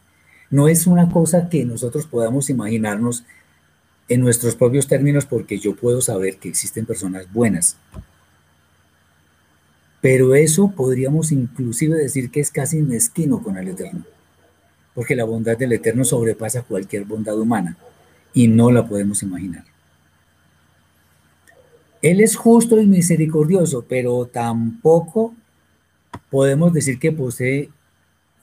No 0.51 0.69
es 0.69 0.87
una 0.87 1.11
cosa 1.11 1.49
que 1.49 1.65
nosotros 1.65 2.07
podamos 2.07 2.51
imaginarnos 2.51 3.25
en 4.09 4.21
nuestros 4.21 4.55
propios 4.55 4.87
términos 4.87 5.27
porque 5.27 5.59
yo 5.59 5.75
puedo 5.75 6.01
saber 6.01 6.37
que 6.37 6.49
existen 6.49 6.87
personas 6.87 7.33
buenas. 7.33 7.77
Pero 10.01 10.37
eso 10.37 10.71
podríamos 10.71 11.33
inclusive 11.33 11.97
decir 11.97 12.31
que 12.31 12.39
es 12.39 12.53
casi 12.53 12.81
mezquino 12.83 13.43
con 13.43 13.57
el 13.57 13.69
Eterno 13.69 14.05
porque 14.97 15.15
la 15.15 15.25
bondad 15.25 15.59
del 15.59 15.75
Eterno 15.75 16.07
sobrepasa 16.07 16.63
cualquier 16.63 17.05
bondad 17.05 17.39
humana 17.39 17.77
y 18.33 18.49
no 18.49 18.71
la 18.71 18.89
podemos 18.89 19.23
imaginar. 19.23 19.63
Él 22.01 22.23
es 22.23 22.35
justo 22.35 22.81
y 22.81 22.87
misericordioso, 22.87 23.85
pero 23.87 24.25
tampoco 24.25 25.35
podemos 26.31 26.73
decir 26.73 26.99
que 26.99 27.13
posee 27.13 27.69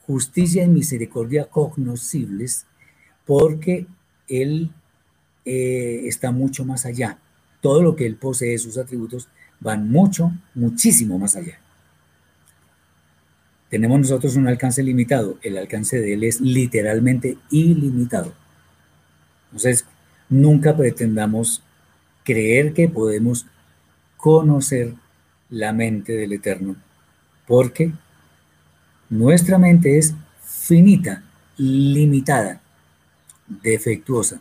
justicia 0.06 0.64
y 0.64 0.68
misericordia 0.68 1.46
cognoscibles, 1.46 2.68
porque 3.26 3.88
Él 4.28 4.70
eh, 5.46 6.02
está 6.06 6.32
mucho 6.32 6.66
más 6.66 6.86
allá. 6.86 7.18
Todo 7.62 7.82
lo 7.82 7.96
que 7.96 8.06
Él 8.06 8.16
posee, 8.16 8.60
sus 8.60 8.78
atributos, 8.78 9.28
van 9.60 9.90
mucho, 9.90 10.32
muchísimo 10.54 11.18
más 11.18 11.36
allá 11.36 11.63
tenemos 13.74 14.02
nosotros 14.02 14.36
un 14.36 14.48
alcance 14.48 14.84
limitado, 14.84 15.40
el 15.42 15.58
alcance 15.58 16.00
de 16.00 16.14
él 16.14 16.24
es 16.26 16.40
literalmente 16.40 17.40
ilimitado. 17.50 18.32
Entonces, 19.46 19.88
nunca 20.30 20.78
pretendamos 20.78 21.64
creer 22.24 22.76
que 22.76 22.88
podemos 22.88 23.48
conocer 24.16 24.94
la 25.50 25.74
mente 25.74 26.14
del 26.14 26.34
Eterno, 26.34 26.76
porque 27.48 27.92
nuestra 29.10 29.58
mente 29.58 29.98
es 29.98 30.14
finita, 30.44 31.24
limitada, 31.58 32.62
defectuosa. 33.48 34.40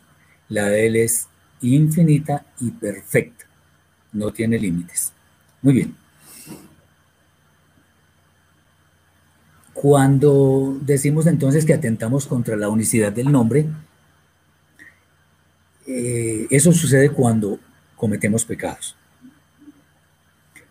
La 0.50 0.66
de 0.66 0.88
él 0.88 0.96
es 0.96 1.26
infinita 1.62 2.44
y 2.60 2.70
perfecta, 2.70 3.46
no 4.12 4.30
tiene 4.30 4.58
límites. 4.58 5.14
Muy 5.62 5.72
bien. 5.72 6.01
Cuando 9.74 10.78
decimos 10.82 11.26
entonces 11.26 11.64
que 11.64 11.74
atentamos 11.74 12.26
contra 12.26 12.56
la 12.56 12.68
unicidad 12.68 13.12
del 13.12 13.32
nombre, 13.32 13.66
eh, 15.86 16.46
eso 16.50 16.72
sucede 16.72 17.10
cuando 17.10 17.58
cometemos 17.96 18.44
pecados. 18.44 18.96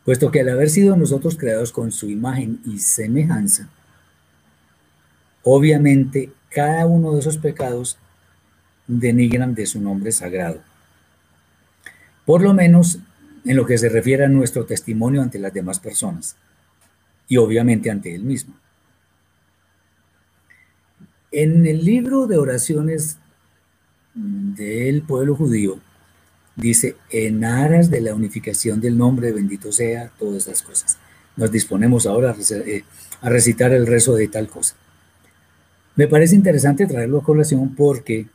Puesto 0.06 0.32
que 0.32 0.42
al 0.42 0.50
haber 0.50 0.70
sido 0.70 0.96
nosotros 0.96 1.38
creados 1.38 1.72
con 1.72 1.92
su 1.92 2.10
imagen 2.10 2.60
y 2.66 2.80
semejanza, 2.80 3.70
obviamente 5.44 6.32
cada 6.50 6.86
uno 6.86 7.14
de 7.14 7.20
esos 7.20 7.38
pecados 7.38 7.98
denigran 8.88 9.56
de 9.56 9.66
su 9.66 9.80
nombre 9.80 10.12
sagrado. 10.12 10.62
Por 12.26 12.42
lo 12.42 12.54
menos 12.54 13.00
en 13.46 13.56
lo 13.56 13.66
que 13.66 13.78
se 13.78 13.90
refiere 13.90 14.26
a 14.26 14.30
nuestro 14.30 14.66
testimonio 14.66 15.22
ante 15.22 15.40
las 15.40 15.54
demás 15.54 15.80
personas 15.80 16.36
y 17.28 17.38
obviamente 17.38 17.90
ante 17.90 18.14
él 18.14 18.24
mismo. 18.24 18.56
En 21.32 21.66
el 21.66 21.86
libro 21.86 22.28
de 22.28 22.38
oraciones 22.38 23.18
del 24.14 25.02
pueblo 25.04 25.36
judío, 25.36 25.80
dice, 26.56 26.98
en 27.10 27.46
aras 27.46 27.90
de 27.90 28.02
la 28.02 28.14
unificación 28.14 28.82
del 28.82 28.98
nombre, 28.98 29.32
bendito 29.32 29.72
sea, 29.72 30.12
todas 30.20 30.48
esas 30.48 30.62
cosas. 30.62 30.98
Nos 31.38 31.52
disponemos 31.52 32.06
ahora 32.06 32.36
eh, 32.50 32.84
a 33.22 33.30
recitar 33.30 33.72
el 33.72 33.88
rezo 33.88 34.16
de 34.16 34.28
tal 34.28 34.50
cosa. 34.50 34.76
Me 35.96 36.08
parece 36.08 36.36
interesante 36.36 36.86
traerlo 36.86 37.20
a 37.20 37.24
colación 37.24 37.76
porque 37.76 38.28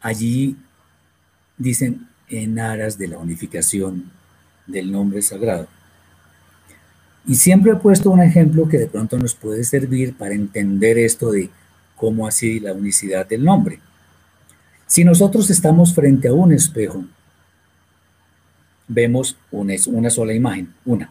allí 0.00 0.56
dicen, 1.56 2.08
en 2.28 2.58
aras 2.58 2.98
de 2.98 3.08
la 3.08 3.18
unificación 3.18 4.10
del 4.66 4.90
nombre 4.90 5.22
sagrado. 5.22 5.68
Y 7.26 7.36
siempre 7.36 7.72
he 7.72 7.76
puesto 7.76 8.10
un 8.10 8.20
ejemplo 8.20 8.68
que 8.68 8.78
de 8.78 8.86
pronto 8.86 9.18
nos 9.18 9.34
puede 9.34 9.64
servir 9.64 10.16
para 10.16 10.34
entender 10.34 10.98
esto 10.98 11.30
de 11.30 11.50
cómo 11.96 12.26
así 12.26 12.60
la 12.60 12.72
unicidad 12.72 13.26
del 13.26 13.44
nombre. 13.44 13.80
Si 14.86 15.04
nosotros 15.04 15.48
estamos 15.48 15.94
frente 15.94 16.28
a 16.28 16.34
un 16.34 16.52
espejo, 16.52 17.04
vemos 18.86 19.36
una, 19.50 19.74
una 19.86 20.10
sola 20.10 20.34
imagen, 20.34 20.74
una, 20.84 21.10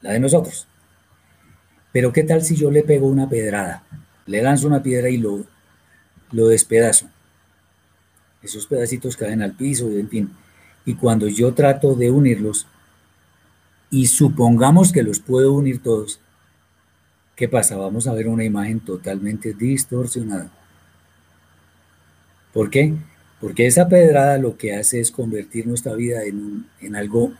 la 0.00 0.12
de 0.12 0.20
nosotros. 0.20 0.66
Pero 1.92 2.12
¿qué 2.12 2.22
tal 2.22 2.42
si 2.42 2.56
yo 2.56 2.70
le 2.70 2.82
pego 2.82 3.08
una 3.08 3.28
pedrada? 3.28 3.82
Le 4.26 4.42
lanzo 4.42 4.66
una 4.66 4.82
piedra 4.82 5.10
y 5.10 5.18
lo, 5.18 5.44
lo 6.32 6.48
despedazo. 6.48 7.08
Esos 8.42 8.66
pedacitos 8.66 9.16
caen 9.16 9.42
al 9.42 9.52
piso, 9.52 9.90
y 9.90 10.00
en 10.00 10.08
fin. 10.08 10.30
Y 10.86 10.94
cuando 10.94 11.28
yo 11.28 11.52
trato 11.52 11.94
de 11.94 12.10
unirlos, 12.10 12.66
y 13.90 14.06
supongamos 14.06 14.92
que 14.92 15.02
los 15.02 15.18
puedo 15.18 15.52
unir 15.52 15.82
todos, 15.82 16.20
¿qué 17.34 17.48
pasa? 17.48 17.76
Vamos 17.76 18.06
a 18.06 18.14
ver 18.14 18.28
una 18.28 18.44
imagen 18.44 18.80
totalmente 18.80 19.52
distorsionada. 19.52 20.50
¿Por 22.52 22.70
qué? 22.70 22.94
Porque 23.40 23.66
esa 23.66 23.88
pedrada 23.88 24.38
lo 24.38 24.56
que 24.56 24.74
hace 24.76 25.00
es 25.00 25.10
convertir 25.10 25.66
nuestra 25.66 25.94
vida 25.94 26.24
en, 26.24 26.66
en 26.80 26.94
algo 26.94 27.32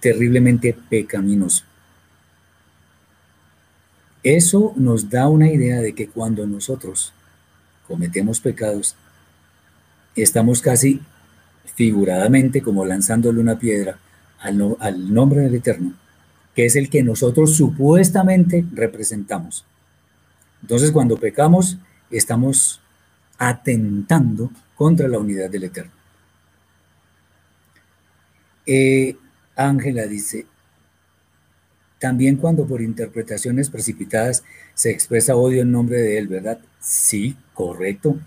terriblemente 0.00 0.76
pecaminoso. 0.90 1.64
Eso 4.22 4.72
nos 4.76 5.08
da 5.08 5.28
una 5.28 5.50
idea 5.50 5.80
de 5.80 5.94
que 5.94 6.08
cuando 6.08 6.46
nosotros 6.46 7.12
cometemos 7.86 8.40
pecados, 8.40 8.96
estamos 10.16 10.60
casi 10.60 11.00
figuradamente 11.74 12.60
como 12.60 12.84
lanzándole 12.84 13.40
una 13.40 13.58
piedra 13.58 13.98
al, 14.40 14.76
al, 14.80 15.12
nombre 15.12 15.40
del 15.40 15.54
Eterno, 15.54 15.94
que 16.54 16.66
es 16.66 16.76
el 16.76 16.90
que 16.90 17.02
nosotros 17.02 17.54
supuestamente 17.56 18.64
representamos. 18.72 19.64
Entonces 20.62 20.90
cuando 20.90 21.16
pecamos, 21.16 21.78
estamos 22.10 22.80
atentando 23.38 24.50
contra 24.74 25.08
la 25.08 25.18
unidad 25.18 25.50
del 25.50 25.64
Eterno. 25.64 25.92
Eh, 28.66 29.16
Ángela 29.54 30.06
dice, 30.06 30.46
también 31.98 32.36
cuando 32.36 32.66
por 32.66 32.82
interpretaciones 32.82 33.70
precipitadas 33.70 34.42
se 34.74 34.90
expresa 34.90 35.36
odio 35.36 35.62
en 35.62 35.72
nombre 35.72 35.98
de 35.98 36.18
él, 36.18 36.28
¿verdad? 36.28 36.58
Sí, 36.80 37.36
correcto, 37.54 38.18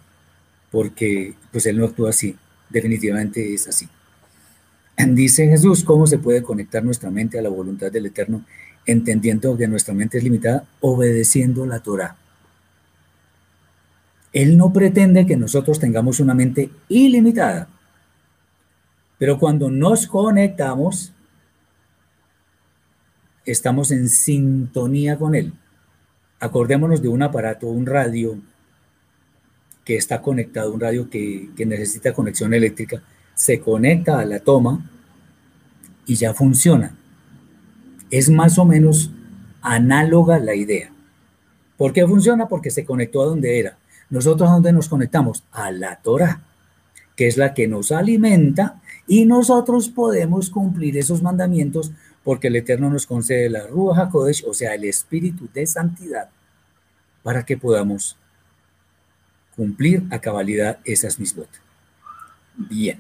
porque 0.72 1.36
pues 1.52 1.66
él 1.66 1.78
no 1.78 1.86
actúa 1.86 2.10
así, 2.10 2.36
definitivamente 2.70 3.54
es 3.54 3.68
así. 3.68 3.88
Dice 5.08 5.48
Jesús, 5.48 5.84
¿cómo 5.84 6.08
se 6.08 6.18
puede 6.18 6.44
conectar 6.44 6.84
nuestra 6.84 7.10
mente 7.10 7.40
a 7.40 7.42
la 7.42 7.50
voluntad 7.50 7.92
del 7.92 8.08
Eterno, 8.08 8.44
entendiendo 8.86 9.56
que 9.58 9.68
nuestra 9.68 9.94
mente 9.94 10.18
es 10.18 10.24
limitada, 10.24 10.66
obedeciendo 10.82 11.66
la 11.66 11.80
Torah? 11.80 12.18
Él 14.34 14.58
no 14.58 14.72
pretende 14.72 15.26
que 15.26 15.38
nosotros 15.38 15.80
tengamos 15.80 16.20
una 16.20 16.34
mente 16.34 16.70
ilimitada, 16.88 17.68
pero 19.18 19.40
cuando 19.40 19.70
nos 19.70 20.06
conectamos, 20.06 21.14
estamos 23.46 23.92
en 23.92 24.08
sintonía 24.08 25.18
con 25.18 25.34
Él. 25.34 25.54
Acordémonos 26.40 27.02
de 27.02 27.10
un 27.10 27.24
aparato, 27.24 27.68
un 27.68 27.86
radio 27.86 28.38
que 29.84 29.96
está 29.96 30.22
conectado, 30.22 30.72
un 30.72 30.80
radio 30.80 31.10
que, 31.10 31.50
necesita 31.58 32.14
conexión 32.14 32.54
eléctrica, 32.54 33.02
se 33.40 33.62
conecta 33.62 34.20
a 34.20 34.26
la 34.26 34.42
toma 34.42 34.86
y 36.06 36.16
ya 36.16 36.34
funciona. 36.34 36.94
Es 38.12 38.30
más 38.30 38.60
o 38.60 38.66
menos 38.66 39.12
análoga 39.62 40.40
la 40.40 40.56
idea. 40.56 40.92
¿Por 41.78 41.94
qué 41.94 42.06
funciona? 42.06 42.50
Porque 42.50 42.70
se 42.70 42.84
conectó 42.84 43.22
a 43.22 43.28
donde 43.28 43.58
era. 43.58 43.78
Nosotros 44.10 44.50
a 44.50 44.54
dónde 44.54 44.74
nos 44.74 44.90
conectamos? 44.90 45.46
A 45.54 45.72
la 45.72 45.96
Torah, 46.02 46.42
que 47.16 47.28
es 47.28 47.38
la 47.38 47.54
que 47.54 47.66
nos 47.70 47.94
alimenta 47.94 48.82
y 49.08 49.26
nosotros 49.26 49.88
podemos 49.88 50.50
cumplir 50.50 50.98
esos 50.98 51.24
mandamientos 51.24 51.94
porque 52.26 52.50
el 52.50 52.58
Eterno 52.58 52.90
nos 52.90 53.08
concede 53.08 53.50
la 53.50 53.68
Ruach 53.68 54.00
HaKodesh, 54.00 54.44
o 54.50 54.54
sea, 54.54 54.76
el 54.76 54.84
espíritu 54.84 55.48
de 55.54 55.66
santidad, 55.66 56.28
para 57.24 57.46
que 57.46 57.56
podamos 57.56 58.18
cumplir 59.56 60.04
a 60.10 60.20
cabalidad 60.20 60.80
esas 60.84 61.18
misbot. 61.22 61.48
Bien. 62.58 63.00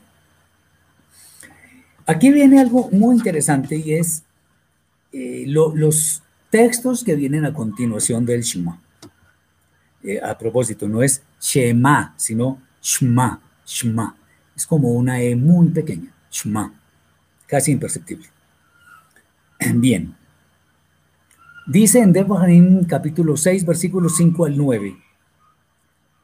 Aquí 2.10 2.32
viene 2.32 2.60
algo 2.60 2.90
muy 2.92 3.18
interesante 3.18 3.76
y 3.76 3.94
es 3.94 4.24
eh, 5.12 5.44
los 5.46 6.24
textos 6.50 7.04
que 7.04 7.14
vienen 7.14 7.46
a 7.46 7.54
continuación 7.54 8.26
del 8.26 8.42
Shema. 8.42 8.82
Eh, 10.02 10.20
a 10.20 10.36
propósito, 10.36 10.88
no 10.88 11.04
es 11.04 11.22
Shema, 11.40 12.16
sino 12.18 12.60
Shema, 12.82 13.40
Shema. 13.64 14.18
Es 14.56 14.66
como 14.66 14.92
una 14.94 15.22
E 15.22 15.36
muy 15.36 15.70
pequeña, 15.70 16.12
Shema, 16.32 16.74
casi 17.46 17.74
imperceptible. 17.74 18.26
Bien. 19.76 20.16
Dice 21.68 22.00
en 22.00 22.12
Devarim 22.12 22.86
capítulo 22.86 23.38
6, 23.38 23.68
versículos 23.68 24.18
5 24.18 24.46
al 24.46 24.58
9. 24.58 24.98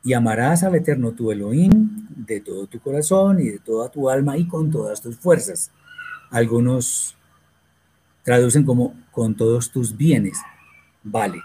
Y 0.06 0.14
amarás 0.14 0.64
al 0.64 0.76
Eterno 0.76 1.12
tu 1.12 1.32
Elohim 1.32 2.08
de 2.16 2.40
todo 2.40 2.68
tu 2.68 2.80
corazón 2.80 3.42
y 3.42 3.50
de 3.50 3.60
toda 3.60 3.90
tu 3.90 4.10
alma 4.10 4.38
y 4.38 4.48
con 4.48 4.72
todas 4.72 5.02
tus 5.02 5.18
fuerzas. 5.18 5.72
Algunos 6.30 7.18
traducen 8.24 8.64
como 8.64 8.96
con 9.12 9.36
todos 9.36 9.72
tus 9.72 9.98
bienes. 9.98 10.40
Vale. 11.04 11.42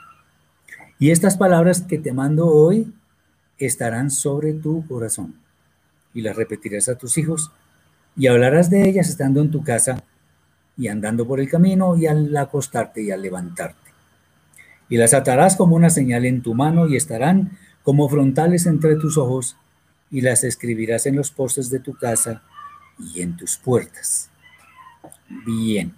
Y 0.98 1.10
estas 1.10 1.36
palabras 1.36 1.82
que 1.82 1.98
te 1.98 2.12
mando 2.12 2.46
hoy 2.46 2.92
estarán 3.58 4.10
sobre 4.10 4.52
tu 4.52 4.86
corazón. 4.86 5.34
Y 6.12 6.22
las 6.22 6.36
repetirás 6.36 6.88
a 6.88 6.96
tus 6.96 7.16
hijos 7.18 7.50
y 8.16 8.26
hablarás 8.26 8.68
de 8.68 8.88
ellas 8.88 9.08
estando 9.08 9.40
en 9.40 9.50
tu 9.50 9.62
casa 9.62 10.04
y 10.76 10.88
andando 10.88 11.26
por 11.26 11.40
el 11.40 11.48
camino 11.48 11.96
y 11.96 12.06
al 12.06 12.36
acostarte 12.36 13.02
y 13.02 13.10
al 13.10 13.22
levantarte. 13.22 13.78
Y 14.88 14.96
las 14.96 15.14
atarás 15.14 15.56
como 15.56 15.76
una 15.76 15.88
señal 15.88 16.24
en 16.24 16.42
tu 16.42 16.54
mano 16.54 16.88
y 16.88 16.96
estarán 16.96 17.52
como 17.82 18.08
frontales 18.08 18.66
entre 18.66 18.96
tus 18.96 19.16
ojos 19.16 19.56
y 20.10 20.20
las 20.20 20.44
escribirás 20.44 21.06
en 21.06 21.16
los 21.16 21.30
postes 21.30 21.70
de 21.70 21.80
tu 21.80 21.94
casa 21.94 22.42
y 22.98 23.22
en 23.22 23.36
tus 23.36 23.56
puertas. 23.56 24.30
Bien. 25.46 25.94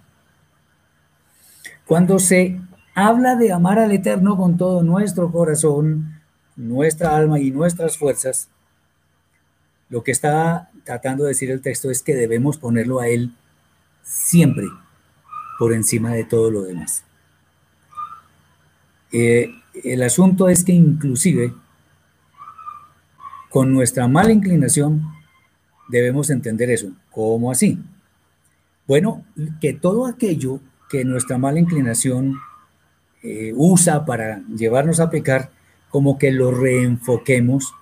Cuando 1.85 2.19
se 2.19 2.59
habla 2.95 3.35
de 3.35 3.51
amar 3.51 3.79
al 3.79 3.91
Eterno 3.91 4.37
con 4.37 4.57
todo 4.57 4.83
nuestro 4.83 5.31
corazón, 5.31 6.21
nuestra 6.55 7.15
alma 7.15 7.39
y 7.39 7.51
nuestras 7.51 7.97
fuerzas, 7.97 8.49
lo 9.89 10.03
que 10.03 10.11
está 10.11 10.71
tratando 10.83 11.23
de 11.23 11.29
decir 11.29 11.51
el 11.51 11.61
texto 11.61 11.89
es 11.89 12.01
que 12.01 12.15
debemos 12.15 12.57
ponerlo 12.57 12.99
a 12.99 13.07
Él 13.07 13.35
siempre 14.03 14.67
por 15.59 15.73
encima 15.73 16.11
de 16.11 16.23
todo 16.23 16.51
lo 16.51 16.61
demás. 16.61 17.03
Eh, 19.11 19.51
el 19.83 20.01
asunto 20.03 20.49
es 20.49 20.63
que 20.63 20.71
inclusive 20.71 21.53
con 23.53 23.71
nuestra 23.71 24.07
mala 24.07 24.31
inclinación 24.31 25.03
debemos 25.87 26.31
entender 26.31 26.71
eso. 26.71 26.87
¿Cómo 27.11 27.51
así? 27.51 27.77
Bueno, 28.87 29.23
que 29.61 29.73
todo 29.73 30.07
aquello 30.07 30.59
que 30.89 31.05
nuestra 31.05 31.37
mala 31.37 31.59
inclinación 31.59 32.39
eh, 33.21 33.53
usa 33.55 34.05
para 34.05 34.41
llevarnos 34.47 34.99
a 34.99 35.11
pecar, 35.11 35.51
como 35.89 36.17
que 36.17 36.31
lo 36.31 36.49
reenfoquemos 36.49 37.75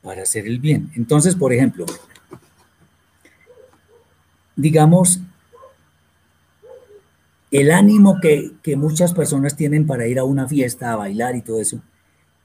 para 0.00 0.22
hacer 0.22 0.46
el 0.46 0.60
bien. 0.60 0.90
Entonces, 0.96 1.34
por 1.36 1.52
ejemplo, 1.52 1.84
digamos, 4.56 5.20
el 7.50 7.70
ánimo 7.70 8.18
que, 8.22 8.76
muchas 8.76 9.12
personas 9.12 9.56
tienen 9.56 9.86
para 9.86 10.06
ir 10.06 10.18
a 10.18 10.24
una 10.24 10.48
fiesta, 10.48 10.90
a 10.90 10.96
bailar 10.96 11.36
y 11.36 11.42
todo 11.42 11.60
eso, 11.60 11.82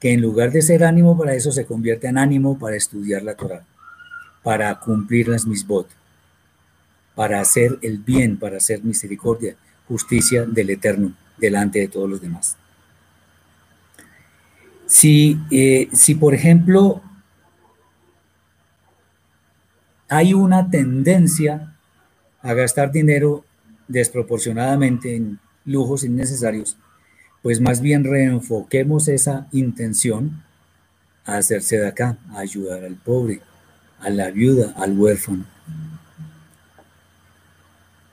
que 0.04 0.12
en 0.12 0.20
lugar 0.20 0.52
de 0.52 0.60
ser 0.60 0.84
ánimo 0.84 1.16
para 1.16 1.34
eso 1.34 1.50
se 1.50 1.64
convierte 1.64 2.08
en 2.08 2.18
ánimo 2.18 2.58
para 2.58 2.76
estudiar 2.76 3.22
la 3.22 3.36
Torah, 3.36 3.64
para 4.42 4.78
cumplir 4.78 5.28
las 5.28 5.46
misbot, 5.46 5.88
para 7.14 7.40
hacer 7.40 7.78
el 7.80 8.00
bien, 8.00 8.38
para 8.38 8.58
hacer 8.58 8.84
misericordia, 8.84 9.56
justicia 9.88 10.44
del 10.44 10.68
Eterno 10.68 11.14
delante 11.38 11.78
de 11.78 11.88
todos 11.88 12.10
los 12.10 12.20
demás. 12.20 12.58
Si, 14.84 15.40
eh, 15.50 15.88
si 15.94 16.14
por 16.14 16.34
ejemplo, 16.34 17.00
hay 20.10 20.34
una 20.34 20.68
tendencia 20.68 21.78
a 22.42 22.52
gastar 22.52 22.92
dinero 22.92 23.42
desproporcionadamente 23.88 25.16
en 25.16 25.38
lujos 25.64 26.04
innecesarios, 26.04 26.76
pues 27.44 27.60
más 27.60 27.82
bien 27.82 28.04
reenfoquemos 28.04 29.06
esa 29.06 29.48
intención 29.52 30.42
a 31.26 31.36
hacerse 31.36 31.76
de 31.76 31.86
acá, 31.86 32.16
a 32.32 32.38
ayudar 32.38 32.82
al 32.84 32.94
pobre, 32.94 33.42
a 34.00 34.08
la 34.08 34.30
viuda, 34.30 34.72
al 34.78 34.98
huérfano. 34.98 35.44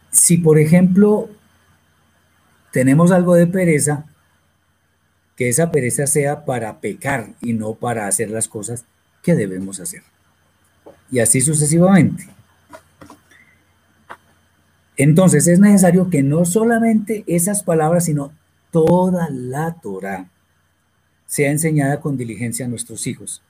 Si 0.09 0.35
por 0.35 0.59
ejemplo 0.59 1.29
tenemos 2.73 3.13
algo 3.13 3.35
de 3.35 3.47
pereza, 3.47 4.03
que 5.37 5.47
esa 5.47 5.71
pereza 5.71 6.07
sea 6.07 6.43
para 6.43 6.81
pecar 6.81 7.29
y 7.39 7.53
no 7.53 7.75
para 7.75 8.07
hacer 8.07 8.29
las 8.31 8.49
cosas 8.49 8.83
que 9.23 9.33
debemos 9.33 9.79
hacer. 9.79 10.03
Y 11.09 11.19
así 11.19 11.39
sucesivamente. 11.39 12.27
Entonces 14.97 15.47
es 15.47 15.61
necesario 15.61 16.09
que 16.09 16.21
no 16.21 16.43
solamente 16.43 17.23
esas 17.27 17.63
palabras, 17.63 18.03
sino 18.03 18.33
toda 18.71 19.29
la 19.29 19.73
Torah 19.73 20.29
sea 21.25 21.51
enseñada 21.51 21.99
con 21.99 22.17
diligencia 22.17 22.65
a 22.65 22.69
nuestros 22.69 23.07
hijos, 23.07 23.41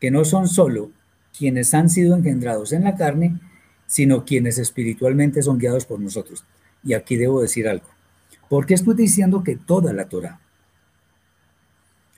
que 0.00 0.10
no 0.10 0.24
son 0.24 0.48
solo 0.48 0.90
quienes 1.36 1.72
han 1.74 1.88
sido 1.88 2.16
engendrados 2.16 2.72
en 2.72 2.84
la 2.84 2.96
carne, 2.96 3.40
sino 3.86 4.24
quienes 4.24 4.58
espiritualmente 4.58 5.42
son 5.42 5.58
guiados 5.58 5.86
por 5.86 6.00
nosotros. 6.00 6.44
Y 6.82 6.94
aquí 6.94 7.16
debo 7.16 7.40
decir 7.40 7.68
algo. 7.68 7.86
¿Por 8.48 8.66
qué 8.66 8.74
estoy 8.74 8.94
diciendo 8.94 9.42
que 9.42 9.56
toda 9.56 9.92
la 9.92 10.08
Torah? 10.08 10.40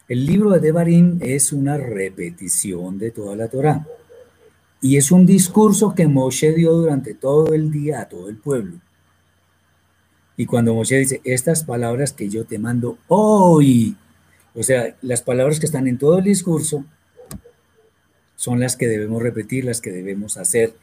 El 0.09 0.27
libro 0.27 0.51
de 0.51 0.61
Devarim 0.61 1.19
es 1.21 1.53
una 1.53 1.77
repetición 1.77 2.99
de 2.99 3.13
toda 3.13 3.37
la 3.37 3.49
Torah. 3.49 3.87
Y 4.81 4.97
es 4.97 5.13
un 5.13 5.27
discurso 5.27 5.95
que 5.95 6.09
Moshe 6.09 6.53
dio 6.53 6.73
durante 6.73 7.15
todo 7.15 7.53
el 7.55 7.71
día 7.71 8.01
a 8.01 8.09
todo 8.09 8.29
el 8.29 8.37
pueblo. 8.37 8.81
Y 10.41 10.47
cuando 10.47 10.73
Moshe 10.73 10.97
dice, 10.97 11.21
estas 11.25 11.65
palabras 11.65 12.15
que 12.15 12.31
yo 12.31 12.47
te 12.47 12.59
mando 12.59 12.97
hoy, 13.09 13.95
o 14.55 14.63
sea, 14.63 14.97
las 15.03 15.21
palabras 15.21 15.61
que 15.61 15.67
están 15.67 15.87
en 15.87 15.99
todo 15.99 16.17
el 16.17 16.25
discurso 16.25 16.83
son 18.37 18.59
las 18.59 18.75
que 18.75 18.87
debemos 18.87 19.23
repetir, 19.23 19.67
las 19.67 19.83
que 19.83 19.93
debemos 19.93 20.39
hacer. 20.39 20.75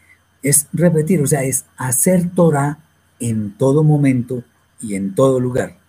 Es 0.43 0.67
repetir, 0.73 1.23
o 1.23 1.25
sea, 1.25 1.41
es 1.41 1.65
hacer 1.75 2.29
Torah 2.35 2.77
en 3.19 3.57
todo 3.57 3.83
momento 3.83 4.43
y 4.79 4.93
en 4.93 5.15
todo 5.15 5.39
lugar, 5.39 5.79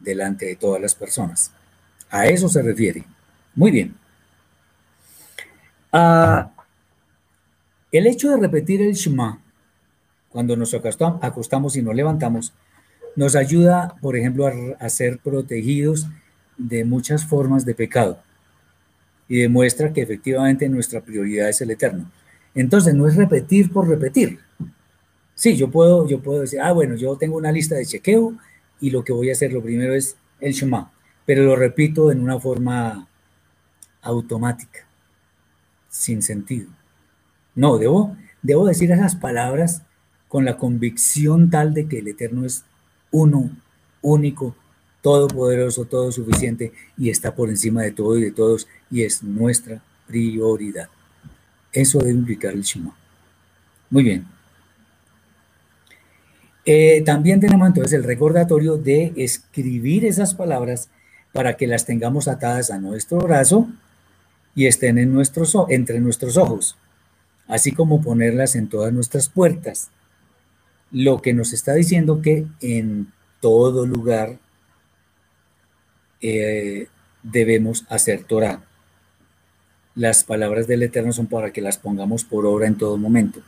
delante 0.00 0.44
de 0.44 0.56
todas 0.56 0.82
las 0.82 0.94
personas. 0.94 1.50
A 2.10 2.26
eso 2.26 2.50
se 2.50 2.60
refiere. 2.60 3.06
Muy 3.54 3.70
bien. 3.70 3.96
Ah, 5.92 6.52
el 7.90 8.06
hecho 8.06 8.28
de 8.28 8.36
repetir 8.36 8.82
el 8.82 8.92
Shema 8.92 9.40
cuando 10.28 10.58
nos 10.58 10.74
acostamos 10.74 11.74
y 11.74 11.80
nos 11.80 11.94
levantamos 11.94 12.52
nos 13.16 13.36
ayuda, 13.36 13.94
por 14.00 14.16
ejemplo, 14.16 14.46
a, 14.46 14.88
ser 14.88 15.18
protegidos 15.18 16.08
de 16.56 16.84
muchas 16.84 17.24
formas 17.24 17.64
de 17.64 17.74
pecado 17.74 18.18
y 19.28 19.38
demuestra 19.38 19.92
que 19.92 20.02
efectivamente 20.02 20.68
nuestra 20.68 21.00
prioridad 21.00 21.48
es 21.48 21.60
el 21.60 21.70
eterno. 21.70 22.10
Entonces, 22.54 22.94
no 22.94 23.06
es 23.06 23.16
repetir 23.16 23.72
por 23.72 23.88
repetir. 23.88 24.38
Sí, 25.34 25.56
yo 25.56 25.70
puedo, 25.70 26.06
yo 26.06 26.20
puedo 26.20 26.42
decir, 26.42 26.60
ah, 26.60 26.72
bueno, 26.72 26.94
yo 26.94 27.16
tengo 27.16 27.36
una 27.36 27.50
lista 27.50 27.74
de 27.74 27.86
chequeo 27.86 28.34
y 28.80 28.90
lo 28.90 29.02
que 29.02 29.12
voy 29.12 29.30
a 29.30 29.32
hacer 29.32 29.52
lo 29.52 29.62
primero 29.62 29.94
es 29.94 30.16
el 30.40 30.52
Shema, 30.52 30.92
pero 31.24 31.44
lo 31.44 31.56
repito 31.56 32.12
en 32.12 32.20
una 32.20 32.38
forma 32.38 33.08
automática, 34.02 34.86
sin 35.88 36.22
sentido. 36.22 36.68
No, 37.54 37.78
debo, 37.78 38.16
debo 38.42 38.66
decir 38.66 38.90
esas 38.92 39.16
palabras 39.16 39.82
con 40.28 40.44
la 40.44 40.56
convicción 40.56 41.50
tal 41.50 41.74
de 41.74 41.86
que 41.88 42.00
el 42.00 42.08
Eterno 42.08 42.44
es 42.44 42.64
uno, 43.14 43.48
único, 44.02 44.56
todopoderoso, 45.00 45.84
todo 45.84 46.10
suficiente 46.10 46.72
y 46.98 47.10
está 47.10 47.32
por 47.32 47.48
encima 47.48 47.82
de 47.82 47.92
todo 47.92 48.18
y 48.18 48.22
de 48.22 48.32
todos 48.32 48.66
y 48.90 49.04
es 49.04 49.22
nuestra 49.22 49.80
prioridad. 50.08 50.88
Eso 51.72 52.00
debe 52.00 52.10
implicar 52.10 52.54
el 52.54 52.62
Shema. 52.62 52.92
Muy 53.88 54.02
bien. 54.02 54.26
Eh, 56.64 57.02
también 57.06 57.38
tenemos 57.38 57.68
entonces 57.68 57.92
el 57.92 58.02
recordatorio 58.02 58.78
de 58.78 59.12
escribir 59.16 60.04
esas 60.04 60.34
palabras 60.34 60.88
para 61.32 61.56
que 61.56 61.68
las 61.68 61.86
tengamos 61.86 62.26
atadas 62.26 62.72
a 62.72 62.78
nuestro 62.78 63.18
brazo 63.18 63.68
y 64.56 64.66
estén 64.66 64.98
en 64.98 65.14
nuestros, 65.14 65.54
entre 65.68 66.00
nuestros 66.00 66.36
ojos, 66.36 66.76
así 67.46 67.70
como 67.70 68.02
ponerlas 68.02 68.56
en 68.56 68.68
todas 68.68 68.92
nuestras 68.92 69.28
puertas. 69.28 69.90
Lo 70.94 71.20
que 71.20 71.34
nos 71.34 71.52
está 71.52 71.74
diciendo 71.74 72.22
que 72.22 72.46
en 72.60 73.12
todo 73.40 73.84
lugar 73.84 74.38
eh, 76.20 76.86
debemos 77.24 77.84
hacer 77.88 78.22
Torah. 78.22 78.62
Las 79.96 80.22
palabras 80.22 80.68
del 80.68 80.84
Eterno 80.84 81.12
son 81.12 81.26
para 81.26 81.52
que 81.52 81.60
las 81.60 81.78
pongamos 81.78 82.22
por 82.22 82.46
obra 82.46 82.68
en 82.68 82.78
todo 82.78 82.96
momento, 82.96 83.40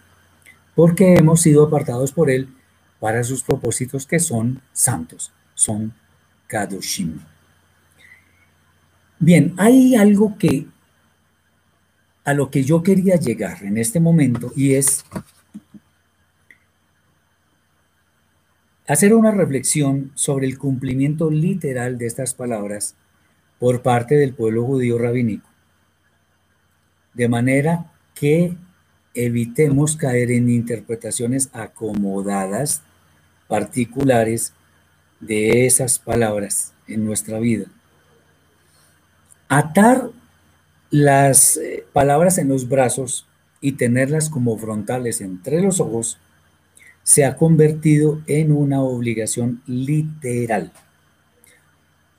porque 0.75 1.15
hemos 1.15 1.41
sido 1.41 1.65
apartados 1.65 2.11
por 2.11 2.31
Él 2.31 2.49
para 2.99 3.23
sus 3.23 3.45
propósitos 3.45 4.07
que 4.07 4.19
son 4.19 4.61
santos, 4.73 5.31
son 5.55 5.95
Kadoshim. 6.49 7.21
Bien, 9.21 9.55
hay 9.57 9.95
algo 9.95 10.37
que 10.37 10.67
a 12.25 12.35
lo 12.35 12.51
que 12.51 12.65
yo 12.65 12.83
quería 12.83 13.15
llegar 13.15 13.63
en 13.63 13.79
este 13.79 14.01
momento 14.01 14.53
y 14.57 14.75
es 14.75 15.05
hacer 18.87 19.15
una 19.15 19.31
reflexión 19.31 20.13
sobre 20.15 20.47
el 20.47 20.59
cumplimiento 20.59 21.31
literal 21.31 21.99
de 21.99 22.07
estas 22.07 22.35
palabras 22.35 22.95
por 23.59 23.83
parte 23.83 24.17
del 24.17 24.35
pueblo 24.35 24.65
judío 24.65 24.99
rabínico, 24.99 25.49
de 27.15 27.29
manera 27.29 27.93
que 28.15 28.57
evitemos 29.15 29.97
caer 29.97 30.31
en 30.31 30.51
interpretaciones 30.51 31.49
acomodadas, 31.53 32.83
particulares 33.49 34.53
de 35.21 35.67
esas 35.67 35.99
palabras 35.99 36.73
en 36.87 37.05
nuestra 37.05 37.39
vida. 37.39 37.67
Atar 39.49 40.11
las 40.91 41.57
eh, 41.57 41.85
palabras 41.93 42.39
en 42.39 42.49
los 42.49 42.69
brazos 42.69 43.27
y 43.61 43.73
tenerlas 43.73 44.29
como 44.29 44.57
frontales 44.59 45.21
entre 45.21 45.63
los 45.63 45.81
ojos 45.81 46.19
se 47.07 47.25
ha 47.25 47.37
convertido 47.37 48.21
en 48.27 48.51
una 48.51 48.83
obligación 48.83 49.63
literal. 49.69 50.73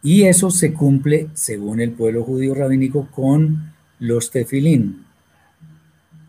Y 0.02 0.24
eso 0.24 0.50
se 0.50 0.72
cumple, 0.72 1.28
según 1.34 1.82
el 1.82 1.92
pueblo 1.92 2.24
judío 2.24 2.56
rabínico, 2.56 3.10
con 3.12 3.74
los 4.00 4.32
tefilín, 4.32 5.06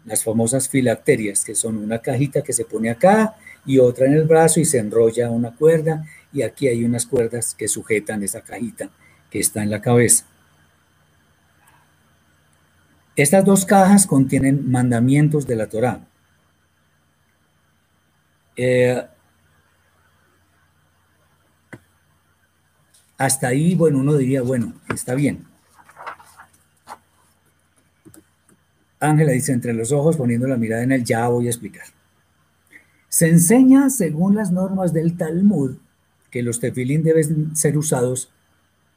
las 0.04 0.24
famosas 0.24 0.68
filacterias, 0.68 1.44
que 1.44 1.54
son 1.54 1.76
una 1.76 2.00
cajita 2.00 2.42
que 2.42 2.52
se 2.52 2.64
pone 2.64 2.90
acá 2.90 3.36
y 3.64 3.78
otra 3.78 4.06
en 4.06 4.14
el 4.14 4.24
brazo 4.24 4.58
y 4.58 4.64
se 4.64 4.78
enrolla 4.78 5.30
una 5.30 5.54
cuerda 5.54 6.04
y 6.32 6.42
aquí 6.42 6.66
hay 6.66 6.84
unas 6.84 7.06
cuerdas 7.06 7.54
que 7.54 7.68
sujetan 7.68 8.24
esa 8.24 8.40
cajita 8.40 8.90
que 9.30 9.38
está 9.38 9.62
en 9.62 9.70
la 9.70 9.80
cabeza. 9.80 10.24
Estas 13.14 13.44
dos 13.44 13.64
cajas 13.64 14.04
contienen 14.08 14.68
mandamientos 14.68 15.46
de 15.46 15.54
la 15.54 15.68
Torá. 15.68 16.00
Eh, 18.58 19.02
hasta 23.16 23.48
ahí, 23.48 23.74
bueno, 23.76 23.98
uno 23.98 24.16
diría, 24.16 24.42
bueno, 24.42 24.74
está 24.92 25.14
bien. 25.14 25.46
Ángela 29.00 29.32
dice, 29.32 29.52
entre 29.52 29.72
los 29.72 29.92
ojos, 29.92 30.16
poniendo 30.16 30.48
la 30.48 30.56
mirada 30.56 30.82
en 30.82 30.92
él, 30.92 31.04
ya 31.04 31.28
voy 31.28 31.46
a 31.46 31.50
explicar. 31.50 31.86
Se 33.08 33.28
enseña, 33.28 33.90
según 33.90 34.34
las 34.34 34.50
normas 34.50 34.92
del 34.92 35.16
Talmud, 35.16 35.76
que 36.30 36.42
los 36.42 36.58
tefilín 36.58 37.04
deben 37.04 37.56
ser 37.56 37.78
usados 37.78 38.28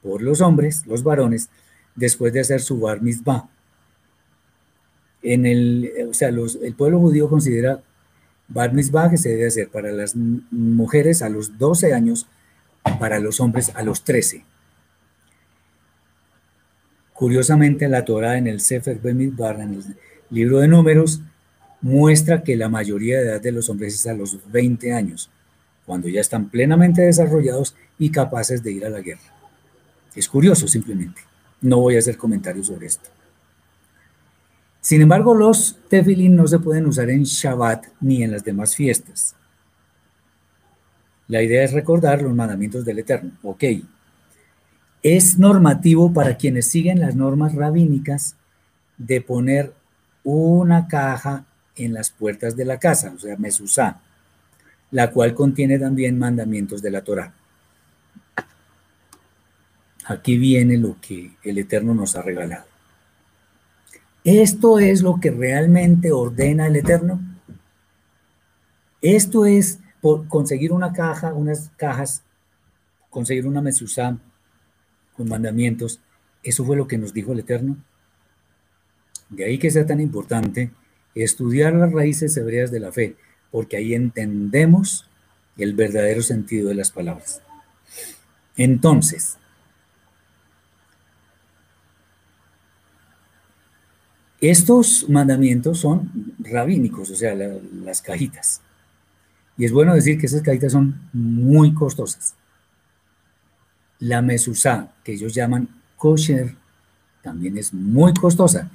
por 0.01 0.23
los 0.23 0.41
hombres, 0.41 0.87
los 0.87 1.03
varones, 1.03 1.49
después 1.95 2.33
de 2.33 2.39
hacer 2.39 2.61
su 2.61 2.79
bar 2.79 3.01
mitzvah 3.01 3.47
en 5.21 5.45
el, 5.45 5.91
o 6.09 6.13
sea, 6.13 6.29
el 6.29 6.73
pueblo 6.75 6.99
judío 6.99 7.29
considera 7.29 7.83
Bar 8.53 8.73
Mitzvah 8.73 9.15
se 9.15 9.29
debe 9.29 9.47
hacer 9.47 9.69
para 9.69 9.91
las 9.91 10.15
mujeres 10.15 11.21
a 11.21 11.29
los 11.29 11.57
12 11.57 11.93
años, 11.93 12.27
para 12.99 13.19
los 13.19 13.39
hombres 13.39 13.71
a 13.75 13.83
los 13.83 14.03
13. 14.03 14.43
Curiosamente, 17.13 17.87
la 17.87 18.03
Torah 18.03 18.37
en 18.37 18.47
el 18.47 18.59
Sefer 18.59 18.99
Bemidbar, 18.99 19.61
en 19.61 19.75
el 19.75 19.83
libro 20.29 20.59
de 20.59 20.67
números, 20.67 21.21
muestra 21.81 22.43
que 22.43 22.57
la 22.57 22.67
mayoría 22.67 23.19
de 23.19 23.27
edad 23.27 23.41
de 23.41 23.51
los 23.51 23.69
hombres 23.69 23.95
es 23.95 24.07
a 24.07 24.13
los 24.13 24.39
20 24.51 24.93
años, 24.93 25.29
cuando 25.85 26.09
ya 26.09 26.19
están 26.19 26.49
plenamente 26.49 27.03
desarrollados 27.03 27.75
y 27.97 28.09
capaces 28.09 28.63
de 28.63 28.71
ir 28.73 28.85
a 28.85 28.89
la 28.89 29.01
guerra. 29.01 29.21
Es 30.13 30.27
curioso 30.27 30.67
simplemente. 30.67 31.21
No 31.61 31.79
voy 31.79 31.95
a 31.95 31.99
hacer 31.99 32.17
comentarios 32.17 32.67
sobre 32.67 32.87
esto. 32.87 33.09
Sin 34.81 35.01
embargo, 35.01 35.35
los 35.35 35.77
tefilín 35.89 36.35
no 36.35 36.47
se 36.47 36.59
pueden 36.59 36.87
usar 36.87 37.09
en 37.11 37.23
Shabbat 37.23 37.85
ni 38.01 38.23
en 38.23 38.31
las 38.31 38.43
demás 38.43 38.75
fiestas. 38.75 39.35
La 41.27 41.41
idea 41.41 41.63
es 41.63 41.71
recordar 41.71 42.21
los 42.21 42.33
mandamientos 42.33 42.83
del 42.83 42.99
Eterno. 42.99 43.31
Ok. 43.43 43.63
Es 45.03 45.37
normativo 45.37 46.11
para 46.11 46.35
quienes 46.35 46.65
siguen 46.67 46.99
las 46.99 47.15
normas 47.15 47.55
rabínicas 47.55 48.35
de 48.97 49.21
poner 49.21 49.73
una 50.23 50.87
caja 50.87 51.45
en 51.75 51.93
las 51.93 52.09
puertas 52.09 52.55
de 52.55 52.65
la 52.65 52.79
casa, 52.79 53.13
o 53.15 53.19
sea, 53.19 53.37
mesuzá, 53.37 54.01
la 54.91 55.11
cual 55.11 55.33
contiene 55.33 55.79
también 55.79 56.19
mandamientos 56.19 56.81
de 56.81 56.91
la 56.91 57.03
Torah. 57.03 57.33
aquí 60.05 60.37
viene 60.37 60.77
lo 60.77 60.97
que 60.99 61.31
el 61.43 61.57
Eterno 61.57 61.93
nos 61.95 62.15
ha 62.15 62.21
regalado. 62.21 62.70
Esto 64.23 64.79
es 64.79 65.01
lo 65.01 65.19
que 65.19 65.31
realmente 65.31 66.11
ordena 66.11 66.67
el 66.67 66.75
Eterno. 66.75 67.19
Esto 69.01 69.45
es 69.45 69.79
por 69.99 70.27
conseguir 70.27 70.71
una 70.71 70.93
caja, 70.93 71.33
unas 71.33 71.71
cajas, 71.75 72.23
conseguir 73.09 73.47
una 73.47 73.61
mesuzá 73.61 74.17
con 75.17 75.27
mandamientos. 75.27 75.99
Eso 76.43 76.65
fue 76.65 76.77
lo 76.77 76.87
que 76.87 76.97
nos 76.97 77.13
dijo 77.13 77.33
el 77.33 77.39
Eterno. 77.39 77.77
De 79.29 79.45
ahí 79.45 79.57
que 79.57 79.71
sea 79.71 79.85
tan 79.85 79.99
importante 79.99 80.71
estudiar 81.15 81.73
las 81.73 81.91
raíces 81.91 82.35
hebreas 82.37 82.71
de 82.71 82.79
la 82.79 82.91
fe, 82.91 83.15
porque 83.49 83.77
ahí 83.77 83.93
entendemos 83.93 85.09
el 85.57 85.73
verdadero 85.73 86.21
sentido 86.21 86.69
de 86.69 86.75
las 86.75 86.91
palabras. 86.91 87.41
Entonces, 88.55 89.37
estos 94.41 95.07
mandamientos 95.07 95.79
son 95.79 96.11
rabínicos, 96.39 97.11
o 97.11 97.15
sea, 97.15 97.35
las 97.35 98.01
cajitas. 98.01 98.59
Y 99.55 99.65
es 99.65 99.71
bueno 99.71 99.93
decir 99.93 100.17
que 100.17 100.25
esas 100.25 100.41
cajitas 100.41 100.71
son 100.71 100.99
muy 101.13 101.73
costosas. 101.73 102.33
La 103.99 104.23
mesusá, 104.23 104.91
que 105.03 105.13
ellos 105.13 105.35
llaman 105.35 105.69
kosher, 105.95 106.55
también 107.21 107.57
es 107.57 107.71
muy 107.71 108.13
costosa, 108.15 108.71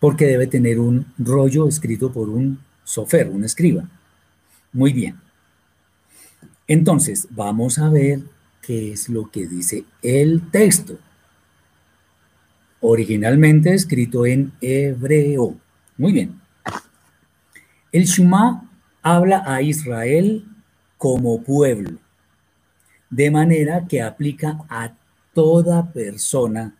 porque 0.00 0.26
debe 0.26 0.48
tener 0.48 0.80
un 0.80 1.06
rollo 1.18 1.68
escrito 1.68 2.12
por 2.12 2.28
un 2.28 2.58
sofer, 2.82 3.28
un 3.28 3.44
escriba. 3.44 3.88
Muy 4.72 4.92
bien. 4.92 5.20
Entonces, 6.66 7.28
vamos 7.30 7.78
a 7.78 7.88
ver 7.90 8.22
qué 8.62 8.92
es 8.92 9.08
lo 9.08 9.30
que 9.30 9.46
dice 9.46 9.84
el 10.02 10.50
texto. 10.50 10.98
Originalmente 12.80 13.74
escrito 13.74 14.24
en 14.26 14.52
hebreo. 14.60 15.56
Muy 15.96 16.12
bien. 16.12 16.40
El 17.92 18.04
Shema 18.04 18.70
habla 19.02 19.42
a 19.46 19.62
Israel 19.62 20.44
como 20.96 21.42
pueblo, 21.42 21.98
de 23.08 23.30
manera 23.30 23.86
que 23.88 24.02
aplica 24.02 24.58
a 24.68 24.94
toda 25.34 25.92
persona, 25.92 26.74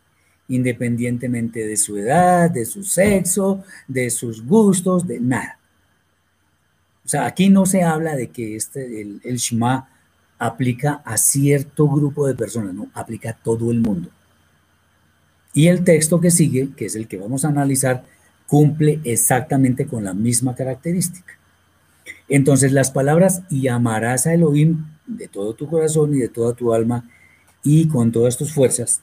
independientemente 0.49 1.67
de 1.67 1.77
su 1.77 1.97
edad, 1.97 2.51
de 2.51 2.65
su 2.65 2.85
sexo, 2.85 3.65
de 3.89 4.11
sus 4.11 4.45
gustos, 4.45 5.07
de 5.07 5.21
nada. 5.21 5.59
O 7.05 7.09
sea, 7.09 7.27
aquí 7.27 7.49
no 7.49 7.67
se 7.67 7.83
habla 7.83 8.15
de 8.15 8.29
que 8.29 8.57
este, 8.57 9.01
el, 9.01 9.21
el 9.25 9.37
Shema 9.37 9.89
aplica 10.39 11.03
a 11.05 11.17
cierto 11.17 11.89
grupo 11.89 12.27
de 12.27 12.35
personas, 12.35 12.75
no, 12.75 12.89
aplica 12.95 13.31
a 13.31 13.35
todo 13.35 13.71
el 13.71 13.81
mundo. 13.81 14.11
Y 15.53 15.67
el 15.67 15.85
texto 15.85 16.21
que 16.21 16.31
sigue, 16.31 16.71
que 16.77 16.87
es 16.87 16.95
el 16.95 17.09
que 17.09 17.19
vamos 17.19 17.45
a 17.45 17.49
analizar, 17.49 18.05
cumple 18.47 19.01
exactamente 19.05 19.87
con 19.87 20.05
la 20.05 20.15
misma 20.15 20.55
característica. 20.55 21.35
Entonces 22.29 22.73
las 22.73 22.91
palabras 22.91 23.43
y 23.51 23.69
amarás 23.69 24.27
a 24.27 24.35
Elohim 24.35 24.87
de 25.07 25.29
todo 25.29 25.55
tu 25.55 25.69
corazón 25.69 26.15
y 26.15 26.19
de 26.19 26.29
toda 26.29 26.55
tu 26.55 26.73
alma 26.73 27.09
y 27.63 27.89
con 27.89 28.13
todas 28.13 28.37
tus 28.37 28.53
fuerzas, 28.53 29.03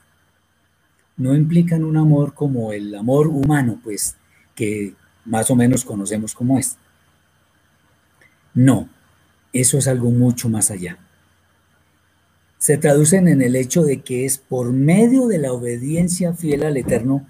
no 1.18 1.36
implican 1.36 1.84
un 1.84 1.98
amor 1.98 2.34
como 2.34 2.72
el 2.72 2.94
amor 2.96 3.28
humano, 3.28 3.80
pues 3.84 4.16
que 4.56 4.94
más 5.26 5.52
o 5.52 5.56
menos 5.56 5.84
conocemos 5.84 6.34
como 6.34 6.58
es. 6.58 6.78
No, 8.54 8.90
eso 9.54 9.78
es 9.78 9.88
algo 9.88 10.10
mucho 10.10 10.50
más 10.50 10.72
allá. 10.72 10.98
Se 12.68 12.78
traducen 12.78 13.30
en 13.30 13.42
el 13.42 13.56
hecho 13.56 13.84
de 13.84 14.02
que 14.02 14.26
es 14.26 14.38
por 14.38 14.74
medio 14.74 15.28
de 15.28 15.38
la 15.38 15.54
obediencia 15.54 16.34
fiel 16.34 16.64
al 16.64 16.76
Eterno 16.76 17.26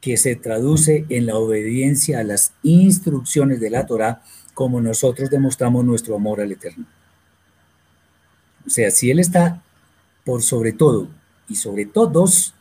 que 0.00 0.16
se 0.16 0.34
traduce 0.34 1.06
en 1.08 1.26
la 1.26 1.36
obediencia 1.36 2.18
a 2.18 2.24
las 2.24 2.52
instrucciones 2.64 3.60
de 3.60 3.70
la 3.70 3.86
Torah 3.86 4.24
como 4.52 4.80
nosotros 4.80 5.30
demostramos 5.30 5.84
nuestro 5.84 6.16
amor 6.16 6.40
al 6.40 6.50
Eterno. 6.50 6.84
O 8.66 8.70
sea, 8.70 8.90
si 8.90 9.12
Él 9.12 9.20
está 9.20 9.62
por 10.24 10.42
sobre 10.42 10.72
todo 10.72 11.06
y 11.48 11.54
sobre 11.54 11.86
todos, 11.86 12.52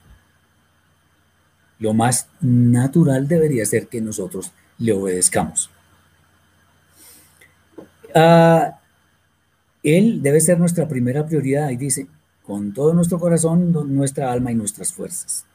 lo 1.79 1.95
más 1.95 2.27
natural 2.39 3.27
debería 3.27 3.65
ser 3.65 3.87
que 3.87 3.99
nosotros 3.99 4.51
le 4.77 4.93
obedezcamos. 4.93 5.71
Ah, 8.13 8.78
él 9.83 10.21
debe 10.21 10.41
ser 10.41 10.59
nuestra 10.59 10.87
primera 10.87 11.25
prioridad 11.25 11.69
y 11.69 11.77
dice, 11.77 12.07
con 12.43 12.73
todo 12.73 12.93
nuestro 12.93 13.19
corazón, 13.19 13.71
nuestra 13.95 14.31
alma 14.31 14.51
y 14.51 14.55
nuestras 14.55 14.91
fuerzas. 14.91 15.45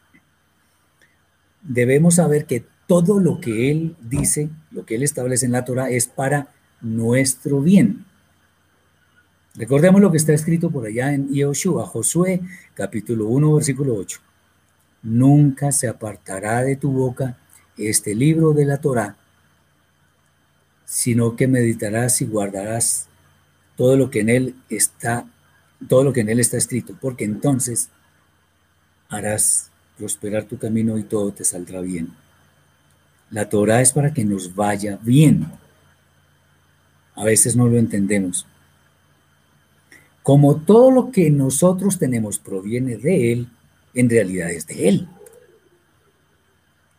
Debemos 1.63 2.17
saber 2.17 2.47
que 2.47 2.65
todo 2.87 3.19
lo 3.21 3.41
que 3.41 3.71
Él 3.71 3.97
dice, 4.01 4.51
lo 4.71 4.85
que 4.85 4.95
Él 4.95 5.03
establece 5.03 5.47
en 5.47 5.53
la 5.53 5.65
Torah 5.65 5.91
es 5.91 6.07
para 6.07 6.49
nuestro 6.81 7.61
bien. 7.61 8.05
Recordemos 9.55 10.01
lo 10.01 10.11
que 10.11 10.19
está 10.19 10.33
escrito 10.33 10.71
por 10.71 10.87
allá 10.87 11.13
en 11.13 11.33
Yoshua, 11.33 11.87
Josué, 11.87 12.41
capítulo 12.75 13.27
1, 13.29 13.55
versículo 13.55 13.95
8. 13.95 14.21
Nunca 15.03 15.73
se 15.73 15.89
apartará 15.89 16.63
de 16.63 16.77
tu 16.77 16.91
boca 16.91 17.39
este 17.77 18.15
libro 18.15 18.53
de 18.53 18.65
la 18.67 18.79
Torah, 18.79 19.17
sino 20.85 21.37
que 21.37 21.49
meditarás 21.49 22.21
y 22.21 22.27
guardarás 22.27 23.09
todo 23.77 23.97
lo 23.97 24.11
que 24.11 24.21
en 24.21 24.29
él 24.29 24.55
está, 24.69 25.27
todo 25.89 26.05
lo 26.05 26.13
que 26.13 26.21
en 26.21 26.29
él 26.29 26.41
está 26.41 26.57
escrito, 26.57 26.97
porque 27.01 27.25
entonces 27.25 27.89
harás 29.09 29.71
prosperar 29.99 30.45
tu 30.45 30.59
camino 30.59 30.99
y 30.99 31.03
todo 31.05 31.33
te 31.33 31.45
saldrá 31.45 31.81
bien. 31.81 32.13
La 33.31 33.49
Torah 33.49 33.81
es 33.81 33.93
para 33.93 34.13
que 34.13 34.25
nos 34.25 34.55
vaya 34.55 34.99
bien. 35.03 35.51
A 37.15 37.25
veces 37.25 37.57
no 37.57 37.69
lo 37.69 37.79
entendemos. 37.79 38.47
Como 40.23 40.57
todo 40.57 40.91
lo 40.91 41.11
que 41.11 41.31
nosotros 41.31 41.99
tenemos 41.99 42.39
proviene 42.39 42.97
de 42.97 43.33
Él, 43.33 43.49
en 43.93 44.11
realidad 44.11 44.51
es 44.51 44.67
de 44.67 44.89
Él. 44.89 45.09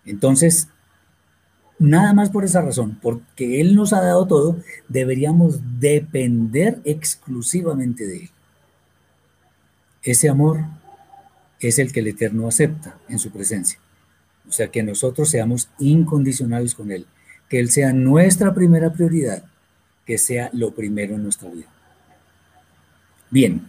Entonces, 0.06 0.68
nada 1.80 2.14
más 2.14 2.30
por 2.30 2.44
esa 2.46 2.62
razón, 2.62 2.98
porque 3.02 3.62
Él 3.62 3.76
nos 3.76 3.94
ha 3.94 4.02
dado 4.02 4.26
todo, 4.28 4.58
deberíamos 4.88 5.60
depender 5.80 6.80
exclusivamente 6.86 8.06
de 8.06 8.18
Él. 8.18 8.30
Ese 10.04 10.30
amor 10.30 10.60
es 11.60 11.80
el 11.80 11.92
que 11.92 12.02
el 12.02 12.08
Eterno 12.08 12.48
acepta 12.48 12.98
en 13.10 13.20
su 13.20 13.32
presencia. 13.32 13.80
O 14.48 14.52
sea, 14.52 14.68
que 14.68 14.84
nosotros 14.84 15.30
seamos 15.30 15.70
incondicionales 15.80 16.76
con 16.76 16.92
Él, 16.92 17.08
que 17.50 17.60
Él 17.60 17.72
sea 17.72 17.94
nuestra 17.94 18.54
primera 18.54 18.94
prioridad, 18.94 19.44
que 20.06 20.18
sea 20.18 20.50
lo 20.54 20.72
primero 20.72 21.16
en 21.16 21.24
nuestra 21.24 21.50
vida. 21.50 21.68
Bien. 23.32 23.68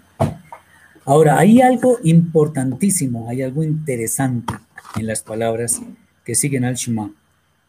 Ahora, 1.04 1.38
hay 1.38 1.62
algo 1.62 1.98
importantísimo, 2.02 3.28
hay 3.28 3.42
algo 3.42 3.62
interesante 3.64 4.52
en 4.96 5.06
las 5.06 5.22
palabras 5.22 5.80
que 6.24 6.34
siguen 6.34 6.64
al 6.64 6.74
Shema. 6.74 7.12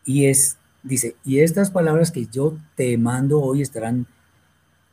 Y 0.07 0.25
es, 0.25 0.57
dice, 0.81 1.15
y 1.23 1.41
estas 1.41 1.69
palabras 1.69 2.09
que 2.09 2.25
yo 2.25 2.57
te 2.75 2.97
mando 2.97 3.41
hoy 3.41 3.61
estarán 3.61 4.07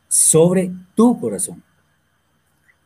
sobre 0.07 0.71
tu 0.93 1.19
corazón. 1.19 1.63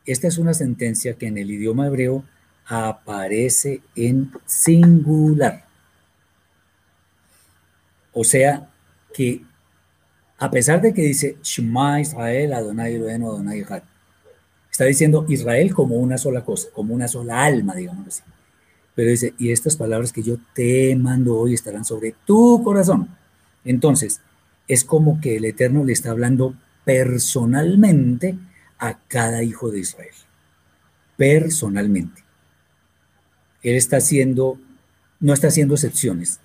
Esta 0.06 0.28
es 0.28 0.38
una 0.38 0.54
sentencia 0.54 1.14
que 1.14 1.26
en 1.26 1.36
el 1.36 1.50
idioma 1.50 1.88
hebreo 1.88 2.24
aparece 2.66 3.82
en 3.94 4.32
singular. 4.46 5.66
O 8.12 8.24
sea, 8.24 8.70
que 9.12 9.42
a 10.38 10.50
pesar 10.50 10.80
de 10.80 10.94
que 10.94 11.02
dice 11.02 11.36
Shema 11.42 12.00
Israel, 12.00 12.54
Adonai 12.54 12.94
Elohenu, 12.94 13.28
Adonai 13.28 13.60
Echad, 13.60 13.82
Está 14.70 14.84
diciendo 14.84 15.26
Israel 15.28 15.74
como 15.74 15.96
una 15.96 16.16
sola 16.16 16.44
cosa, 16.44 16.68
como 16.72 16.94
una 16.94 17.08
sola 17.08 17.44
alma, 17.44 17.74
digamos 17.74 18.06
así. 18.06 18.22
Pero 18.94 19.10
dice, 19.10 19.34
y 19.38 19.50
estas 19.50 19.76
palabras 19.76 20.12
que 20.12 20.22
yo 20.22 20.36
te 20.54 20.94
mando 20.96 21.36
hoy 21.36 21.54
estarán 21.54 21.84
sobre 21.84 22.14
tu 22.24 22.62
corazón. 22.62 23.08
Entonces, 23.64 24.20
es 24.68 24.84
como 24.84 25.20
que 25.20 25.36
el 25.36 25.44
Eterno 25.44 25.84
le 25.84 25.92
está 25.92 26.10
hablando 26.10 26.54
personalmente 26.84 28.38
a 28.78 28.98
cada 29.08 29.42
hijo 29.42 29.70
de 29.70 29.80
Israel. 29.80 30.14
Personalmente. 31.16 32.22
Él 33.62 33.76
está 33.76 33.98
haciendo, 33.98 34.58
no 35.20 35.32
está 35.32 35.48
haciendo 35.48 35.74
excepciones. 35.74 36.40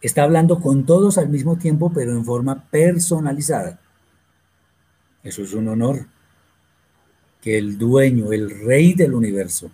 Está 0.00 0.24
hablando 0.24 0.60
con 0.60 0.86
todos 0.86 1.18
al 1.18 1.28
mismo 1.28 1.56
tiempo, 1.56 1.92
pero 1.94 2.12
en 2.12 2.24
forma 2.24 2.68
personalizada. 2.70 3.80
Eso 5.22 5.42
es 5.42 5.54
un 5.54 5.68
honor 5.68 6.06
que 7.40 7.58
el 7.58 7.78
dueño, 7.78 8.32
el 8.32 8.50
rey 8.64 8.94
del 8.94 9.14
universo, 9.14 9.70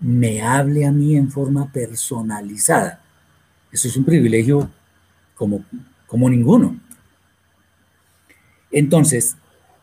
me 0.00 0.42
hable 0.42 0.86
a 0.86 0.92
mí 0.92 1.16
en 1.16 1.30
forma 1.30 1.72
personalizada. 1.72 3.00
Eso 3.72 3.88
es 3.88 3.96
un 3.96 4.04
privilegio 4.04 4.70
como, 5.34 5.64
como 6.06 6.30
ninguno. 6.30 6.78
Entonces, 8.70 9.36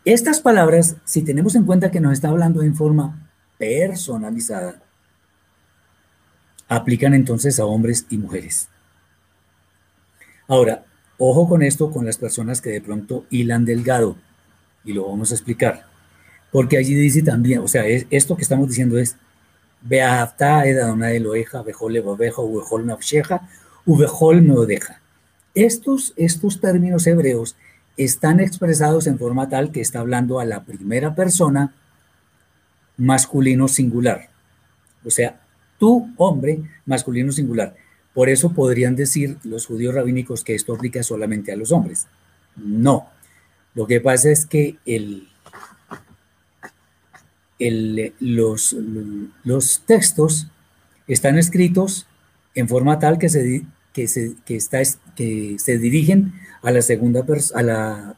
estas 0.06 0.40
palabras, 0.40 0.98
si 1.06 1.24
tenemos 1.24 1.56
en 1.56 1.66
cuenta 1.66 1.92
que 1.92 2.00
nos 2.00 2.14
está 2.14 2.30
hablando 2.30 2.62
en 2.62 2.76
forma 2.76 3.30
personalizada, 3.58 4.82
aplican 6.68 7.14
entonces 7.14 7.60
a 7.60 7.66
hombres 7.66 8.06
y 8.10 8.18
mujeres. 8.18 8.70
Ahora, 10.48 10.86
ojo 11.18 11.48
con 11.48 11.64
esto, 11.64 11.92
con 11.92 12.06
las 12.06 12.18
personas 12.18 12.62
que 12.62 12.70
de 12.70 12.82
pronto 12.82 13.26
hilan 13.30 13.66
delgado, 13.66 14.18
y 14.84 14.94
lo 14.94 15.08
vamos 15.08 15.32
a 15.32 15.36
explicar, 15.36 15.88
porque 16.52 16.78
allí 16.78 16.94
dice 16.94 17.24
también, 17.24 17.60
o 17.60 17.68
sea, 17.68 17.86
esto 17.88 18.36
que 18.36 18.44
estamos 18.44 18.68
diciendo 18.68 18.98
es, 19.00 19.18
Estos, 25.54 26.14
estos 26.18 26.60
términos 26.60 27.06
hebreos 27.08 27.56
están 27.96 28.40
expresados 28.40 29.08
en 29.08 29.18
forma 29.18 29.48
tal 29.48 29.72
que 29.72 29.82
está 29.82 30.00
hablando 30.00 30.40
a 30.40 30.46
la 30.46 30.64
primera 30.64 31.16
persona 31.16 31.74
masculino 32.98 33.68
singular. 33.68 34.30
O 35.06 35.12
sea, 35.12 35.40
tu 35.80 36.10
hombre 36.18 36.62
masculino 36.86 37.32
singular. 37.32 37.76
Por 38.14 38.30
eso 38.30 38.54
podrían 38.54 38.96
decir 38.96 39.38
los 39.44 39.66
judíos 39.66 39.94
rabínicos 39.94 40.44
que 40.44 40.56
esto 40.56 40.74
aplica 40.74 41.04
solamente 41.04 41.52
a 41.52 41.58
los 41.58 41.72
hombres. 41.72 42.08
No. 42.56 43.08
Lo 43.76 43.86
que 43.88 44.02
pasa 44.02 44.32
es 44.32 44.46
que 44.46 44.78
el, 44.86 45.28
los, 48.20 48.76
textos 49.86 50.48
están 51.08 51.38
escritos 51.38 52.08
en 52.54 52.68
forma 52.68 53.00
tal 53.00 53.18
que 53.18 53.30
se, 53.30 53.66
que 53.94 54.04
está, 54.48 54.80
que 55.16 55.56
se 55.60 55.78
dirigen 55.78 56.34
a 56.62 56.72
la 56.72 56.82
segunda 56.82 57.26
persona, 57.26 58.16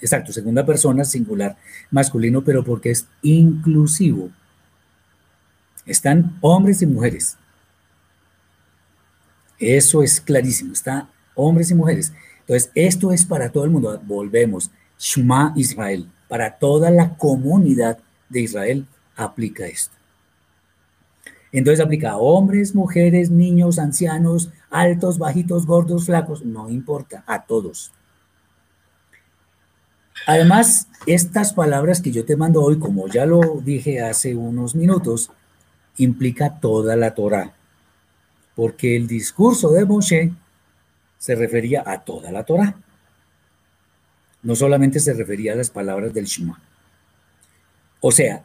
exacto, 0.00 0.32
segunda 0.32 0.64
persona 0.64 1.04
singular 1.04 1.56
masculino, 1.90 2.42
pero 2.42 2.64
porque 2.64 2.90
es 2.90 3.06
inclusivo. 3.22 4.30
Están 5.86 6.36
hombres 6.40 6.82
y 6.82 6.86
mujeres. 6.86 7.36
Eso 9.58 10.02
es 10.02 10.20
clarísimo, 10.20 10.72
está 10.72 11.08
hombres 11.34 11.70
y 11.70 11.74
mujeres. 11.74 12.12
Entonces, 12.40 12.70
esto 12.74 13.12
es 13.12 13.24
para 13.24 13.50
todo 13.50 13.64
el 13.64 13.70
mundo. 13.70 14.00
Volvemos. 14.04 14.70
Shema 14.98 15.52
Israel. 15.56 16.08
Para 16.28 16.58
toda 16.58 16.90
la 16.90 17.16
comunidad 17.16 17.98
de 18.30 18.40
Israel 18.40 18.86
aplica 19.16 19.66
esto. 19.66 19.94
Entonces 21.52 21.84
aplica 21.84 22.12
a 22.12 22.16
hombres, 22.16 22.74
mujeres, 22.74 23.30
niños, 23.30 23.78
ancianos, 23.78 24.50
altos, 24.70 25.18
bajitos, 25.18 25.66
gordos, 25.66 26.06
flacos, 26.06 26.44
no 26.44 26.70
importa, 26.70 27.24
a 27.26 27.44
todos. 27.44 27.92
Además, 30.26 30.86
estas 31.06 31.52
palabras 31.52 32.00
que 32.00 32.12
yo 32.12 32.24
te 32.24 32.36
mando 32.36 32.62
hoy, 32.62 32.78
como 32.78 33.08
ya 33.08 33.26
lo 33.26 33.60
dije 33.64 34.00
hace 34.00 34.34
unos 34.36 34.74
minutos, 34.74 35.30
implica 35.96 36.60
toda 36.60 36.94
la 36.94 37.14
Torah, 37.14 37.52
porque 38.54 38.96
el 38.96 39.06
discurso 39.06 39.70
de 39.70 39.84
Moshe 39.84 40.32
se 41.18 41.34
refería 41.34 41.82
a 41.84 42.00
toda 42.00 42.30
la 42.30 42.44
Torah. 42.44 42.76
No 44.42 44.54
solamente 44.54 45.00
se 45.00 45.14
refería 45.14 45.52
a 45.52 45.56
las 45.56 45.70
palabras 45.70 46.14
del 46.14 46.26
Shema. 46.26 46.60
O 48.00 48.10
sea, 48.10 48.44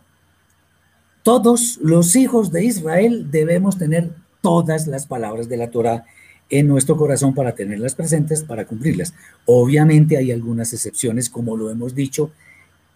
todos 1.24 1.78
los 1.82 2.16
hijos 2.16 2.52
de 2.52 2.66
Israel 2.66 3.32
debemos 3.32 3.78
tener 3.78 4.12
todas 4.42 4.88
las 4.88 5.08
palabras 5.08 5.50
de 5.50 5.58
la 5.58 5.72
Torah 5.72 6.06
en 6.50 6.68
nuestro 6.68 6.98
corazón 6.98 7.34
para 7.34 7.56
tenerlas 7.56 7.96
presentes, 7.96 8.44
para 8.44 8.66
cumplirlas. 8.66 9.14
Obviamente 9.46 10.18
hay 10.18 10.32
algunas 10.32 10.72
excepciones, 10.74 11.30
como 11.30 11.58
lo 11.58 11.72
hemos 11.72 11.96
dicho 11.96 12.32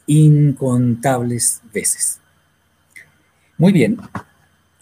incontables 0.06 1.62
veces. 1.74 2.20
Muy 3.58 3.72
bien, 3.72 3.98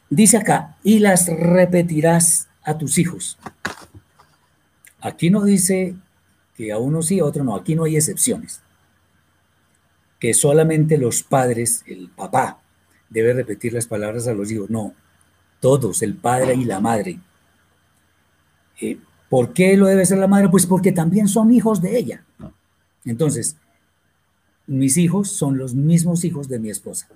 dice 0.10 0.38
acá, 0.38 0.78
y 0.84 1.00
las 1.00 1.28
repetirás 1.28 2.48
a 2.64 2.78
tus 2.78 2.98
hijos. 2.98 3.38
Aquí 5.00 5.30
no 5.30 5.44
dice 5.44 5.96
que 6.56 6.72
a 6.72 6.78
uno 6.78 7.02
sí, 7.02 7.20
a 7.20 7.26
otro 7.26 7.44
no, 7.44 7.56
aquí 7.56 7.76
no 7.76 7.86
hay 7.86 7.96
excepciones. 7.96 8.62
Que 10.20 10.34
solamente 10.34 10.98
los 10.98 11.24
padres, 11.24 11.84
el 11.86 12.10
papá, 12.10 12.60
debe 13.10 13.34
repetir 13.34 13.74
las 13.74 13.88
palabras 13.88 14.28
a 14.28 14.34
los 14.34 14.52
hijos. 14.52 14.70
No, 14.70 14.94
todos, 15.60 16.02
el 16.02 16.16
padre 16.16 16.56
y 16.56 16.66
la 16.66 16.80
madre. 16.80 17.20
Eh, 18.82 18.98
¿Por 19.30 19.54
qué 19.54 19.76
lo 19.76 19.88
debe 19.88 20.06
ser 20.06 20.18
la 20.18 20.28
madre? 20.28 20.50
Pues 20.50 20.66
porque 20.66 20.92
también 20.92 21.28
son 21.28 21.52
hijos 21.52 21.82
de 21.82 21.98
ella. 21.98 22.24
Entonces, 23.06 23.58
mis 24.68 24.98
hijos 24.98 25.30
son 25.30 25.58
los 25.58 25.74
mismos 25.74 26.24
hijos 26.24 26.48
de 26.48 26.60
mi 26.60 26.70
esposa. 26.70 27.08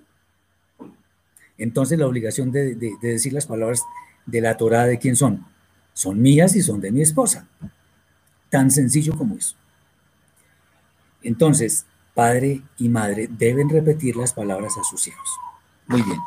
Entonces, 1.57 1.99
la 1.99 2.07
obligación 2.07 2.51
de, 2.51 2.75
decir 3.01 3.33
las 3.33 3.45
palabras 3.45 3.83
de 4.25 4.41
la 4.41 4.57
Torah 4.57 4.85
de 4.85 4.97
quién 4.97 5.15
son, 5.15 5.45
son 5.93 6.21
mías 6.21 6.55
y 6.55 6.61
son 6.61 6.81
de 6.81 6.91
mi 6.91 7.01
esposa. 7.01 7.47
Tan 8.49 8.71
sencillo 8.71 9.15
como 9.15 9.35
eso. 9.35 9.55
Entonces, 11.21 11.85
padre 12.13 12.61
y 12.77 12.89
madre 12.89 13.27
deben 13.29 13.69
repetir 13.69 14.15
las 14.15 14.33
palabras 14.33 14.73
a 14.77 14.83
sus 14.83 15.07
hijos. 15.07 15.29
Muy 15.87 16.01
bien. 16.01 16.19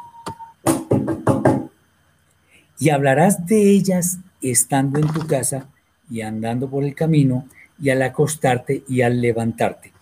Y 2.78 2.90
hablarás 2.90 3.46
de 3.46 3.70
ellas 3.70 4.18
estando 4.42 4.98
en 4.98 5.06
tu 5.08 5.26
casa 5.26 5.68
y 6.10 6.20
andando 6.20 6.68
por 6.68 6.84
el 6.84 6.94
camino 6.94 7.46
y 7.80 7.90
al 7.90 8.02
acostarte 8.02 8.84
y 8.88 9.02
al 9.02 9.20
levantarte. 9.20 9.92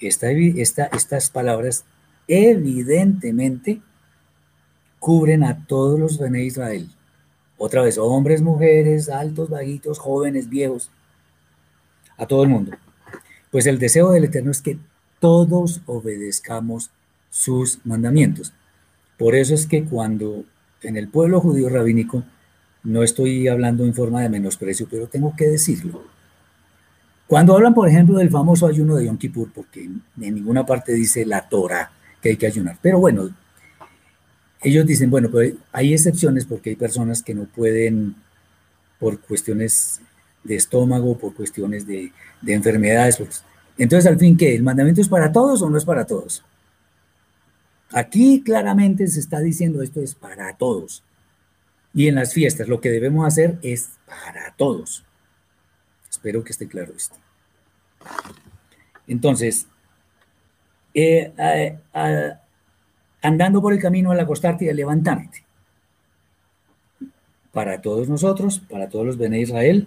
estas 0.00 1.30
palabras 1.30 1.84
evidentemente 2.26 3.80
cubren 4.98 5.44
a 5.44 5.66
todos 5.66 5.98
los 5.98 6.18
de 6.18 6.44
Israel. 6.44 6.88
Otra 7.58 7.82
vez, 7.82 7.98
hombres, 7.98 8.42
mujeres, 8.42 9.08
altos, 9.08 9.50
bajitos, 9.50 9.98
jóvenes, 9.98 10.48
viejos, 10.48 10.90
a 12.16 12.26
todo 12.26 12.42
el 12.42 12.48
mundo. 12.48 12.72
Pues 13.52 13.66
el 13.66 13.78
deseo 13.78 14.10
del 14.10 14.24
Eterno 14.24 14.50
es 14.50 14.62
que 14.62 14.78
todos 15.20 15.82
obedezcamos 15.86 16.90
sus 17.30 17.78
mandamientos. 17.84 18.52
Por 19.16 19.36
eso 19.36 19.54
es 19.54 19.66
que 19.66 19.84
cuando 19.84 20.44
en 20.82 20.96
el 20.96 21.08
pueblo 21.08 21.40
judío 21.40 21.68
rabínico, 21.68 22.24
no 22.82 23.04
estoy 23.04 23.46
hablando 23.46 23.84
en 23.84 23.94
forma 23.94 24.22
de 24.22 24.30
menosprecio, 24.30 24.88
pero 24.90 25.06
tengo 25.06 25.36
que 25.36 25.46
decirlo. 25.46 26.02
Cuando 27.28 27.54
hablan, 27.54 27.74
por 27.74 27.88
ejemplo, 27.88 28.18
del 28.18 28.30
famoso 28.30 28.66
ayuno 28.66 28.96
de 28.96 29.06
Yom 29.06 29.18
Kippur, 29.18 29.52
porque 29.54 29.84
en 29.84 30.02
ninguna 30.16 30.66
parte 30.66 30.92
dice 30.92 31.24
la 31.24 31.48
Torah 31.48 31.92
que 32.20 32.30
hay 32.30 32.36
que 32.36 32.46
ayunar, 32.46 32.78
pero 32.80 32.98
bueno, 32.98 33.30
ellos 34.62 34.86
dicen, 34.86 35.10
bueno, 35.10 35.30
pues 35.30 35.54
hay 35.72 35.92
excepciones 35.92 36.46
porque 36.46 36.70
hay 36.70 36.76
personas 36.76 37.22
que 37.22 37.34
no 37.34 37.44
pueden, 37.44 38.14
por 38.98 39.20
cuestiones 39.20 40.00
de 40.44 40.56
estómago, 40.56 41.16
por 41.16 41.34
cuestiones 41.34 41.86
de, 41.86 42.12
enfermedades. 42.46 43.16
Pues, 43.16 43.44
entonces, 43.78 44.10
al 44.10 44.18
fin, 44.18 44.36
¿qué? 44.36 44.54
¿El 44.54 44.62
mandamiento 44.62 45.00
es 45.00 45.08
para 45.08 45.32
todos 45.32 45.62
o 45.62 45.70
no 45.70 45.78
es 45.78 45.84
para 45.84 46.06
todos? 46.06 46.44
Aquí 47.90 48.42
claramente 48.42 49.06
se 49.06 49.20
está 49.20 49.40
diciendo 49.40 49.82
esto 49.82 50.00
es 50.00 50.14
para 50.14 50.56
todos. 50.56 51.02
Y 51.94 52.08
en 52.08 52.14
las 52.14 52.32
fiestas 52.32 52.68
lo 52.68 52.80
que 52.80 52.90
debemos 52.90 53.26
hacer 53.26 53.58
es 53.62 53.90
para 54.06 54.54
todos. 54.56 55.04
Espero 56.10 56.42
que 56.42 56.52
esté 56.52 56.66
claro 56.66 56.94
esto. 56.96 57.16
Entonces, 59.06 59.66
eh, 60.94 61.32
andando 63.20 63.60
por 63.60 63.72
el 63.72 63.78
camino 63.78 64.10
al 64.10 64.20
acostarte 64.20 64.64
y 64.64 64.68
al 64.68 64.76
levantarte. 64.76 65.44
Para 67.52 67.82
todos 67.82 68.08
nosotros, 68.08 68.60
para 68.60 68.88
todos 68.88 69.04
los 69.04 69.18
Bene 69.18 69.40
Israel, 69.40 69.86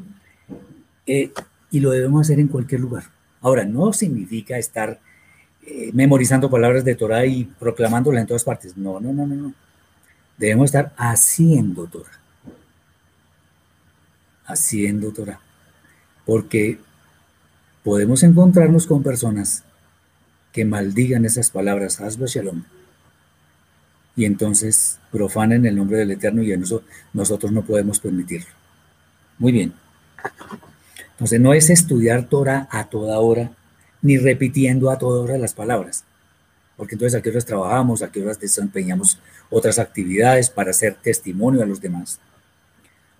eh, 1.05 1.31
y 1.71 1.79
lo 1.79 1.91
debemos 1.91 2.21
hacer 2.21 2.39
en 2.39 2.47
cualquier 2.47 2.81
lugar. 2.81 3.03
Ahora, 3.41 3.65
no 3.65 3.93
significa 3.93 4.57
estar 4.57 4.99
eh, 5.65 5.91
memorizando 5.93 6.49
palabras 6.49 6.85
de 6.85 6.95
Torah 6.95 7.25
y 7.25 7.45
proclamándola 7.45 8.21
en 8.21 8.27
todas 8.27 8.43
partes. 8.43 8.77
No, 8.77 8.99
no, 8.99 9.13
no, 9.13 9.25
no, 9.27 9.35
no. 9.35 9.53
Debemos 10.37 10.65
estar 10.65 10.93
haciendo 10.97 11.87
Torah. 11.87 12.19
Haciendo 14.45 15.11
Torah. 15.11 15.39
Porque 16.25 16.79
podemos 17.83 18.23
encontrarnos 18.23 18.87
con 18.87 19.03
personas 19.03 19.63
que 20.51 20.65
maldigan 20.65 21.25
esas 21.25 21.51
palabras, 21.51 21.99
Hasba 21.99 22.27
Shalom, 22.27 22.63
y 24.15 24.25
entonces 24.25 24.99
profanen 25.11 25.65
el 25.65 25.75
nombre 25.75 25.97
del 25.97 26.11
Eterno 26.11 26.41
y 26.41 26.51
eso 26.51 26.83
nosotros 27.13 27.51
no 27.51 27.63
podemos 27.63 27.99
permitirlo. 27.99 28.49
Muy 29.37 29.51
bien. 29.51 29.73
Entonces 31.15 31.39
no 31.39 31.53
es 31.53 31.69
estudiar 31.69 32.27
Torah 32.27 32.67
a 32.71 32.89
toda 32.89 33.19
hora, 33.19 33.51
ni 34.01 34.17
repitiendo 34.17 34.91
a 34.91 34.97
toda 34.97 35.21
hora 35.21 35.37
las 35.37 35.53
palabras. 35.53 36.03
Porque 36.75 36.95
entonces 36.95 37.17
a 37.17 37.21
qué 37.21 37.29
horas 37.29 37.45
trabajamos, 37.45 38.01
a 38.01 38.11
qué 38.11 38.21
horas 38.21 38.39
desempeñamos 38.39 39.17
otras 39.49 39.79
actividades 39.79 40.49
para 40.49 40.71
hacer 40.71 40.95
testimonio 41.01 41.63
a 41.63 41.65
los 41.65 41.79
demás. 41.79 42.19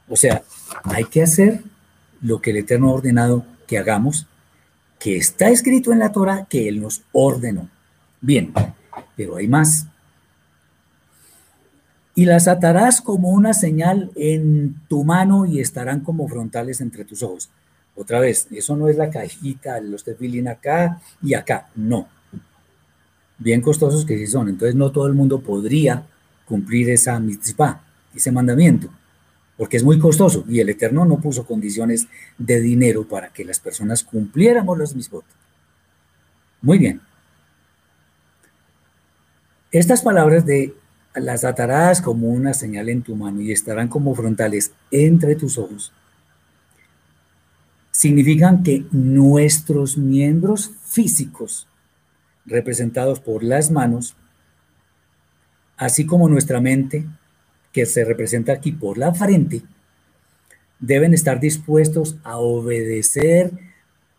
O 0.09 0.17
sea, 0.17 0.43
hay 0.83 1.05
que 1.05 1.23
hacer 1.23 1.61
lo 2.21 2.41
que 2.41 2.51
el 2.51 2.57
Eterno 2.57 2.89
ha 2.89 2.93
ordenado 2.93 3.45
que 3.65 3.77
hagamos, 3.77 4.27
que 4.99 5.15
está 5.15 5.49
escrito 5.49 5.93
en 5.93 5.99
la 5.99 6.11
Torah, 6.11 6.45
que 6.49 6.67
Él 6.67 6.81
nos 6.81 7.01
ordenó. 7.13 7.69
Bien, 8.19 8.53
pero 9.15 9.37
hay 9.37 9.47
más. 9.47 9.87
y 12.17 12.25
las 12.25 12.47
atarás 12.47 13.01
como 13.01 13.29
una 13.29 13.53
señal 13.53 14.09
en 14.15 14.75
tu 14.87 15.03
mano 15.03 15.45
y 15.45 15.59
estarán 15.59 15.99
como 15.99 16.27
frontales 16.29 16.79
entre 16.79 17.03
tus 17.03 17.21
ojos. 17.21 17.49
Otra 17.95 18.19
vez, 18.19 18.47
eso 18.51 18.75
no 18.75 18.89
es 18.89 18.97
la 18.97 19.09
cajita, 19.09 19.79
los 19.79 20.03
tefilín 20.03 20.47
acá 20.47 21.01
y 21.21 21.33
acá, 21.33 21.69
no. 21.75 22.07
Bien 23.37 23.61
costosos 23.61 24.05
que 24.05 24.17
sí 24.17 24.27
son, 24.27 24.49
entonces 24.49 24.75
no 24.75 24.91
todo 24.91 25.07
el 25.07 25.13
mundo 25.13 25.39
podría 25.39 26.05
cumplir 26.45 26.89
esa 26.89 27.19
mitzvah, 27.19 27.81
ese 28.13 28.31
mandamiento, 28.31 28.89
porque 29.57 29.77
es 29.77 29.83
muy 29.83 29.97
costoso 29.99 30.45
y 30.47 30.59
el 30.59 30.69
Eterno 30.69 31.05
no 31.05 31.19
puso 31.19 31.45
condiciones 31.45 32.07
de 32.37 32.59
dinero 32.59 33.07
para 33.07 33.29
que 33.29 33.45
las 33.45 33.59
personas 33.59 34.03
cumpliéramos 34.03 34.77
los 34.77 34.95
mitzvot. 34.95 35.25
Muy 36.61 36.77
bien. 36.77 37.01
Estas 39.71 40.01
palabras 40.01 40.45
de 40.45 40.73
las 41.15 41.43
atarás 41.43 42.01
como 42.01 42.29
una 42.29 42.53
señal 42.53 42.89
en 42.89 43.01
tu 43.01 43.15
mano 43.15 43.41
y 43.41 43.51
estarán 43.51 43.87
como 43.87 44.15
frontales 44.15 44.71
entre 44.91 45.35
tus 45.35 45.57
ojos. 45.57 45.91
Significan 47.95 48.61
que 48.61 48.83
nuestros 48.91 49.97
miembros 49.97 50.69
físicos, 50.83 51.65
representados 52.45 53.21
por 53.21 53.41
las 53.41 53.71
manos, 53.71 54.17
así 55.77 56.05
como 56.05 56.27
nuestra 56.27 56.59
mente, 56.59 57.05
que 57.71 57.85
se 57.85 58.03
representa 58.03 58.51
aquí 58.51 58.73
por 58.73 58.97
la 58.97 59.13
frente, 59.13 59.61
deben 60.81 61.13
estar 61.13 61.39
dispuestos 61.39 62.17
a 62.25 62.37
obedecer 62.37 63.51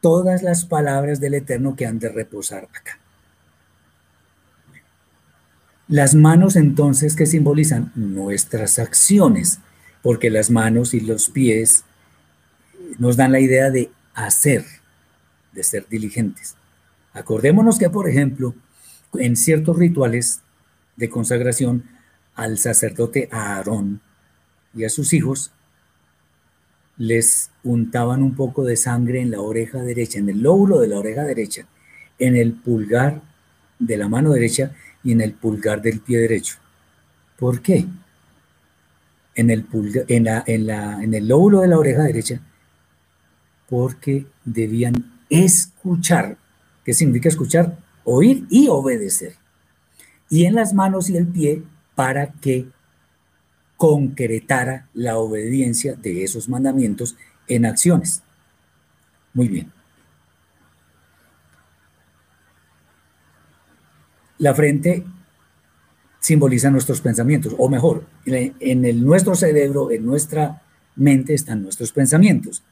todas 0.00 0.42
las 0.42 0.64
palabras 0.64 1.20
del 1.20 1.34
Eterno 1.34 1.76
que 1.76 1.84
han 1.84 1.98
de 1.98 2.08
reposar 2.08 2.64
acá. 2.64 2.98
Las 5.86 6.14
manos 6.14 6.56
entonces 6.56 7.14
que 7.14 7.26
simbolizan 7.26 7.92
nuestras 7.94 8.78
acciones, 8.78 9.58
porque 10.00 10.30
las 10.30 10.50
manos 10.50 10.94
y 10.94 11.00
los 11.00 11.28
pies 11.28 11.84
nos 12.98 13.16
dan 13.16 13.32
la 13.32 13.40
idea 13.40 13.70
de 13.70 13.90
hacer, 14.14 14.64
de 15.52 15.62
ser 15.62 15.86
diligentes. 15.88 16.56
Acordémonos 17.12 17.78
que, 17.78 17.90
por 17.90 18.08
ejemplo, 18.08 18.54
en 19.14 19.36
ciertos 19.36 19.78
rituales 19.78 20.40
de 20.96 21.08
consagración 21.08 21.84
al 22.34 22.58
sacerdote 22.58 23.28
Aarón 23.32 24.00
y 24.74 24.84
a 24.84 24.90
sus 24.90 25.12
hijos, 25.12 25.50
les 26.98 27.50
untaban 27.62 28.22
un 28.22 28.34
poco 28.34 28.64
de 28.64 28.76
sangre 28.76 29.20
en 29.20 29.30
la 29.30 29.40
oreja 29.40 29.82
derecha, 29.82 30.18
en 30.18 30.28
el 30.28 30.42
lóbulo 30.42 30.80
de 30.80 30.88
la 30.88 30.98
oreja 30.98 31.24
derecha, 31.24 31.66
en 32.18 32.36
el 32.36 32.54
pulgar 32.54 33.22
de 33.78 33.96
la 33.96 34.08
mano 34.08 34.32
derecha 34.32 34.72
y 35.04 35.12
en 35.12 35.20
el 35.20 35.32
pulgar 35.34 35.82
del 35.82 36.00
pie 36.00 36.18
derecho. 36.18 36.56
¿Por 37.38 37.60
qué? 37.60 37.86
En 39.34 39.50
el, 39.50 39.66
en, 40.08 40.24
la, 40.24 40.44
en, 40.46 40.66
la, 40.66 41.02
en 41.02 41.12
el 41.12 41.28
lóbulo 41.28 41.60
de 41.60 41.68
la 41.68 41.78
oreja 41.78 42.04
derecha, 42.04 42.40
porque 43.68 44.26
debían 44.44 45.20
escuchar. 45.28 46.38
¿Qué 46.84 46.94
significa 46.94 47.28
escuchar? 47.28 47.78
Oír 48.04 48.46
y 48.50 48.68
obedecer. 48.68 49.34
Y 50.28 50.44
en 50.44 50.54
las 50.54 50.74
manos 50.74 51.10
y 51.10 51.16
el 51.16 51.26
pie 51.26 51.62
para 51.94 52.32
que 52.32 52.68
concretara 53.76 54.88
la 54.94 55.18
obediencia 55.18 55.94
de 55.94 56.24
esos 56.24 56.48
mandamientos 56.48 57.16
en 57.48 57.66
acciones. 57.66 58.22
Muy 59.34 59.48
bien. 59.48 59.72
La 64.38 64.54
frente 64.54 65.04
simboliza 66.20 66.70
nuestros 66.70 67.00
pensamientos, 67.00 67.54
o 67.56 67.68
mejor, 67.68 68.04
en 68.24 68.84
el, 68.84 69.04
nuestro 69.04 69.34
cerebro, 69.34 69.90
en 69.90 70.04
nuestra 70.04 70.62
mente 70.96 71.34
están 71.34 71.62
nuestros 71.62 71.92
pensamientos. 71.92 72.62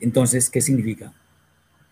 Entonces, 0.00 0.50
¿qué 0.50 0.60
significa? 0.60 1.12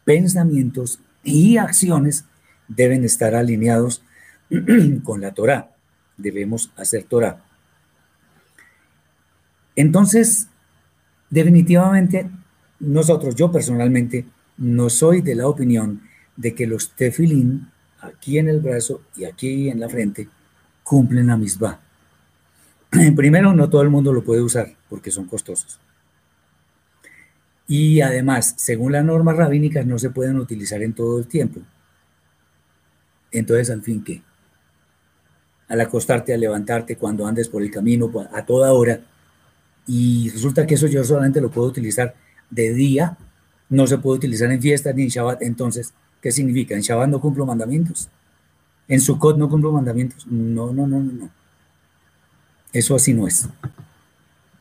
Pensamientos 0.04 1.00
y 1.22 1.56
acciones 1.56 2.24
deben 2.68 3.04
estar 3.04 3.34
alineados 3.34 4.02
con 5.02 5.20
la 5.20 5.32
Torah. 5.32 5.70
Debemos 6.16 6.70
hacer 6.76 7.04
Torah. 7.04 7.42
Entonces, 9.76 10.48
definitivamente, 11.30 12.30
nosotros, 12.78 13.34
yo 13.34 13.50
personalmente, 13.50 14.26
no 14.56 14.88
soy 14.88 15.20
de 15.20 15.34
la 15.34 15.48
opinión 15.48 16.02
de 16.36 16.54
que 16.54 16.66
los 16.66 16.92
tefilín 16.92 17.70
aquí 18.00 18.38
en 18.38 18.48
el 18.48 18.60
brazo 18.60 19.02
y 19.16 19.24
aquí 19.24 19.68
en 19.68 19.80
la 19.80 19.88
frente 19.88 20.28
cumplen 20.82 21.28
la 21.28 21.36
misma. 21.36 21.80
Primero, 23.16 23.54
no 23.54 23.68
todo 23.68 23.82
el 23.82 23.90
mundo 23.90 24.12
lo 24.12 24.22
puede 24.22 24.42
usar 24.42 24.74
porque 24.88 25.10
son 25.10 25.26
costosos. 25.26 25.80
Y 27.66 28.00
además, 28.00 28.54
según 28.56 28.92
las 28.92 29.04
normas 29.04 29.36
rabínicas, 29.36 29.86
no 29.86 29.98
se 29.98 30.10
pueden 30.10 30.36
utilizar 30.38 30.82
en 30.82 30.92
todo 30.92 31.18
el 31.18 31.26
tiempo. 31.26 31.60
Entonces, 33.32 33.70
al 33.70 33.82
fin, 33.82 34.04
¿qué? 34.04 34.22
Al 35.68 35.80
acostarte, 35.80 36.34
al 36.34 36.40
levantarte, 36.40 36.96
cuando 36.96 37.26
andes 37.26 37.48
por 37.48 37.62
el 37.62 37.70
camino, 37.70 38.10
a 38.32 38.44
toda 38.44 38.72
hora. 38.72 39.00
Y 39.86 40.30
resulta 40.30 40.66
que 40.66 40.74
eso 40.74 40.86
yo 40.86 41.02
solamente 41.04 41.40
lo 41.40 41.50
puedo 41.50 41.68
utilizar 41.68 42.14
de 42.50 42.72
día, 42.74 43.16
no 43.70 43.86
se 43.86 43.98
puede 43.98 44.18
utilizar 44.18 44.50
en 44.52 44.60
fiestas 44.60 44.94
ni 44.94 45.04
en 45.04 45.08
Shabbat. 45.08 45.42
Entonces, 45.42 45.94
¿Qué 46.24 46.32
significa? 46.32 46.74
¿En 46.74 46.80
Shabbat 46.80 47.10
no 47.10 47.20
cumplo 47.20 47.44
mandamientos? 47.44 48.08
¿En 48.88 48.98
Sukkot 48.98 49.36
no 49.36 49.50
cumplo 49.50 49.72
mandamientos? 49.72 50.26
No, 50.26 50.72
no, 50.72 50.86
no, 50.86 50.98
no, 50.98 51.12
no. 51.12 51.30
Eso 52.72 52.96
así 52.96 53.12
no 53.12 53.28
es. 53.28 53.46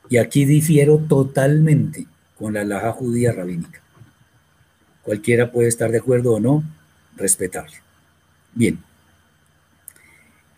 Y 0.10 0.18
aquí 0.18 0.44
difiero 0.44 0.98
totalmente 0.98 2.06
con 2.44 2.54
la 2.54 2.66
laja 2.66 2.92
judía 2.92 3.32
rabínica. 3.32 3.80
Cualquiera 5.02 5.50
puede 5.50 5.70
estar 5.70 5.90
de 5.94 6.00
acuerdo 6.00 6.34
o 6.34 6.42
no, 6.42 6.62
respetable. 7.16 7.76
Bien. 8.54 8.84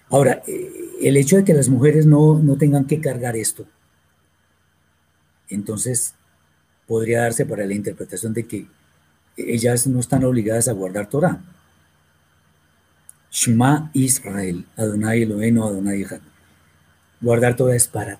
Ahora, 0.09 0.41
eh, 0.47 0.71
el 1.03 1.15
hecho 1.15 1.35
de 1.35 1.43
que 1.43 1.53
las 1.53 1.69
mujeres 1.69 2.07
no, 2.07 2.39
no 2.39 2.57
tengan 2.57 2.85
que 2.85 2.99
cargar 2.99 3.35
esto, 3.35 3.67
entonces 5.47 6.15
podría 6.87 7.21
darse 7.21 7.45
para 7.45 7.67
la 7.67 7.75
interpretación 7.75 8.33
de 8.33 8.47
que 8.47 8.65
ellas 9.37 9.85
no 9.85 9.99
están 9.99 10.23
obligadas 10.23 10.67
a 10.67 10.73
guardar 10.73 11.07
Torah. 11.07 11.39
Shema 13.29 13.91
Israel, 13.93 14.65
Adonai 14.75 15.21
Eloheinu, 15.21 15.63
Adonai 15.63 16.01
Echad. 16.01 16.21
Guardar 17.21 17.55
Torah 17.55 17.75
es 17.75 17.87
para 17.87 18.17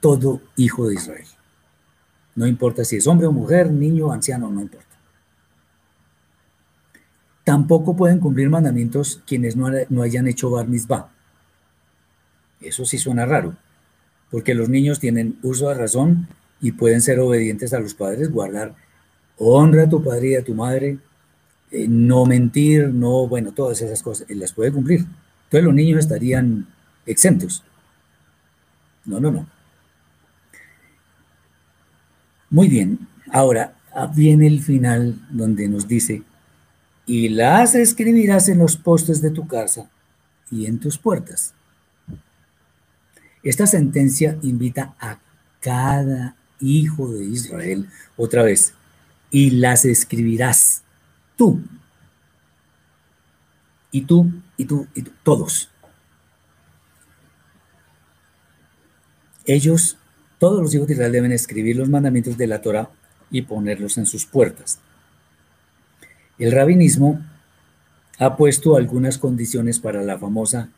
todo 0.00 0.40
hijo 0.56 0.88
de 0.88 0.94
Israel. 0.96 1.33
No 2.34 2.46
importa 2.46 2.84
si 2.84 2.96
es 2.96 3.06
hombre 3.06 3.26
o 3.26 3.32
mujer, 3.32 3.70
niño, 3.70 4.12
anciano, 4.12 4.50
no 4.50 4.60
importa. 4.60 4.86
Tampoco 7.44 7.94
pueden 7.94 8.20
cumplir 8.20 8.48
mandamientos 8.48 9.22
quienes 9.26 9.54
no, 9.56 9.68
no 9.90 10.02
hayan 10.02 10.26
hecho 10.26 10.50
bar 10.50 10.66
mitzvah. 10.66 11.10
Eso 12.60 12.84
sí 12.86 12.98
suena 12.98 13.26
raro, 13.26 13.54
porque 14.30 14.54
los 14.54 14.68
niños 14.68 14.98
tienen 14.98 15.38
uso 15.42 15.68
de 15.68 15.74
razón 15.74 16.28
y 16.60 16.72
pueden 16.72 17.02
ser 17.02 17.20
obedientes 17.20 17.74
a 17.74 17.80
los 17.80 17.94
padres, 17.94 18.30
guardar 18.30 18.74
honra 19.36 19.84
a 19.84 19.88
tu 19.88 20.02
padre 20.02 20.30
y 20.30 20.34
a 20.36 20.44
tu 20.44 20.54
madre, 20.54 20.98
eh, 21.70 21.86
no 21.88 22.24
mentir, 22.24 22.88
no, 22.88 23.26
bueno, 23.26 23.52
todas 23.52 23.80
esas 23.82 24.02
cosas, 24.02 24.26
las 24.30 24.52
puede 24.52 24.72
cumplir. 24.72 25.00
Entonces 25.00 25.64
los 25.64 25.74
niños 25.74 25.98
estarían 26.00 26.66
exentos. 27.06 27.62
No, 29.04 29.20
no, 29.20 29.30
no. 29.30 29.46
Muy 32.50 32.68
bien, 32.68 33.06
ahora 33.30 33.74
viene 34.14 34.46
el 34.46 34.62
final 34.62 35.20
donde 35.30 35.68
nos 35.68 35.88
dice, 35.88 36.22
y 37.06 37.28
las 37.28 37.74
escribirás 37.74 38.48
en 38.48 38.58
los 38.58 38.76
postes 38.76 39.20
de 39.20 39.30
tu 39.30 39.46
casa 39.46 39.90
y 40.50 40.66
en 40.66 40.78
tus 40.78 40.98
puertas. 40.98 41.54
Esta 43.42 43.66
sentencia 43.66 44.38
invita 44.42 44.94
a 44.98 45.18
cada 45.60 46.34
hijo 46.60 47.10
de 47.12 47.24
Israel, 47.24 47.88
otra 48.16 48.42
vez, 48.42 48.74
y 49.30 49.50
las 49.50 49.84
escribirás 49.84 50.82
tú. 51.36 51.60
Y 53.90 54.02
tú, 54.02 54.32
y 54.56 54.64
tú, 54.64 54.86
y 54.94 55.02
tú, 55.02 55.10
todos. 55.22 55.70
Ellos, 59.44 59.98
todos 60.44 60.60
los 60.60 60.74
hijos 60.74 60.86
de 60.86 60.92
Israel 60.92 61.10
deben 61.10 61.32
escribir 61.32 61.74
los 61.74 61.88
mandamientos 61.88 62.36
de 62.36 62.46
la 62.46 62.60
Torah 62.60 62.90
y 63.30 63.40
ponerlos 63.40 63.96
en 63.96 64.04
sus 64.04 64.26
puertas. 64.26 64.78
El 66.38 66.52
rabinismo 66.52 67.18
ha 68.18 68.36
puesto 68.36 68.76
algunas 68.76 69.16
condiciones 69.16 69.78
para 69.78 70.02
la 70.02 70.18
famosa 70.18 70.68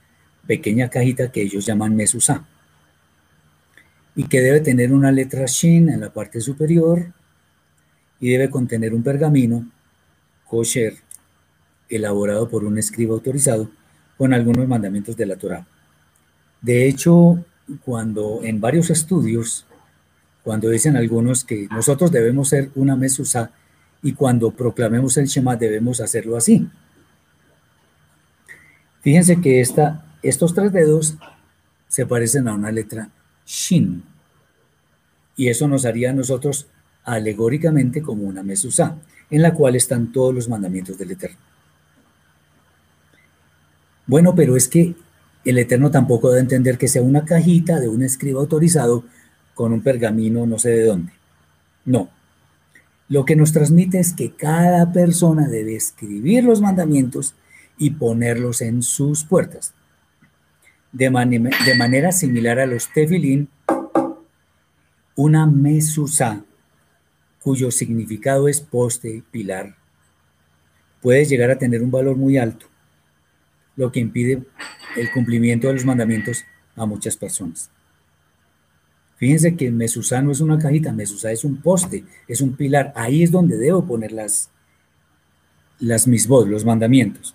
pequeña 0.47 0.89
cajita 0.89 1.33
que 1.33 1.43
ellos 1.43 1.67
llaman 1.67 1.97
Mesusá 1.97 2.47
y 4.15 4.29
que 4.29 4.41
debe 4.41 4.61
tener 4.61 4.93
una 4.93 5.11
letra 5.11 5.47
Shin 5.47 5.89
en 5.89 5.99
la 5.99 6.13
parte 6.13 6.41
superior 6.41 7.13
y 8.21 8.31
debe 8.31 8.49
contener 8.49 8.95
un 8.95 9.03
pergamino 9.03 9.69
kosher 10.45 10.95
elaborado 11.89 12.49
por 12.49 12.63
un 12.63 12.79
escriba 12.79 13.15
autorizado 13.15 13.69
con 14.17 14.33
algunos 14.33 14.69
mandamientos 14.69 15.17
de 15.17 15.27
la 15.27 15.35
Torah. 15.35 15.67
De 16.63 16.87
hecho, 16.87 17.45
cuando 17.85 18.41
en 18.43 18.61
varios 18.61 18.91
estudios, 18.91 19.67
cuando 20.43 20.71
dicen 20.71 20.97
algunos 20.97 21.45
que 21.45 21.69
nosotros 21.71 22.13
debemos 22.13 22.49
ser 22.49 22.71
una 22.75 22.97
mesusa 22.97 23.51
y 24.03 24.13
cuando 24.13 24.51
proclamemos 24.53 25.17
el 25.17 25.27
Shema 25.27 25.57
debemos 25.57 26.01
hacerlo 26.01 26.37
así. 26.37 26.69
Fíjense 29.01 29.41
que 29.41 29.61
esta, 29.61 30.05
estos 30.23 30.55
tres 30.55 30.73
dedos 30.73 31.17
se 31.89 32.07
parecen 32.07 32.49
a 32.49 32.55
una 32.55 32.71
letra 32.71 33.11
Shin. 33.47 34.03
Y 35.37 35.49
eso 35.49 35.69
nos 35.69 35.85
haría 35.85 36.11
a 36.11 36.15
nosotros 36.15 36.67
alegóricamente 37.05 38.03
como 38.03 38.25
una 38.25 38.43
mesusa, 38.43 38.97
en 39.31 39.43
la 39.43 39.55
cual 39.55 39.77
están 39.77 40.13
todos 40.13 40.35
los 40.35 40.49
mandamientos 40.49 40.99
del 40.99 41.13
Eterno. 41.13 41.39
Bueno, 44.07 44.35
pero 44.35 44.57
es 44.57 44.69
que 44.69 44.95
el 45.47 45.59
Eterno 45.59 45.91
tampoco 45.91 46.29
debe 46.29 46.41
entender 46.41 46.77
que 46.77 46.89
sea 46.89 47.03
una 47.03 47.25
cajita 47.25 47.79
de 47.79 47.89
un 47.89 48.03
escriba 48.03 48.41
autorizado 48.41 49.05
con 49.55 49.73
un 49.73 49.81
pergamino 49.81 50.47
no 50.47 50.59
sé 50.59 50.71
de 50.71 50.85
dónde. 50.85 51.13
No. 51.85 52.11
Lo 53.09 53.25
que 53.25 53.37
nos 53.37 53.53
transmite 53.53 54.01
es 54.01 54.13
que 54.13 54.33
cada 54.33 54.93
persona 54.93 55.49
debe 55.49 55.77
escribir 55.77 56.45
los 56.45 56.61
mandamientos 56.61 57.35
y 57.79 57.91
ponerlos 57.91 58.61
en 58.61 58.83
sus 58.83 59.25
puertas. 59.25 59.73
De, 60.93 61.07
de 61.09 61.75
manera 61.77 62.11
similar 62.11 62.59
a 62.59 62.67
los 62.67 62.93
tefilín, 62.93 63.49
una 65.15 65.47
mesusa, 65.47 66.45
cuyo 67.41 67.71
significado 67.71 68.49
es 68.49 68.61
poste, 68.61 69.23
pilar, 69.31 69.77
puede 71.01 71.25
llegar 71.25 71.51
a 71.51 71.59
tener 71.59 71.83
un 71.83 71.91
valor 71.91 72.17
muy 72.17 72.37
alto, 72.39 72.67
lo 73.77 73.93
que 73.93 74.01
impide 74.01 74.43
el 74.97 75.11
cumplimiento 75.11 75.69
de 75.69 75.75
los 75.75 75.85
mandamientos 75.85 76.45
a 76.75 76.87
muchas 76.87 77.17
personas. 77.17 77.71
Fíjense 79.17 79.57
que 79.57 79.71
mesusa 79.71 80.21
no 80.21 80.31
es 80.31 80.41
una 80.41 80.59
cajita, 80.59 80.93
mesusa 80.93 81.33
es 81.33 81.45
un 81.45 81.57
poste, 81.57 82.05
es 82.29 82.41
un 82.41 82.55
pilar. 82.55 82.93
Ahí 82.95 83.23
es 83.23 83.31
donde 83.31 83.57
debo 83.57 83.85
poner 83.87 84.13
las, 84.13 84.51
las 85.79 86.07
misbos, 86.07 86.47
los 86.49 86.65
mandamientos. 86.65 87.35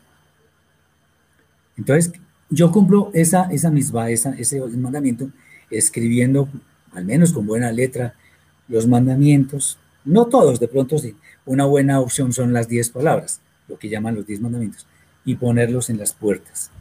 Entonces, 1.77 2.13
yo 2.49 2.71
cumplo 2.71 3.09
esa, 3.13 3.49
esa 3.51 3.71
misma, 3.71 4.09
esa, 4.11 4.31
ese 4.33 4.61
mandamiento 4.61 5.29
escribiendo 5.71 6.49
al 6.93 7.05
menos 7.05 7.33
con 7.33 7.47
buena 7.47 7.71
letra, 7.71 8.15
los 8.67 8.87
mandamientos, 8.87 9.77
no 10.05 10.25
todos, 10.25 10.59
de 10.59 10.67
pronto 10.67 10.97
sí, 10.97 11.15
una 11.45 11.65
buena 11.65 11.99
opción 11.99 12.33
son 12.33 12.53
las 12.53 12.67
diez 12.67 12.89
palabras, 12.89 13.41
lo 13.67 13.77
que 13.77 13.89
llaman 13.89 14.15
los 14.15 14.27
diez 14.27 14.41
mandamientos, 14.41 14.85
y 15.25 15.35
ponerlos 15.35 15.89
en 15.89 15.97
las 15.97 16.13
puertas. 16.13 16.71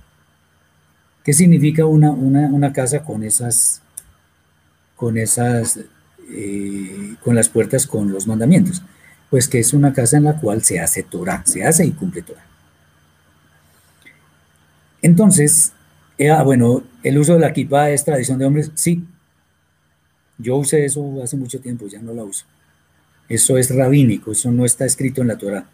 ¿Qué 1.24 1.32
significa 1.32 1.84
una, 1.86 2.10
una, 2.10 2.72
casa 2.72 3.02
con 3.02 3.22
esas, 3.22 3.82
con 4.96 5.18
esas, 5.18 5.78
eh, 6.30 7.14
con 7.22 7.34
las 7.34 7.48
puertas 7.48 7.86
con 7.86 8.10
los 8.10 8.26
mandamientos? 8.26 8.82
Pues 9.28 9.46
que 9.46 9.58
es 9.60 9.74
una 9.74 9.92
casa 9.92 10.16
en 10.16 10.24
la 10.24 10.38
cual 10.38 10.62
se 10.62 10.80
hace 10.80 11.02
Torah, 11.02 11.42
se 11.44 11.64
hace 11.64 11.84
y 11.84 11.92
cumple 11.92 12.22
Torah. 12.22 12.46
Entonces, 15.02 15.72
eh, 16.18 16.30
ah, 16.30 16.42
bueno, 16.42 16.82
el 17.02 17.18
uso 17.18 17.34
de 17.34 17.40
la 17.40 17.52
kippah 17.52 17.90
es 17.90 18.04
tradición 18.04 18.38
de 18.38 18.46
hombres, 18.46 18.70
sí, 18.74 19.04
yo 20.38 20.56
usé 20.56 20.84
eso 20.84 21.22
hace 21.22 21.36
mucho 21.36 21.60
tiempo, 21.60 21.86
ya 21.86 22.00
no 22.00 22.14
la 22.14 22.24
uso. 22.24 22.46
Eso 23.28 23.58
es 23.58 23.74
rabínico, 23.74 24.32
eso 24.32 24.50
no 24.50 24.64
está 24.64 24.86
escrito 24.86 25.20
en 25.20 25.28
la 25.28 25.38
Torah. 25.38 25.66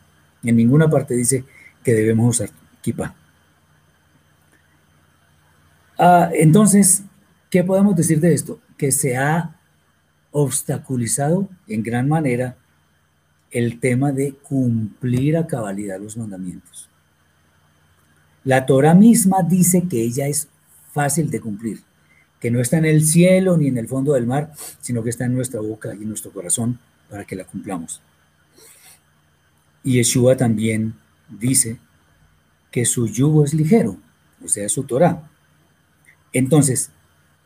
En 0.42 0.56
ninguna 0.56 0.90
parte 0.90 1.14
dice 1.14 1.44
que 1.82 1.94
debemos 1.94 2.36
usar 2.36 2.50
kippah. 2.82 3.14
Ah, 5.98 6.30
entonces, 6.34 7.02
¿qué 7.50 7.64
podemos 7.64 7.96
decir 7.96 8.20
de 8.20 8.34
esto? 8.34 8.60
Que 8.76 8.92
se 8.92 9.16
ha 9.16 9.56
obstaculizado 10.30 11.48
en 11.66 11.82
gran 11.82 12.08
manera 12.08 12.56
el 13.50 13.80
tema 13.80 14.12
de 14.12 14.34
cumplir 14.34 15.36
a 15.36 15.46
cabalidad 15.46 15.98
los 16.00 16.16
mandamientos. 16.16 16.88
La 18.44 18.66
Torah 18.66 18.94
misma 18.94 19.42
dice 19.42 19.88
que 19.88 20.02
ella 20.02 20.26
es 20.28 20.48
fácil 20.92 21.30
de 21.30 21.40
cumplir 21.40 21.80
que 22.40 22.50
no 22.50 22.60
está 22.60 22.78
en 22.78 22.84
el 22.84 23.04
cielo 23.04 23.56
ni 23.56 23.68
en 23.68 23.78
el 23.78 23.88
fondo 23.88 24.12
del 24.12 24.26
mar, 24.26 24.52
sino 24.80 25.02
que 25.02 25.10
está 25.10 25.24
en 25.24 25.34
nuestra 25.34 25.60
boca 25.60 25.94
y 25.94 26.02
en 26.02 26.08
nuestro 26.08 26.30
corazón 26.30 26.78
para 27.10 27.24
que 27.24 27.36
la 27.36 27.44
cumplamos. 27.44 28.00
Y 29.82 29.94
Yeshua 29.94 30.36
también 30.36 30.94
dice 31.28 31.78
que 32.70 32.84
su 32.84 33.06
yugo 33.06 33.44
es 33.44 33.54
ligero, 33.54 33.96
o 34.44 34.48
sea, 34.48 34.68
su 34.68 34.82
Torah. 34.84 35.28
Entonces, 36.38 36.90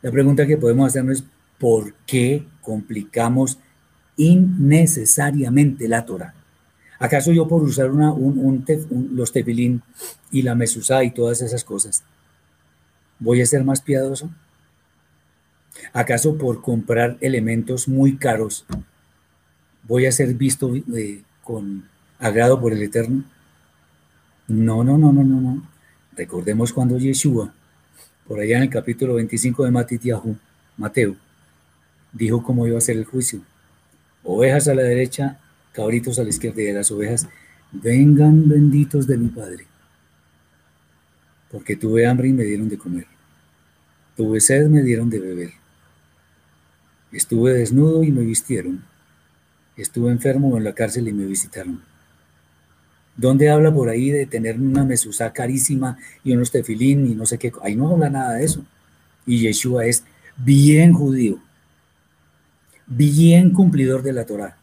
la 0.03 0.11
pregunta 0.11 0.47
que 0.47 0.57
podemos 0.57 0.88
hacernos 0.88 1.18
es, 1.18 1.24
¿por 1.59 1.95
qué 2.07 2.45
complicamos 2.61 3.59
innecesariamente 4.16 5.86
la 5.86 6.05
Torah? 6.05 6.34
¿Acaso 6.99 7.32
yo 7.32 7.47
por 7.47 7.62
usar 7.62 7.91
una, 7.91 8.12
un, 8.12 8.64
los 9.12 9.32
tefilín 9.32 9.82
y 10.30 10.43
la 10.43 10.55
mesusa 10.55 11.05
y 11.05 11.12
todas 11.12 11.41
esas 11.41 11.62
cosas, 11.62 12.03
voy 13.18 13.41
a 13.41 13.47
ser 13.47 13.62
más 13.62 13.80
piadoso? 13.80 14.28
¿Acaso 15.93 16.36
por 16.36 16.61
comprar 16.61 17.16
elementos 17.20 17.86
muy 17.88 18.16
caros 18.16 18.66
voy 19.86 20.07
a 20.07 20.12
ser 20.12 20.34
visto 20.34 20.74
eh, 20.74 21.22
con 21.43 21.84
agrado 22.18 22.61
por 22.61 22.72
el 22.72 22.82
Eterno? 22.82 23.24
No, 24.49 24.82
no, 24.82 24.99
no, 24.99 25.12
no, 25.12 25.22
no, 25.22 25.41
no. 25.41 25.62
Recordemos 26.16 26.72
cuando 26.72 26.99
Yeshua, 26.99 27.55
por 28.31 28.39
allá 28.39 28.59
en 28.59 28.62
el 28.62 28.70
capítulo 28.70 29.14
25 29.14 29.64
de 29.64 29.72
Matitiahu, 29.72 30.37
Mateo, 30.76 31.16
dijo 32.12 32.45
cómo 32.45 32.64
iba 32.64 32.78
a 32.78 32.81
ser 32.81 32.97
el 32.97 33.05
juicio. 33.05 33.41
Ovejas 34.22 34.68
a 34.68 34.74
la 34.76 34.83
derecha, 34.83 35.41
cabritos 35.72 36.16
a 36.16 36.22
la 36.22 36.28
izquierda 36.28 36.62
y 36.62 36.66
de 36.66 36.74
las 36.74 36.93
ovejas, 36.93 37.26
vengan 37.72 38.49
benditos 38.49 39.09
de 39.09 39.18
mi 39.18 39.31
Padre, 39.31 39.66
porque 41.51 41.74
tuve 41.74 42.07
hambre 42.07 42.28
y 42.28 42.32
me 42.32 42.44
dieron 42.44 42.69
de 42.69 42.78
comer. 42.78 43.09
Tuve 44.16 44.40
sed, 44.40 44.69
me 44.69 44.85
dieron 44.85 45.11
de 45.11 45.19
beber. 45.19 45.51
Estuve 47.11 47.55
desnudo 47.55 48.05
y 48.05 48.12
me 48.12 48.23
vistieron. 48.23 48.85
Estuve 49.77 50.12
enfermo 50.12 50.57
en 50.57 50.62
la 50.62 50.73
cárcel 50.73 51.09
y 51.09 51.12
me 51.12 51.27
visitaron. 51.27 51.82
¿Dónde 53.20 53.51
habla 53.51 53.70
por 53.70 53.90
ahí 53.90 54.09
de 54.09 54.24
tener 54.24 54.59
una 54.59 54.82
mesusa 54.82 55.30
carísima 55.30 55.98
y 56.24 56.32
unos 56.32 56.51
tefilín 56.51 57.06
y 57.06 57.14
no 57.14 57.26
sé 57.26 57.36
qué? 57.36 57.52
Ahí 57.62 57.76
no 57.76 57.90
habla 57.90 58.09
nada 58.09 58.36
de 58.36 58.47
eso. 58.47 58.64
Y 59.26 59.40
Yeshua 59.40 59.84
es 59.84 60.05
bien 60.38 60.94
judío, 60.94 61.38
bien 62.86 63.51
cumplidor 63.52 64.02
de 64.02 64.14
la 64.14 64.24
Torah. 64.24 64.56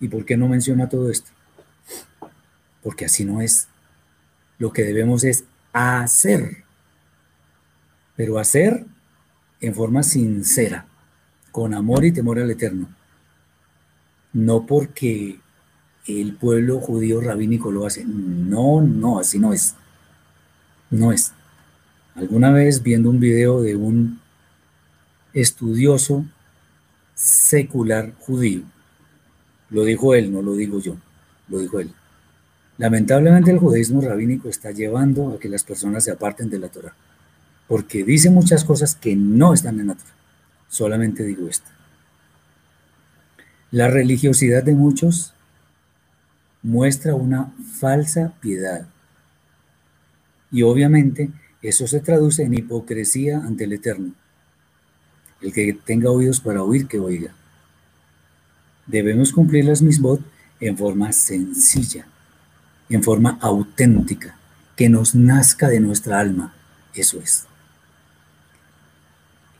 ¿Y 0.00 0.08
por 0.08 0.24
qué 0.24 0.36
no 0.36 0.48
menciona 0.48 0.88
todo 0.88 1.08
esto? 1.08 1.30
Porque 2.82 3.04
así 3.04 3.24
no 3.24 3.40
es. 3.40 3.68
Lo 4.58 4.72
que 4.72 4.82
debemos 4.82 5.22
es 5.22 5.44
hacer, 5.72 6.64
pero 8.16 8.40
hacer 8.40 8.84
en 9.60 9.72
forma 9.72 10.02
sincera 10.02 10.88
con 11.52 11.74
amor 11.74 12.04
y 12.04 12.10
temor 12.10 12.40
al 12.40 12.50
Eterno. 12.50 12.88
No 14.32 14.66
porque 14.66 15.38
el 16.06 16.34
pueblo 16.34 16.80
judío 16.80 17.20
rabínico 17.20 17.70
lo 17.72 17.86
hace. 17.86 18.04
No, 18.04 18.80
no, 18.80 19.18
así 19.18 19.38
no 19.38 19.52
es. 19.52 19.74
No 20.90 21.12
es. 21.12 21.32
Alguna 22.14 22.50
vez 22.50 22.82
viendo 22.82 23.10
un 23.10 23.20
video 23.20 23.60
de 23.60 23.76
un 23.76 24.20
estudioso 25.34 26.24
secular 27.14 28.14
judío, 28.18 28.62
lo 29.70 29.84
dijo 29.84 30.14
él, 30.14 30.32
no 30.32 30.42
lo 30.42 30.54
digo 30.54 30.80
yo, 30.80 30.96
lo 31.48 31.58
dijo 31.58 31.80
él. 31.80 31.92
Lamentablemente 32.78 33.50
el 33.50 33.58
judaísmo 33.58 34.00
rabínico 34.00 34.48
está 34.48 34.70
llevando 34.70 35.34
a 35.34 35.38
que 35.38 35.48
las 35.48 35.64
personas 35.64 36.04
se 36.04 36.10
aparten 36.10 36.48
de 36.48 36.58
la 36.58 36.68
Torah, 36.68 36.94
porque 37.68 38.04
dice 38.04 38.30
muchas 38.30 38.64
cosas 38.64 38.94
que 38.94 39.16
no 39.16 39.52
están 39.52 39.80
en 39.80 39.88
la 39.88 39.94
Torah. 39.94 40.14
Solamente 40.68 41.24
digo 41.24 41.48
esto. 41.48 41.70
La 43.70 43.88
religiosidad 43.88 44.62
de 44.62 44.74
muchos 44.74 45.34
muestra 46.66 47.14
una 47.14 47.52
falsa 47.78 48.32
piedad. 48.40 48.86
Y 50.50 50.62
obviamente 50.62 51.30
eso 51.62 51.86
se 51.86 52.00
traduce 52.00 52.42
en 52.42 52.54
hipocresía 52.54 53.38
ante 53.38 53.64
el 53.64 53.72
Eterno. 53.72 54.12
El 55.40 55.52
que 55.52 55.78
tenga 55.84 56.10
oídos 56.10 56.40
para 56.40 56.64
oír, 56.64 56.88
que 56.88 56.98
oiga. 56.98 57.32
Debemos 58.86 59.32
cumplir 59.32 59.64
las 59.64 59.80
misbot 59.80 60.20
en 60.58 60.76
forma 60.76 61.12
sencilla, 61.12 62.06
en 62.88 63.02
forma 63.02 63.38
auténtica, 63.40 64.36
que 64.74 64.88
nos 64.88 65.14
nazca 65.14 65.68
de 65.68 65.78
nuestra 65.78 66.18
alma. 66.18 66.52
Eso 66.94 67.20
es. 67.20 67.46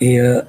Eh, 0.00 0.42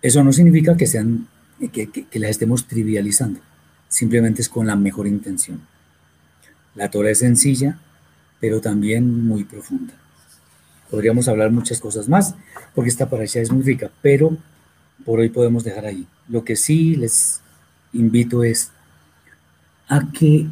eso 0.00 0.22
no 0.22 0.32
significa 0.32 0.76
que, 0.76 0.86
sean, 0.86 1.26
que, 1.72 1.90
que, 1.90 2.18
las 2.20 2.30
estemos 2.30 2.66
trivializando, 2.66 3.40
simplemente 3.92 4.40
es 4.40 4.48
con 4.48 4.66
la 4.66 4.74
mejor 4.74 5.06
intención. 5.06 5.60
La 6.74 6.90
Torah 6.90 7.10
es 7.10 7.18
sencilla, 7.18 7.78
pero 8.40 8.60
también 8.60 9.26
muy 9.26 9.44
profunda. 9.44 9.92
Podríamos 10.90 11.28
hablar 11.28 11.52
muchas 11.52 11.78
cosas 11.78 12.08
más, 12.08 12.34
porque 12.74 12.88
esta 12.88 13.10
parasha 13.10 13.40
es 13.40 13.52
muy 13.52 13.62
rica, 13.62 13.90
pero 14.00 14.36
por 15.04 15.20
hoy 15.20 15.28
podemos 15.28 15.62
dejar 15.62 15.84
ahí. 15.84 16.06
Lo 16.28 16.42
que 16.42 16.56
sí 16.56 16.96
les 16.96 17.40
invito 17.92 18.44
es 18.44 18.70
a 19.88 20.10
que 20.10 20.48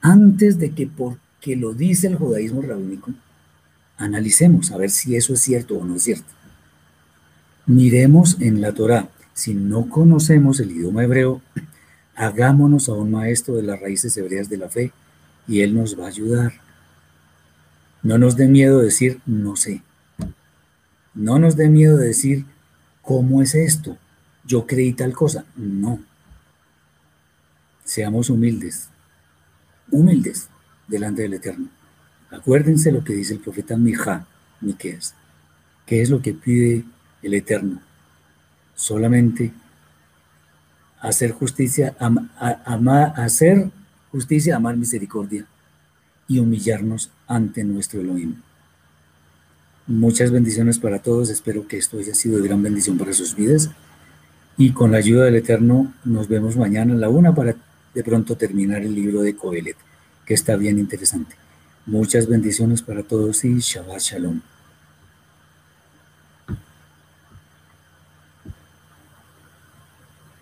antes 0.00 0.58
de 0.58 0.70
que 0.70 0.86
porque 0.86 1.56
lo 1.56 1.74
dice 1.74 2.06
el 2.06 2.16
judaísmo 2.16 2.62
rabínico, 2.62 3.12
analicemos 3.98 4.72
a 4.72 4.78
ver 4.78 4.90
si 4.90 5.14
eso 5.14 5.34
es 5.34 5.40
cierto 5.40 5.76
o 5.76 5.84
no 5.84 5.96
es 5.96 6.04
cierto. 6.04 6.32
Miremos 7.66 8.40
en 8.40 8.62
la 8.62 8.72
Torá. 8.72 9.10
Si 9.34 9.54
no 9.54 9.88
conocemos 9.88 10.58
el 10.60 10.70
idioma 10.70 11.04
hebreo, 11.04 11.42
hagámonos 12.14 12.88
a 12.88 12.92
un 12.92 13.10
maestro 13.10 13.54
de 13.56 13.62
las 13.62 13.80
raíces 13.80 14.16
hebreas 14.16 14.48
de 14.48 14.56
la 14.58 14.68
fe 14.68 14.92
y 15.48 15.60
él 15.60 15.74
nos 15.74 15.98
va 15.98 16.04
a 16.04 16.08
ayudar. 16.08 16.52
No 18.02 18.18
nos 18.18 18.36
dé 18.36 18.48
miedo 18.48 18.80
decir 18.80 19.20
no 19.26 19.56
sé. 19.56 19.82
No 21.14 21.38
nos 21.38 21.56
dé 21.56 21.68
miedo 21.68 21.96
decir 21.96 22.44
cómo 23.02 23.42
es 23.42 23.54
esto. 23.54 23.96
Yo 24.44 24.66
creí 24.66 24.92
tal 24.92 25.12
cosa. 25.12 25.44
No. 25.56 26.00
Seamos 27.84 28.30
humildes. 28.30 28.88
Humildes 29.90 30.48
delante 30.88 31.22
del 31.22 31.34
Eterno. 31.34 31.68
Acuérdense 32.30 32.90
lo 32.92 33.04
que 33.04 33.12
dice 33.12 33.34
el 33.34 33.40
profeta 33.40 33.76
Mijá, 33.76 34.26
Miqueas. 34.60 35.14
¿Qué 35.86 36.00
es 36.00 36.10
lo 36.10 36.22
que 36.22 36.32
pide 36.32 36.84
el 37.22 37.34
Eterno? 37.34 37.80
Solamente 38.74 39.52
hacer 41.02 41.32
justicia, 41.32 41.94
hacer 43.16 43.70
justicia, 44.10 44.56
amar 44.56 44.76
misericordia 44.76 45.46
y 46.28 46.38
humillarnos 46.38 47.10
ante 47.26 47.64
nuestro 47.64 48.00
Elohim. 48.00 48.36
Muchas 49.88 50.30
bendiciones 50.30 50.78
para 50.78 51.00
todos, 51.00 51.28
espero 51.28 51.66
que 51.66 51.76
esto 51.76 51.98
haya 51.98 52.14
sido 52.14 52.38
de 52.38 52.46
gran 52.46 52.62
bendición 52.62 52.96
para 52.98 53.12
sus 53.12 53.34
vidas 53.34 53.70
y 54.56 54.70
con 54.72 54.92
la 54.92 54.98
ayuda 54.98 55.24
del 55.24 55.36
Eterno 55.36 55.92
nos 56.04 56.28
vemos 56.28 56.56
mañana 56.56 56.94
a 56.94 56.96
la 56.96 57.08
una 57.08 57.34
para 57.34 57.56
de 57.94 58.04
pronto 58.04 58.36
terminar 58.36 58.82
el 58.82 58.94
libro 58.94 59.22
de 59.22 59.34
Coelet, 59.34 59.76
que 60.24 60.34
está 60.34 60.56
bien 60.56 60.78
interesante. 60.78 61.34
Muchas 61.84 62.28
bendiciones 62.28 62.80
para 62.80 63.02
todos 63.02 63.44
y 63.44 63.58
Shabbat 63.58 64.00
Shalom. 64.00 64.40